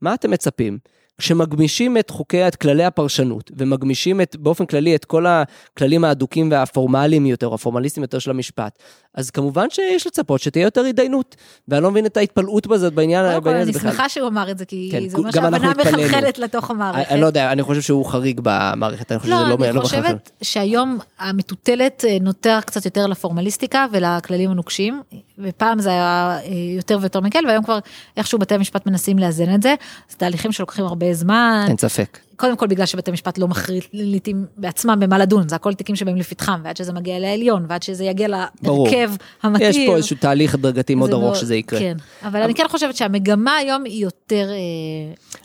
מה 0.00 0.14
אתם 0.14 0.30
מצפים? 0.30 0.78
כשמגמישים 1.18 1.96
את 1.96 2.10
חוקי, 2.10 2.48
את 2.48 2.56
כללי 2.56 2.84
הפרשנות, 2.84 3.50
ומגמישים 3.56 4.20
את, 4.20 4.36
באופן 4.36 4.66
כללי 4.66 4.94
את 4.94 5.04
כל 5.04 5.26
הכללים 5.26 6.04
האדוקים 6.04 6.50
והפורמליים 6.50 7.26
יותר, 7.26 7.54
הפורמליסטיים 7.54 8.02
יותר 8.02 8.18
של 8.18 8.30
המשפט, 8.30 8.78
אז 9.14 9.30
כמובן 9.30 9.70
שיש 9.70 10.06
לצפות 10.06 10.40
שתהיה 10.40 10.64
יותר 10.64 10.80
התדיינות. 10.84 11.36
ואני 11.68 11.82
לא 11.82 11.90
מבין 11.90 12.06
את 12.06 12.16
ההתפלאות 12.16 12.66
בזאת 12.66 12.92
בעניין 12.92 13.24
אני 13.24 13.60
הזה 13.60 13.72
בכלל. 13.72 13.90
שמחה 13.90 14.08
שהוא 14.08 14.28
אמר 14.28 14.50
את 14.50 14.58
זה, 14.58 14.64
כי 14.64 14.88
כן, 14.92 15.08
זה 15.08 15.16
אומר 15.16 15.28
התפלאנו. 15.28 15.80
מחלחלת 15.80 16.38
לתוך 16.38 16.70
המערכת. 16.70 17.10
אני 17.10 17.20
לא 17.20 17.26
יודע, 17.26 17.52
אני 17.52 17.62
חושב 17.62 17.80
שהוא 17.80 18.06
חריג 18.06 18.40
במערכת, 18.42 19.12
אני 19.12 19.20
חושב 19.20 19.32
לא, 19.32 19.38
שזה 19.38 19.48
לא 19.48 19.54
אני 19.54 19.76
לא 19.76 19.82
מחלחל. 19.82 20.02
חושבת 20.02 20.30
שהיום 20.42 20.98
המטוטלת 21.18 22.04
אה, 22.08 22.16
נוטה 22.20 22.60
קצת 22.66 22.84
יותר 22.84 23.06
לפורמליסטיקה 23.06 23.86
ולכללים 23.92 24.50
הנוקשים, 24.50 25.02
ופעם 25.38 25.78
זה 25.78 25.90
היה 25.90 26.38
אה, 26.44 26.50
יותר 26.76 26.98
ויותר 27.00 27.20
מקל, 27.20 27.46
והיום 27.46 27.64
כבר 27.64 27.78
איכשהו 28.16 28.38
בתי 28.38 28.54
המשפט 28.54 28.86
מנסים 28.86 29.18
לאזן 29.18 29.54
את 29.54 29.62
זה, 29.62 29.74
זה 30.10 30.16
תהליכים 30.16 30.52
שלוקחים 30.52 30.84
הרבה 30.84 31.14
זמן, 31.14 31.64
אין 31.68 31.76
ספק. 31.76 32.18
קודם 32.36 32.56
כל 32.56 32.66
בגלל 32.66 32.86
שבתי 32.86 33.10
משפט 33.10 33.38
לא 33.38 33.48
מחליטים 33.48 34.46
בעצמם 34.56 34.96
במה 35.00 35.18
לדון, 35.18 35.48
זה 35.48 35.56
הכל 35.56 35.74
תיקים 35.74 35.96
שבאים 35.96 36.16
לפתחם, 36.16 36.60
ועד 36.64 36.76
שזה 36.76 36.92
מגיע 36.92 37.18
לעליון, 37.18 37.66
ועד 37.68 37.82
שזה 37.82 38.04
יגיע. 38.04 38.28
להרכב 38.28 39.10
המתאים. 39.42 39.70
יש 39.70 39.76
פה 39.86 39.96
איזשהו 39.96 40.16
תהליך 40.20 40.54
הדרגתי 40.54 40.94
מאוד 40.94 41.10
ארוך 41.10 41.22
מאוד- 41.24 41.34
שזה 41.34 41.54
יקרה. 41.56 41.78
כן, 41.80 41.96
אבל 42.22 42.42
אני 42.42 42.54
כן 42.54 42.64
חושבת 42.68 42.96
שהמגמה 42.96 43.56
היום 43.56 43.84
היא 43.84 44.02
יותר, 44.02 44.48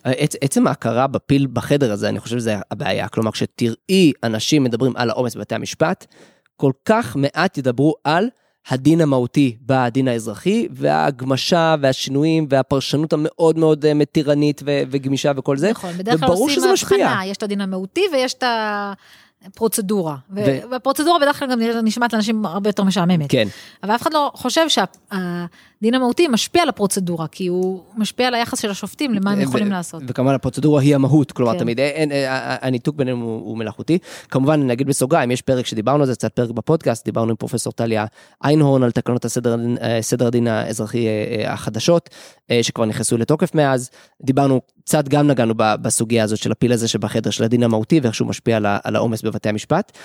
אה, 0.06 0.12
עצ- 0.12 0.38
עצם 0.42 0.68
ההכרה 0.68 1.08
בפיל 1.08 1.48
בחדר 1.54 1.92
הזה, 1.92 2.10
אני 2.10 2.20
חושב 2.20 2.40
שזה 2.40 2.56
הבעיה. 2.72 3.08
כלומר, 3.08 3.32
כשתראי 3.32 4.12
אנשים 4.24 4.64
מדברים 4.64 4.94
על 4.96 5.10
העומס 5.10 5.36
בבתי 5.36 5.56
המשפט, 5.56 6.06
כל 6.56 6.72
כך 6.86 7.16
מעט 7.16 7.58
ידברו 7.58 7.94
על 8.04 8.30
הדין 8.70 9.02
המהותי 9.02 9.58
בדין 9.66 10.08
האזרחי, 10.08 10.68
וההגמשה 10.72 11.76
והשינויים 11.82 12.48
והפרשנות 12.50 13.14
המאוד 13.14 13.58
מאוד 13.58 13.86
אה, 13.86 13.94
מתירנית 13.94 14.62
ו- 14.66 14.82
וגמישה 14.92 15.32
וכל 15.38 15.58
זה. 15.58 15.72
נכון, 15.72 15.94
בדרך 15.98 16.20
כלל 16.20 16.30
עושים. 16.30 16.64
הבחנה, 17.04 17.26
יש 17.26 17.38
את 17.38 17.44
הדין 17.44 17.62
המהותי 17.62 18.02
ויש 18.14 18.34
את 18.34 18.44
הפרוצדורה. 19.46 20.16
ו- 20.36 20.40
ו- 20.46 20.72
והפרוצדורה 20.72 21.20
בדרך 21.20 21.40
כלל 21.40 21.52
גם 21.52 21.60
נשמעת 21.84 22.14
לאנשים 22.14 22.46
הרבה 22.46 22.70
יותר 22.70 22.84
משעממת. 22.84 23.32
כן, 23.32 23.48
אבל 23.84 23.96
אף 23.96 24.02
אחד 24.02 24.14
לא 24.14 24.32
חושב 24.36 24.66
שהדין 25.80 25.94
המהותי 25.94 26.28
משפיע 26.28 26.62
על 26.64 26.70
הפרוצדורה, 26.70 27.28
כי 27.28 27.48
הוא 27.48 27.82
משפיע 27.98 28.28
על 28.28 28.34
היחס 28.36 28.60
של 28.62 28.70
השופטים 28.72 29.14
למה 29.14 29.32
הם 29.32 29.42
יכולים 29.42 29.72
לעשות. 29.72 30.04
וכמובן 30.08 30.34
הפרוצדורה 30.34 30.82
היא 30.82 30.96
המהות, 30.96 31.32
כלומר 31.32 31.54
כן. 31.54 31.60
תמיד 31.60 31.80
אין, 31.80 32.12
אין, 32.12 32.30
ה- 32.32 32.68
הניתוק 32.68 32.96
ביניהם 32.96 33.20
הוא, 33.20 33.40
הוא 33.46 33.58
מלאכותי. 33.58 33.98
כמובן 34.30 34.68
נגיד 34.68 34.88
בסוגריים, 34.88 35.32
יש 35.32 35.42
פרק 35.42 35.66
שדיברנו 35.66 36.00
על 36.00 36.06
זה, 36.08 36.16
קצת 36.16 36.34
פרק 36.34 36.50
בפודקאסט, 36.50 37.06
דיברנו 37.06 37.30
עם 37.30 37.36
פרופסור 37.36 37.74
טליה 37.74 38.06
איינהורן 38.44 38.84
על 38.84 38.92
תקנות 38.92 39.26
הסדר 39.26 39.54
הדין- 39.54 39.78
אה, 39.82 40.02
סדר 40.02 40.28
הדין 40.28 40.48
האזרחי 40.48 41.08
אה, 41.08 41.12
אה, 41.46 41.54
החדשות, 41.54 42.10
אה, 42.52 42.60
שכבר 42.64 42.86
נכנסו 42.86 43.18
לתוקף 43.18 43.56
מאז. 43.56 43.90
דיברנו, 44.24 44.62
קצת 44.86 45.08
גם 45.08 45.28
נגענו 45.28 45.54
בסוגיה 45.58 46.24
הזאת 46.24 46.40
של 46.40 46.52
הפיל 46.52 46.72
הזה 46.72 46.88
שבחדר 46.88 47.30
של 47.30 47.44
הדין 47.44 47.64
המהותי 47.64 48.00
ואיך 48.00 48.16
שהוא 48.16 48.28
משפיע 48.28 48.58
על 48.84 48.96
העומס 48.96 49.22
בבתי 49.22 49.50
המשפט. 49.50 49.98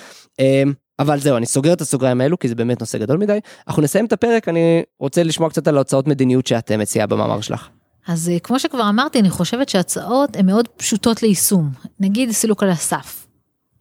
אבל 0.99 1.19
זהו, 1.19 1.37
אני 1.37 1.45
סוגר 1.45 1.73
את 1.73 1.81
הסוגריים 1.81 2.21
האלו, 2.21 2.39
כי 2.39 2.47
זה 2.47 2.55
באמת 2.55 2.79
נושא 2.79 2.97
גדול 2.97 3.17
מדי. 3.17 3.39
אנחנו 3.67 3.81
נסיים 3.81 4.05
את 4.05 4.13
הפרק, 4.13 4.47
אני 4.47 4.83
רוצה 4.99 5.23
לשמוע 5.23 5.49
קצת 5.49 5.67
על 5.67 5.75
ההוצאות 5.75 6.07
מדיניות 6.07 6.47
שאת 6.47 6.71
מציעה 6.71 7.07
במאמר 7.07 7.41
שלך. 7.41 7.69
אז 8.07 8.29
אה, 8.29 8.39
כמו 8.39 8.59
שכבר 8.59 8.89
אמרתי, 8.89 9.19
אני 9.19 9.29
חושבת 9.29 9.69
שהצעות 9.69 10.35
הן 10.35 10.45
מאוד 10.45 10.67
פשוטות 10.67 11.23
ליישום. 11.23 11.69
נגיד 11.99 12.31
סילוק 12.31 12.63
על 12.63 12.69
הסף. 12.69 13.27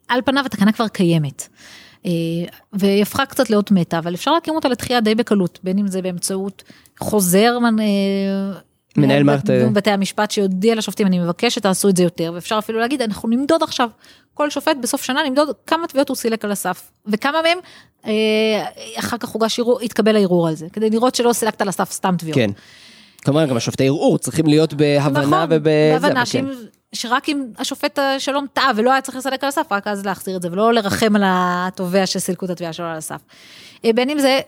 על 0.09 0.21
פניו 0.25 0.47
התקנה 0.47 0.73
כבר 0.73 0.89
קיימת. 0.89 1.49
אה, 2.07 2.11
והיא 2.73 3.03
הפכה 3.03 3.27
קצת 3.27 3.51
לאות 3.51 3.71
מתה, 3.71 3.99
אבל 3.99 4.15
אפשר 4.15 4.31
להקים 4.31 4.55
אותה 4.55 4.69
לתחייה 4.69 5.01
די 5.01 5.15
בקלות, 5.15 5.59
בין 5.63 5.79
אם 5.79 5.87
זה 5.87 6.03
באמצעות 6.03 6.63
חוזר 7.01 7.59
אה, 7.81 8.53
מנהל 8.97 9.23
מערכת- 9.23 9.51
בתי 9.73 9.91
המשפט 9.91 10.31
שיודיע 10.31 10.75
לשופטים, 10.75 11.07
אני 11.07 11.19
מבקש 11.19 11.55
שתעשו 11.55 11.89
את 11.89 11.97
זה 11.97 12.03
יותר, 12.03 12.33
ואפשר 12.35 12.59
אפילו 12.59 12.79
להגיד, 12.81 13.03
אנחנו 13.03 13.29
נמדוד 13.29 13.63
עכשיו, 13.63 13.89
כל 14.35 14.51
שופט 14.51 14.77
בסוף 14.83 15.03
שנה 15.05 15.21
נמדוד 15.29 15.49
כמה 15.67 15.87
תביעות 15.87 16.09
הוא 16.09 16.17
סילק 16.17 16.45
על 16.45 16.53
הסף, 16.53 16.91
וכמה 17.07 17.43
מהם 17.43 17.59
אה, 18.07 18.13
אחר 18.99 19.17
כך 19.19 19.29
הוגש 19.29 19.59
ערעור, 19.59 19.81
התקבל 19.81 20.17
הערעור 20.17 20.49
על 20.49 20.55
זה, 20.55 20.67
כדי 20.73 20.91
לראות 20.91 21.15
שלא 21.15 21.33
סילקת 21.33 21.61
על 21.61 21.69
הסף 21.69 21.93
סתם 21.93 22.15
תביעות. 22.19 22.35
כן. 22.39 22.51
כמובן 23.25 23.47
גם 23.47 23.57
השופטי 23.57 23.87
ערעור 23.87 24.19
צריכים 24.19 24.47
להיות 24.47 24.75
בהבנה 24.75 25.21
נכון, 25.21 25.39
ובזה. 25.51 25.59
בהבנה 26.01 26.13
אבל 26.21 26.25
שאם, 26.25 26.45
כן. 26.47 26.67
שרק 26.93 27.29
אם 27.29 27.45
השופט 27.59 27.99
השלום 27.99 28.47
טעה 28.53 28.71
ולא 28.77 28.93
היה 28.93 29.01
צריך 29.01 29.17
לסלק 29.17 29.45
על 29.45 29.49
הסף, 29.49 29.67
רק 29.71 29.87
אז 29.87 30.07
להחזיר 30.07 30.37
את 30.37 30.43
זה, 30.43 30.49
ולא 30.53 30.73
לרחם 30.73 31.17
על 31.17 31.23
התובע 31.27 32.07
שסילקו 32.07 32.45
את 32.47 32.51
התביעה 32.51 32.73
שלו 32.73 32.87
על 32.87 32.97
הסף. 32.97 33.21
אה, 33.85 33.91
בין 33.95 34.11
אם 34.11 34.19
זה 34.19 34.41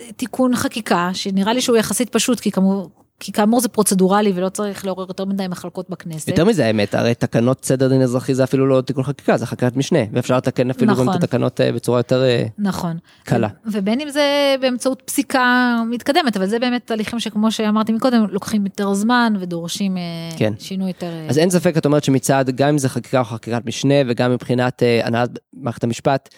אה, 0.00 0.12
תיקון 0.16 0.56
חקיקה, 0.56 1.10
שנראה 1.12 1.52
לי 1.52 1.60
שהוא 1.60 1.76
יחסית 1.76 2.08
פשוט, 2.08 2.40
כי 2.40 2.50
כאמור, 2.50 2.90
כי 3.20 3.32
כאמור 3.32 3.60
זה 3.60 3.68
פרוצדורלי 3.68 4.32
ולא 4.34 4.48
צריך 4.48 4.86
לעורר 4.86 5.04
יותר 5.08 5.24
מדי 5.24 5.48
מחלקות 5.48 5.90
בכנסת. 5.90 6.28
יותר 6.28 6.44
מזה 6.44 6.66
האמת, 6.66 6.94
הרי 6.94 7.14
תקנות 7.14 7.64
סדר 7.64 7.88
דין 7.88 8.02
אזרחי 8.02 8.34
זה 8.34 8.44
אפילו 8.44 8.66
לא 8.66 8.80
תיקון 8.80 9.04
חקיקה, 9.04 9.36
זה 9.36 9.46
חקיקת 9.46 9.76
משנה, 9.76 9.98
ואפשר 10.12 10.36
לתקן 10.36 10.70
אפילו 10.70 10.94
גם 10.94 11.02
נכון. 11.02 11.18
את 11.18 11.24
התקנות 11.24 11.60
אה, 11.60 11.72
בצורה 11.72 11.98
יותר... 11.98 12.22
אה, 12.22 12.44
נכון. 12.58 12.98
קלה. 13.24 13.48
ו- 13.48 13.68
ובין 13.72 14.00
אם 14.00 14.10
זה 14.10 14.56
באמצעות 14.60 15.02
פסיקה 15.04 15.76
מתקדמת, 15.90 16.36
אבל 16.36 16.46
זה 16.46 16.58
באמת 16.58 16.86
תהליכים 16.86 17.20
שכמו 17.20 17.52
שאמרתי 17.52 17.92
מקודם, 17.92 18.26
לוקחים 18.30 18.64
יותר 18.64 18.94
זמן 18.94 19.34
ודורשים 19.40 19.96
אה, 19.96 20.02
כן. 20.36 20.52
שינוי 20.58 20.88
יותר... 20.88 21.10
אז 21.28 21.38
אין 21.38 21.50
ספק, 21.50 21.76
את 21.76 21.86
אומרת 21.86 22.04
שמצד, 22.04 22.44
גם 22.54 22.68
אם 22.68 22.78
זה 22.78 22.88
חקיקה 22.88 23.18
או 23.18 23.24
חקיקת 23.24 23.66
משנה, 23.66 23.94
וגם 24.08 24.30
מבחינת 24.32 24.82
הנהלת 25.04 25.30
מערכת 25.52 25.84
המשפט, 25.84 26.28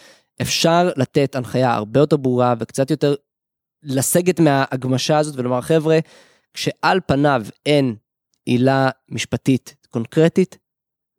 אפשר 0.42 0.90
לתת 0.96 1.36
הנחיה 1.36 1.74
הרבה 1.74 2.00
יותר 2.00 2.16
ברורה 2.16 2.54
וקצת 2.58 2.90
יותר 2.90 3.14
לסגת 3.82 4.40
מההגמשה 4.40 5.18
הזאת 5.18 5.34
ולומר, 5.38 5.60
חבר'ה, 5.60 5.98
כשעל 6.56 7.00
פניו 7.06 7.42
אין 7.66 7.94
עילה 8.46 8.90
משפטית 9.10 9.74
קונקרטית, 9.90 10.58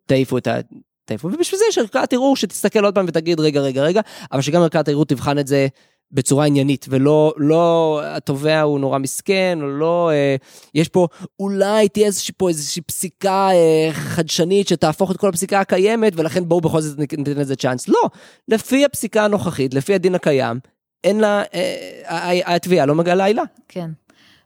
תעיפו 0.05 0.38
את 0.38 0.47
ה... 0.47 0.59
תעיפו, 1.05 1.27
ובשביל 1.27 1.59
זה 1.59 1.65
יש 1.69 1.77
ערכאת 1.77 2.13
ערעור 2.13 2.35
שתסתכל 2.35 2.85
עוד 2.85 2.95
פעם 2.95 3.05
ותגיד 3.07 3.39
רגע 3.39 3.59
רגע 3.61 3.83
רגע, 3.83 4.01
אבל 4.31 4.41
שגם 4.41 4.61
ערכאת 4.61 4.88
הערעור 4.88 5.05
תבחן 5.05 5.39
את 5.39 5.47
זה 5.47 5.67
בצורה 6.11 6.45
עניינית, 6.45 6.85
ולא 6.89 7.33
לא 7.38 8.01
התובע 8.03 8.61
הוא 8.61 8.79
נורא 8.79 8.97
מסכן, 8.97 9.59
או 9.61 9.67
לא, 9.67 10.11
אה, 10.11 10.35
יש 10.73 10.88
פה, 10.89 11.07
אולי 11.39 11.89
תהיה 11.89 12.05
איזושהי 12.05 12.33
פה 12.38 12.49
איזושהי 12.49 12.81
פסיקה 12.81 13.49
אה, 13.51 13.89
חדשנית 13.93 14.67
שתהפוך 14.67 15.11
את 15.11 15.17
כל 15.17 15.29
הפסיקה 15.29 15.59
הקיימת, 15.59 16.13
ולכן 16.15 16.47
בואו 16.47 16.61
בכל 16.61 16.81
זאת 16.81 16.99
ניתן 16.99 17.21
לזה 17.23 17.55
צ'אנס. 17.55 17.88
לא, 17.88 18.09
לפי 18.47 18.85
הפסיקה 18.85 19.25
הנוכחית, 19.25 19.73
לפי 19.73 19.93
הדין 19.93 20.15
הקיים, 20.15 20.59
אין 21.03 21.19
לה, 21.19 21.43
אה, 21.53 22.55
התביעה 22.55 22.85
לא 22.85 22.95
מגיעה 22.95 23.15
לעילה. 23.15 23.43
כן. 23.67 23.89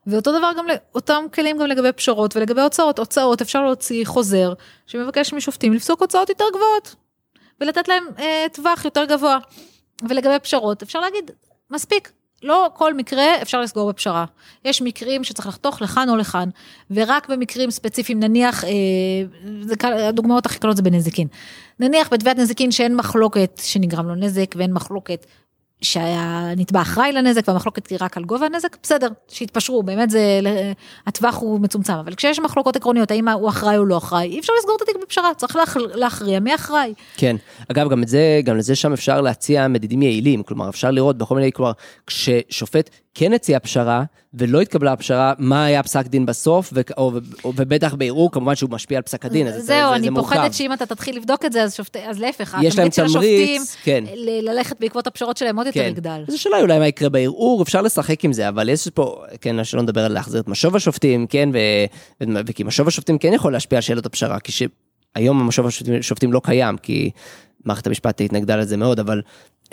ואותו 0.07 0.37
דבר 0.37 0.51
גם, 0.57 0.65
אותם 0.95 1.25
כלים 1.33 1.57
גם 1.57 1.65
לגבי 1.65 1.91
פשרות 1.91 2.35
ולגבי 2.35 2.61
הוצאות. 2.61 2.99
הוצאות 2.99 3.41
אפשר 3.41 3.63
להוציא 3.63 4.05
חוזר 4.05 4.53
שמבקש 4.87 5.33
משופטים 5.33 5.73
לפסוק 5.73 6.01
הוצאות 6.01 6.29
יותר 6.29 6.45
גבוהות 6.53 6.95
ולתת 7.61 7.87
להם 7.87 8.03
אה, 8.19 8.45
טווח 8.53 8.85
יותר 8.85 9.05
גבוה. 9.05 9.37
ולגבי 10.09 10.39
פשרות 10.39 10.83
אפשר 10.83 10.99
להגיד, 10.99 11.31
מספיק, 11.71 12.11
לא 12.43 12.69
כל 12.73 12.93
מקרה 12.93 13.41
אפשר 13.41 13.61
לסגור 13.61 13.91
בפשרה. 13.91 14.25
יש 14.65 14.81
מקרים 14.81 15.23
שצריך 15.23 15.47
לחתוך 15.47 15.81
לכאן 15.81 16.09
או 16.09 16.15
לכאן, 16.15 16.49
ורק 16.91 17.29
במקרים 17.29 17.71
ספציפיים, 17.71 18.19
נניח, 18.19 18.63
אה, 18.63 20.07
הדוגמאות 20.07 20.45
הכי 20.45 20.59
קלות 20.59 20.77
זה 20.77 20.83
בנזיקין. 20.83 21.27
נניח 21.79 22.13
בתביעת 22.13 22.37
נזיקין 22.37 22.71
שאין 22.71 22.95
מחלוקת 22.95 23.61
שנגרם 23.63 24.07
לו 24.07 24.15
נזק 24.15 24.55
ואין 24.55 24.73
מחלוקת 24.73 25.25
שהנתבע 25.81 26.81
אחראי 26.81 27.11
לנזק 27.11 27.47
והמחלוקת 27.47 27.87
היא 27.89 27.97
רק 28.01 28.17
על 28.17 28.23
גובה 28.23 28.45
הנזק, 28.45 28.77
בסדר, 28.83 29.07
שיתפשרו, 29.27 29.83
באמת 29.83 30.09
זה, 30.09 30.39
הטווח 31.07 31.37
הוא 31.37 31.59
מצומצם, 31.59 31.93
אבל 31.93 32.15
כשיש 32.15 32.39
מחלוקות 32.39 32.75
עקרוניות, 32.75 33.11
האם 33.11 33.27
הוא 33.27 33.49
אחראי 33.49 33.77
או 33.77 33.85
לא 33.85 33.97
אחראי, 33.97 34.27
אי 34.27 34.39
אפשר 34.39 34.53
לסגור 34.59 34.75
את 34.77 34.89
התיק 34.89 34.95
בפשרה, 35.03 35.33
צריך 35.37 35.55
להכ- 35.55 35.95
להכריע 35.95 36.39
מי 36.39 36.55
אחראי. 36.55 36.93
כן, 37.17 37.35
אגב 37.71 37.89
גם 37.89 38.03
את 38.03 38.07
זה, 38.07 38.41
גם 38.43 38.57
לזה 38.57 38.75
שם 38.75 38.93
אפשר 38.93 39.21
להציע 39.21 39.67
מדידים 39.67 40.01
יעילים, 40.01 40.43
כלומר 40.43 40.69
אפשר 40.69 40.91
לראות 40.91 41.17
בכל 41.17 41.35
מיני, 41.35 41.51
כלומר 41.51 41.71
כששופט 42.07 42.89
כן 43.15 43.33
הציע 43.33 43.59
פשרה 43.59 44.03
ולא 44.33 44.61
התקבלה 44.61 44.91
הפשרה, 44.93 45.33
מה 45.37 45.65
היה 45.65 45.83
פסק 45.83 46.07
דין 46.07 46.25
בסוף, 46.25 46.69
ו- 46.75 46.81
או, 46.97 47.11
או, 47.43 47.53
ובטח 47.55 47.93
בערעור 47.93 48.31
כמובן 48.31 48.55
שהוא 48.55 48.69
משפיע 48.69 48.97
על 48.97 49.03
פסק 49.03 49.25
הדין, 49.25 49.47
אז 49.47 49.53
זה, 49.53 49.59
זהו, 49.61 49.89
זה, 49.89 49.95
אני 49.95 50.03
זה 50.03 50.11
מורכב. 50.11 50.35
פוחדת 50.35 50.53
שאם 50.53 50.73
אתה 50.73 50.85
תתחיל 50.85 51.15
לבדוק 51.17 51.45
את 51.45 51.53
זה, 51.53 51.63
אז, 51.63 51.75
שופט, 51.75 51.95
אז 51.97 52.19
להפך, 52.19 52.57
יש 52.61 52.79
להם 52.79 52.89
תמריץ, 52.89 53.75
כן. 53.83 54.03
ללכת 54.41 54.79
בעקבות 54.79 55.07
הפשרות 55.07 55.37
שלהם 55.37 55.57
עוד 55.57 55.67
יותר 55.75 55.83
כן. 55.83 55.89
יגדל. 55.89 56.23
אז 56.27 56.33
השאלה 56.33 56.55
היא 56.55 56.63
אולי 56.63 56.79
מה 56.79 56.87
יקרה 56.87 57.09
בערעור, 57.09 57.61
אפשר 57.61 57.81
לשחק 57.81 58.25
עם 58.25 58.33
זה, 58.33 58.49
אבל 58.49 58.69
יש 58.69 58.87
פה, 58.87 59.23
כן, 59.41 59.63
שלא 59.63 59.81
נדבר 59.81 60.05
על 60.05 60.11
להחזיר 60.11 60.41
את 60.41 60.47
משוב 60.47 60.75
השופטים, 60.75 61.27
כן, 61.27 61.49
ו... 61.53 61.57
ו... 62.21 62.39
וכי 62.47 62.63
משוב 62.63 62.87
השופטים 62.87 63.17
כן 63.17 63.33
יכול 63.33 63.53
להשפיע 63.53 63.77
על 63.77 63.81
שאלות 63.81 64.05
הפשרה, 64.05 64.39
כי 64.39 64.51
שהיום 64.51 65.39
המשוב 65.41 65.67
השופטים 65.67 65.99
השופטים 65.99 66.33
לא 66.33 66.41
קיים, 66.43 66.77
כי 66.77 67.11
מערכת 67.65 67.87
המשפט 67.87 68.21
התנגדה 68.21 68.55
לזה 68.55 68.77
מאוד, 68.77 68.99
אבל 68.99 69.21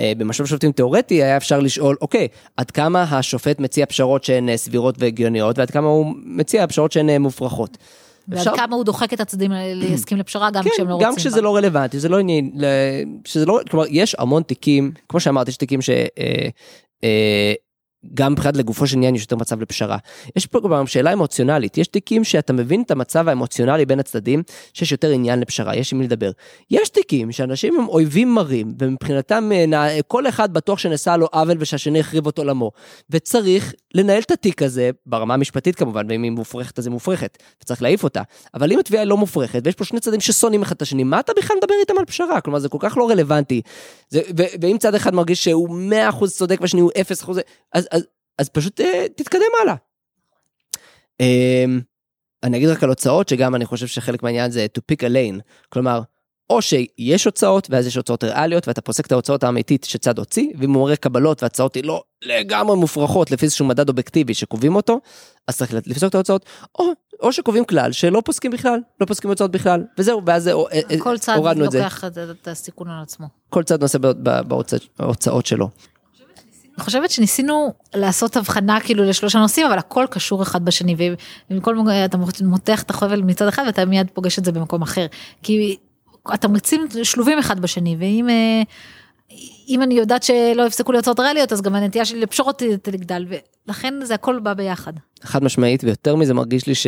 אה, 0.01 0.13
במשוב 0.19 0.47
שופטים 0.47 0.73
תיאורטי 0.73 1.15
היה 1.15 1.37
אפשר 1.37 1.61
לשאול, 1.61 1.97
אוקיי, 2.01 2.29
עד 2.57 2.71
כמה 2.71 3.03
השופט 3.03 3.61
מציע 3.61 3.87
פשרות 3.87 4.25
שהן 4.25 4.49
אה, 4.49 4.57
סבירות 4.57 4.95
והגיוניות, 4.99 5.59
ועד 5.59 5.71
כמה 5.71 5.89
הוא 5.89 6.15
מציע 6.25 6.67
פשרות 6.67 6.93
שהן 6.93 7.11
אה, 7.11 7.19
מופרכות. 7.19 7.79
ועד 8.29 8.39
אפשר- 8.39 8.57
כמה 8.57 8.77
הוא 8.77 8.85
דוחק 8.85 9.13
את 9.15 9.21
הצדדים 9.21 9.53
להסכים 9.75 10.19
לפשרה 10.19 10.51
גם 10.51 10.65
כן, 10.65 10.71
כשהם 10.71 10.89
לא 10.89 10.95
רוצים. 10.95 11.09
גם 11.09 11.17
כשזה. 11.17 11.41
לא 11.41 11.57
רלוונטי, 11.57 11.99
זה 11.99 12.09
לא 12.09 12.19
עניין, 12.19 12.51
שזה 13.25 13.47
לא, 13.47 13.61
כלומר, 13.71 13.87
יש 13.91 14.17
המון 14.19 14.43
תיקים, 14.43 14.93
כמו 15.09 15.21
שאמרתי, 15.21 15.51
יש 15.51 15.57
תיקים 15.57 15.83
ש... 15.83 15.91
גם 18.15 18.33
מבחינת 18.33 18.57
לגופו 18.57 18.87
של 18.87 18.97
עניין 18.97 19.15
יש 19.15 19.23
יותר 19.23 19.37
מצב 19.37 19.63
לפשרה. 19.63 19.97
יש 20.37 20.47
פה 20.47 20.61
גם 20.61 20.87
שאלה 20.87 21.13
אמוציונלית, 21.13 21.79
יש 21.79 21.89
תיקים 21.89 22.25
שאתה 22.25 22.53
מבין 22.53 22.83
את 22.83 22.91
המצב 22.91 23.29
האמוציונלי 23.29 23.87
בין 23.87 24.01
הצדדים, 24.01 24.43
שיש 24.73 24.93
יותר 24.93 25.11
עניין 25.11 25.41
לפשרה, 25.41 25.77
יש 25.77 25.93
עם 25.93 25.99
מי 25.99 26.05
לדבר. 26.05 26.31
יש 26.71 26.89
תיקים 26.89 27.33
שאנשים 27.33 27.81
הם 27.81 27.89
אויבים 27.89 28.35
מרים, 28.35 28.75
ומבחינתם 28.79 29.51
אה, 29.75 29.99
כל 30.07 30.29
אחד 30.29 30.53
בטוח 30.53 30.79
שנעשה 30.79 31.17
לו 31.17 31.27
עוול 31.27 31.57
ושהשני 31.61 32.01
החריב 32.01 32.27
אותו 32.27 32.45
למו. 32.45 32.71
וצריך 33.11 33.75
לנהל 33.95 34.23
את 34.23 34.31
התיק 34.31 34.63
הזה, 34.63 34.91
ברמה 35.07 35.35
המשפטית 35.35 35.77
כמובן, 35.77 36.07
ואם 36.09 36.23
היא 36.23 36.31
מופרכת 36.31 36.79
אז 36.79 36.87
היא 36.87 36.93
מופרכת, 36.93 37.39
וצריך 37.63 37.83
להעיף 37.83 38.05
אותה. 38.05 38.23
אבל 38.55 38.73
אם 38.73 38.79
התביעה 38.79 39.03
היא 39.03 39.09
לא 39.09 39.17
מופרכת, 39.17 39.61
ויש 39.65 39.75
פה 39.75 39.85
שני 39.85 40.01
צדדים 40.01 40.21
ששונאים 40.21 40.63
אחד 40.63 40.75
את 40.75 40.83
השני, 40.83 41.05
מה 41.05 41.21
אתה 41.21 41.33
בכלל 41.37 41.57
מדבר 41.57 41.75
איתם 41.81 41.99
על 41.99 42.05
פשרה? 42.05 42.41
כלומר, 42.41 42.59
זה 42.59 42.69
כל 42.69 42.79
כך 42.81 42.97
לא 42.97 43.11
רלוונטי. 43.11 43.63
זה, 44.09 44.21
ו- 44.39 44.43
ואם 44.61 44.77
צד 44.79 44.95
אחד 44.95 45.15
מרגיש 45.15 45.45
שהוא 45.45 45.69
100% 46.11 46.27
צודק 46.27 46.59
והשני 46.61 46.81
הוא 46.81 46.91
0%, 47.25 47.31
אז, 47.73 47.88
אז, 47.91 48.07
אז 48.39 48.49
פשוט 48.49 48.81
uh, 48.81 48.85
תתקדם 49.17 49.43
הלאה. 49.63 49.75
Um, 51.23 51.83
אני 52.43 52.57
אגיד 52.57 52.69
רק 52.69 52.83
על 52.83 52.89
הוצאות, 52.89 53.29
שגם 53.29 53.55
אני 53.55 53.65
חושב 53.65 53.87
שחלק 53.87 54.23
מהעניין 54.23 54.51
זה 54.51 54.67
to 54.79 54.81
pick 54.93 55.01
a 55.01 55.09
lane. 55.09 55.41
כלומר, 55.69 56.01
או 56.51 56.63
שיש 56.63 57.25
הוצאות, 57.25 57.69
ואז 57.71 57.87
יש 57.87 57.97
הוצאות 57.97 58.25
ריאליות, 58.25 58.69
ואתה 58.69 58.81
פוסק 58.81 59.07
את 59.07 59.13
ההוצאות 59.13 59.45
האמיתית 59.45 59.85
שצד 59.85 60.19
הוציא, 60.19 60.49
ואם 60.59 60.73
הוא 60.73 60.83
מראה 60.83 60.97
קבלות 60.97 61.43
והצעות 61.43 61.75
היא 61.75 61.85
לא 61.85 62.03
לגמרי 62.25 62.77
מופרכות 62.77 63.31
לפי 63.31 63.45
איזשהו 63.45 63.67
מדד 63.67 63.89
אובייקטיבי 63.89 64.35
שקובעים 64.35 64.77
אותו, 64.77 65.01
אז 65.49 65.57
צריך 65.57 65.75
לפסוק 65.75 66.09
את 66.09 66.15
ההוצאות, 66.15 66.45
או, 66.79 66.85
או 67.21 67.33
שקובעים 67.33 67.65
כלל 67.65 67.93
שלא 67.93 68.23
פוסקים 68.25 68.51
בכלל, 68.51 68.81
לא 69.01 69.07
פוסקים 69.07 69.31
הוצאות 69.31 69.51
בכלל, 69.51 69.85
וזהו, 69.99 70.23
ואז 70.27 70.47
הורדנו 70.47 70.85
את 70.85 70.91
זה. 70.91 70.99
כל 70.99 71.19
צד 71.19 71.37
לוקח 71.57 72.05
את 72.41 72.49
הסיכון 72.49 72.89
על 72.91 73.03
עצמו. 73.03 73.27
כל 73.49 73.63
צד 73.63 73.83
נושא 73.83 73.99
בהוצאות 74.99 75.47
שלו. 75.47 75.69
אני 76.79 76.85
חושבת 76.85 77.11
שניסינו 77.11 77.73
לעשות 77.95 78.37
הבחנה 78.37 78.81
כאילו 78.81 79.05
לשלושה 79.05 79.39
נושאים 79.39 79.67
אבל 79.67 79.79
הכל 79.79 80.07
קשור 80.11 80.43
אחד 80.43 80.65
בשני 80.65 80.97
ומכל 81.51 81.77
אתה 82.05 82.17
מותח 82.45 82.83
את 82.83 82.91
החבל 82.91 83.23
מצד 83.23 83.49
אחד 83.49 83.63
ואתה 83.67 83.85
מיד 83.85 84.07
פוגש 84.15 84.39
את 84.39 84.45
זה 84.45 84.53
במקום 84.53 84.83
אחר 84.83 85.07
כי 85.43 85.77
התמריצים 86.27 86.87
שלובים 87.03 87.39
אחד 87.39 87.61
בשני 87.61 87.97
ואם 87.99 88.29
אה, 88.31 88.63
אם 89.69 89.83
אני 89.83 89.95
יודעת 89.95 90.23
שלא 90.23 90.67
יפסקו 90.67 90.93
לי 90.93 90.99
הוצאות 90.99 91.21
ריאליות 91.21 91.53
אז 91.53 91.63
גם 91.63 91.75
הנטייה 91.75 92.05
שלי 92.05 92.21
לפשרות 92.21 92.63
תגדל 92.83 93.27
ולכן 93.29 93.95
זה 94.05 94.15
הכל 94.15 94.39
בא 94.39 94.55
ביחד. 94.55 94.93
חד 95.23 95.45
משמעית 95.45 95.85
ויותר 95.85 96.17
מזה 96.17 96.35
מרגיש 96.35 96.67
לי 96.67 96.75
ש... 96.75 96.87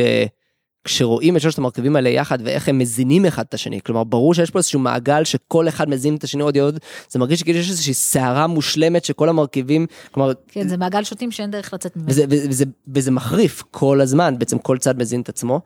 כשרואים 0.84 1.36
את 1.36 1.40
שלושת 1.40 1.58
המרכיבים 1.58 1.96
האלה 1.96 2.08
יחד 2.08 2.38
ואיך 2.44 2.68
הם 2.68 2.78
מזינים 2.78 3.26
אחד 3.26 3.44
את 3.48 3.54
השני 3.54 3.80
כלומר 3.80 4.04
ברור 4.04 4.34
שיש 4.34 4.50
פה 4.50 4.58
איזשהו 4.58 4.80
מעגל 4.80 5.24
שכל 5.24 5.68
אחד 5.68 5.88
מזין 5.88 6.14
את 6.14 6.24
השני 6.24 6.42
עוד 6.42 6.58
עוד 6.58 6.78
זה 7.08 7.18
מרגיש 7.18 7.40
שכאילו 7.40 7.58
יש 7.58 7.70
איזושהי 7.70 7.94
סערה 7.94 8.46
מושלמת 8.46 9.04
שכל 9.04 9.28
המרכיבים 9.28 9.86
כלומר 10.10 10.32
כן 10.48 10.68
זה 10.68 10.76
מעגל 10.76 11.04
שוטים 11.04 11.30
שאין 11.30 11.50
דרך 11.50 11.74
לצאת 11.74 11.96
ממנו 11.96 12.08
וזה, 12.08 12.24
וזה, 12.28 12.64
וזה 12.88 13.10
מחריף 13.10 13.62
כל 13.70 14.00
הזמן 14.00 14.38
בעצם 14.38 14.58
כל 14.58 14.78
צד 14.78 14.98
מזין 14.98 15.20
את 15.20 15.28
עצמו. 15.28 15.60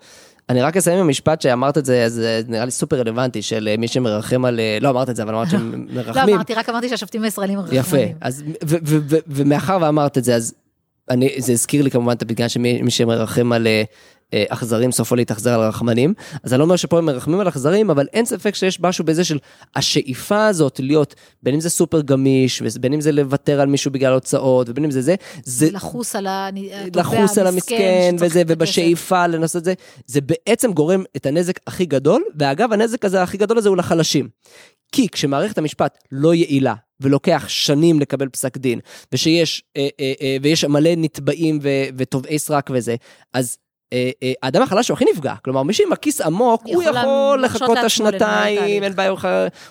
אני 0.48 0.62
רק 0.62 0.76
אסיים 0.76 0.98
עם 0.98 1.04
המשפט 1.04 1.40
שאמרת 1.40 1.78
את 1.78 1.84
זה, 1.84 2.04
אז 2.04 2.12
זה 2.12 2.40
נראה 2.48 2.64
לי 2.64 2.70
סופר 2.70 2.98
רלוונטי 3.00 3.42
של 3.42 3.68
אה, 3.68 3.76
מי 3.76 3.88
שמרחם 3.88 4.44
על, 4.44 4.60
אה, 4.60 4.78
לא 4.80 4.90
אמרת 4.90 5.10
את 5.10 5.16
זה, 5.16 5.22
אבל 5.22 5.34
אמרת 5.34 5.50
שהם 5.50 5.86
מרחמים. 5.94 6.28
לא 6.28 6.34
אמרתי, 6.34 6.54
רק 6.54 6.68
אמרתי 6.68 6.88
שהשופטים 6.88 7.22
הישראלים 7.22 7.58
מרחמים. 7.58 7.80
יפה, 7.80 7.96
אז, 8.20 8.44
ומאחר 9.26 9.78
ואמרת 9.80 10.18
את 10.18 10.24
זה, 10.24 10.34
אז 10.34 10.54
אני, 11.10 11.34
זה 11.38 11.52
הזכיר 11.52 11.82
לי 11.82 11.90
כמובן 11.90 12.12
את 12.12 12.22
הפתגן 12.22 12.48
שמי 12.48 12.90
שמרחם 12.90 13.52
על 13.52 13.66
אה, 13.66 13.72
אה, 13.72 13.82
אכזרים 14.48 14.92
סופו 14.92 15.16
להתאכזר 15.16 15.60
על 15.60 15.68
רחמנים 15.68 16.14
אז 16.42 16.52
אני 16.52 16.58
לא 16.58 16.64
אומר 16.64 16.76
שפה 16.76 16.98
הם 16.98 17.04
מרחמים 17.06 17.40
על 17.40 17.48
אכזרים 17.48 17.90
אבל 17.90 18.06
אין 18.12 18.24
ספק 18.24 18.54
שיש 18.54 18.80
משהו 18.80 19.04
בזה 19.04 19.24
של 19.24 19.38
השאיפה 19.76 20.46
הזאת 20.46 20.80
להיות 20.80 21.14
בין 21.42 21.54
אם 21.54 21.60
זה 21.60 21.70
סופר 21.70 22.00
גמיש 22.00 22.62
ובין 22.64 22.92
אם 22.92 23.00
זה 23.00 23.12
לוותר 23.12 23.60
על 23.60 23.68
מישהו 23.68 23.90
בגלל 23.90 24.12
הוצאות 24.12 24.68
ובין 24.68 24.84
אם 24.84 24.90
זה 24.90 25.02
זה 25.02 25.14
זה 25.44 25.70
לחוס 25.70 26.16
על 26.16 26.26
לחוס 26.94 27.38
על 27.38 27.46
המסכן 27.46 28.16
וזה 28.20 28.42
ובשאיפה 28.46 29.26
לנסות 29.26 29.60
את 29.60 29.64
זה 29.64 29.74
זה 30.06 30.20
בעצם 30.20 30.72
גורם 30.72 31.04
את 31.16 31.26
הנזק 31.26 31.60
הכי 31.66 31.86
גדול 31.86 32.24
ואגב 32.38 32.72
הנזק 32.72 33.04
הזה 33.04 33.22
הכי 33.22 33.36
גדול 33.36 33.58
הזה 33.58 33.68
הוא 33.68 33.76
לחלשים. 33.76 34.28
כי 34.92 35.08
כשמערכת 35.08 35.58
המשפט 35.58 35.98
לא 36.12 36.34
יעילה 36.34 36.74
ולוקח 37.00 37.44
שנים 37.48 38.00
לקבל 38.00 38.28
פסק 38.28 38.56
דין 38.56 38.80
ושיש 39.12 39.62
אה, 39.76 39.88
אה, 40.00 40.12
אה, 40.20 40.36
ויש 40.42 40.64
מלא 40.64 40.90
נתבעים 40.96 41.58
ותובעי 41.96 42.38
סרק 42.38 42.70
וזה 42.72 42.96
אז 43.32 43.46
אה, 43.46 43.60
אה, 43.60 43.63
האדם 44.42 44.62
החלש 44.62 44.88
הוא 44.88 44.94
הכי 44.94 45.04
נפגע, 45.12 45.34
כלומר 45.44 45.62
מי 45.62 45.72
שעם 45.72 45.92
הכיס 45.92 46.20
עמוק, 46.20 46.62
הוא 46.66 46.82
יכול 46.82 47.44
לחכות 47.44 47.78
את 47.78 47.84
השנתיים, 47.84 48.82
אין 48.82 48.94
בעיה, 48.96 49.12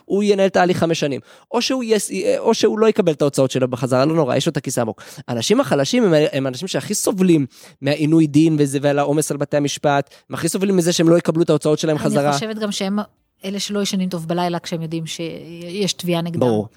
הוא 0.06 0.24
ינהל 0.24 0.50
תהליך 0.50 0.78
חמש 0.78 1.00
שנים. 1.00 1.22
או 1.52 1.62
שהוא, 1.62 1.84
יס, 1.84 2.12
או 2.38 2.54
שהוא 2.54 2.80
לא 2.80 2.88
יקבל 2.88 3.12
את 3.12 3.22
ההוצאות 3.22 3.52
שלו 3.52 3.68
בחזרה, 3.68 4.06
לא 4.06 4.16
נורא, 4.16 4.36
יש 4.36 4.46
לו 4.46 4.52
את 4.52 4.58
הכיס 4.58 4.78
העמוק. 4.78 5.04
האנשים 5.28 5.60
החלשים 5.60 6.04
הם, 6.04 6.14
הם 6.32 6.46
האנשים 6.46 6.68
שהכי 6.68 6.94
סובלים 6.94 7.46
מהעינוי 7.82 8.28
דין 8.28 8.56
וזה, 8.60 8.80
ועל 8.82 9.00
העומס 9.00 9.32
על 9.32 9.38
בתי 9.38 9.58
המשפט, 9.58 10.10
הם 10.30 10.36
הכי 10.36 10.50
סובלים 10.50 10.78
מזה 10.78 10.94
שהם 10.94 11.10
לא 11.10 11.18
יקבלו 11.18 11.44
את 11.44 11.50
ההוצאות 11.50 11.80
שלהם 11.80 11.98
אני 11.98 12.06
חזרה. 12.06 12.24
אני 12.24 12.34
חושבת 12.34 12.58
גם 12.58 12.72
שהם 12.72 13.00
אלה 13.46 13.60
שלא 13.60 13.82
ישנים 13.82 14.10
טוב 14.10 14.28
בלילה 14.28 14.60
כשהם 14.60 14.82
יודעים 14.82 15.06
שיש 15.06 15.94
תביעה 15.94 16.22
נגדם. 16.22 16.40
ברור. 16.40 16.68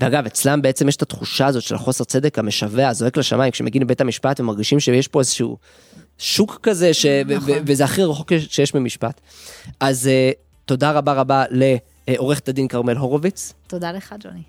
ואגב, 0.00 0.26
אצלם 0.26 0.62
בעצם 0.62 0.88
יש 0.88 0.96
את 0.96 1.02
התחושה 1.02 1.46
הזאת 1.46 1.62
של 1.62 1.74
החוסר 1.74 2.04
צדק 2.04 2.38
המשווע, 2.38 2.88
הזועק 2.88 3.16
לשמיים, 3.16 3.50
כשמגיעים 3.52 3.82
לבית 3.82 4.00
המשפט 4.00 4.40
ומרגישים 4.40 4.80
שיש 4.80 5.08
פה 5.08 5.20
איזשהו 5.20 5.56
שוק 6.18 6.58
כזה, 6.62 6.94
ש... 6.94 7.06
נכון. 7.06 7.50
וזה 7.66 7.84
הכי 7.84 8.04
רחוק 8.04 8.32
שיש 8.48 8.74
במשפט. 8.74 9.20
אז 9.80 10.06
uh, 10.06 10.38
תודה 10.64 10.90
רבה 10.90 11.12
רבה 11.12 11.44
לעורכת 11.50 12.48
הדין 12.48 12.68
כרמל 12.68 12.96
הורוביץ. 12.96 13.52
תודה 13.66 13.92
לך, 13.92 14.14
ג'וני. 14.20 14.42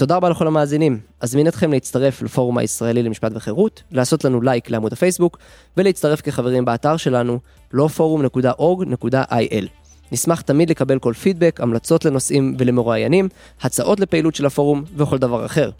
תודה 0.00 0.16
רבה 0.16 0.28
לכל 0.28 0.46
המאזינים. 0.46 1.00
אזמין 1.20 1.48
אתכם 1.48 1.72
להצטרף 1.72 2.22
לפורום 2.22 2.58
הישראלי 2.58 3.02
למשפט 3.02 3.32
וחירות, 3.34 3.82
לעשות 3.90 4.24
לנו 4.24 4.40
לייק 4.40 4.70
לעמוד 4.70 4.92
הפייסבוק, 4.92 5.38
ולהצטרף 5.76 6.20
כחברים 6.20 6.64
באתר 6.64 6.96
שלנו, 6.96 7.38
לא 7.72 7.88
forum.org.il. 7.96 9.66
נשמח 10.12 10.40
תמיד 10.40 10.70
לקבל 10.70 10.98
כל 10.98 11.12
פידבק, 11.12 11.60
המלצות 11.60 12.04
לנושאים 12.04 12.56
ולמרואיינים, 12.58 13.28
הצעות 13.62 14.00
לפעילות 14.00 14.34
של 14.34 14.46
הפורום 14.46 14.84
וכל 14.96 15.18
דבר 15.18 15.46
אחר. 15.46 15.70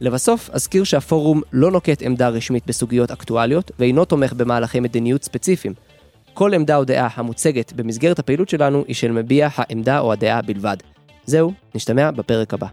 לבסוף, 0.00 0.50
אזכיר 0.52 0.84
שהפורום 0.84 1.42
לא 1.52 1.70
נוקט 1.70 2.02
עמדה 2.02 2.28
רשמית 2.28 2.66
בסוגיות 2.66 3.10
אקטואליות, 3.10 3.70
ואינו 3.78 4.04
תומך 4.04 4.32
במהלכי 4.32 4.80
מדיניות 4.80 5.24
ספציפיים. 5.24 5.74
כל 6.34 6.54
עמדה 6.54 6.76
או 6.76 6.84
דעה 6.84 7.08
המוצגת 7.14 7.72
במסגרת 7.72 8.18
הפעילות 8.18 8.48
שלנו 8.48 8.84
היא 8.88 8.94
של 8.94 9.12
מביע 9.12 9.48
העמדה 9.54 9.98
או 9.98 10.12
הדעה 10.12 10.42
בלבד. 10.42 10.76
זהו, 11.26 11.52
נשתמע 11.74 12.10
בפרק 12.10 12.54
הבא. 12.54 12.66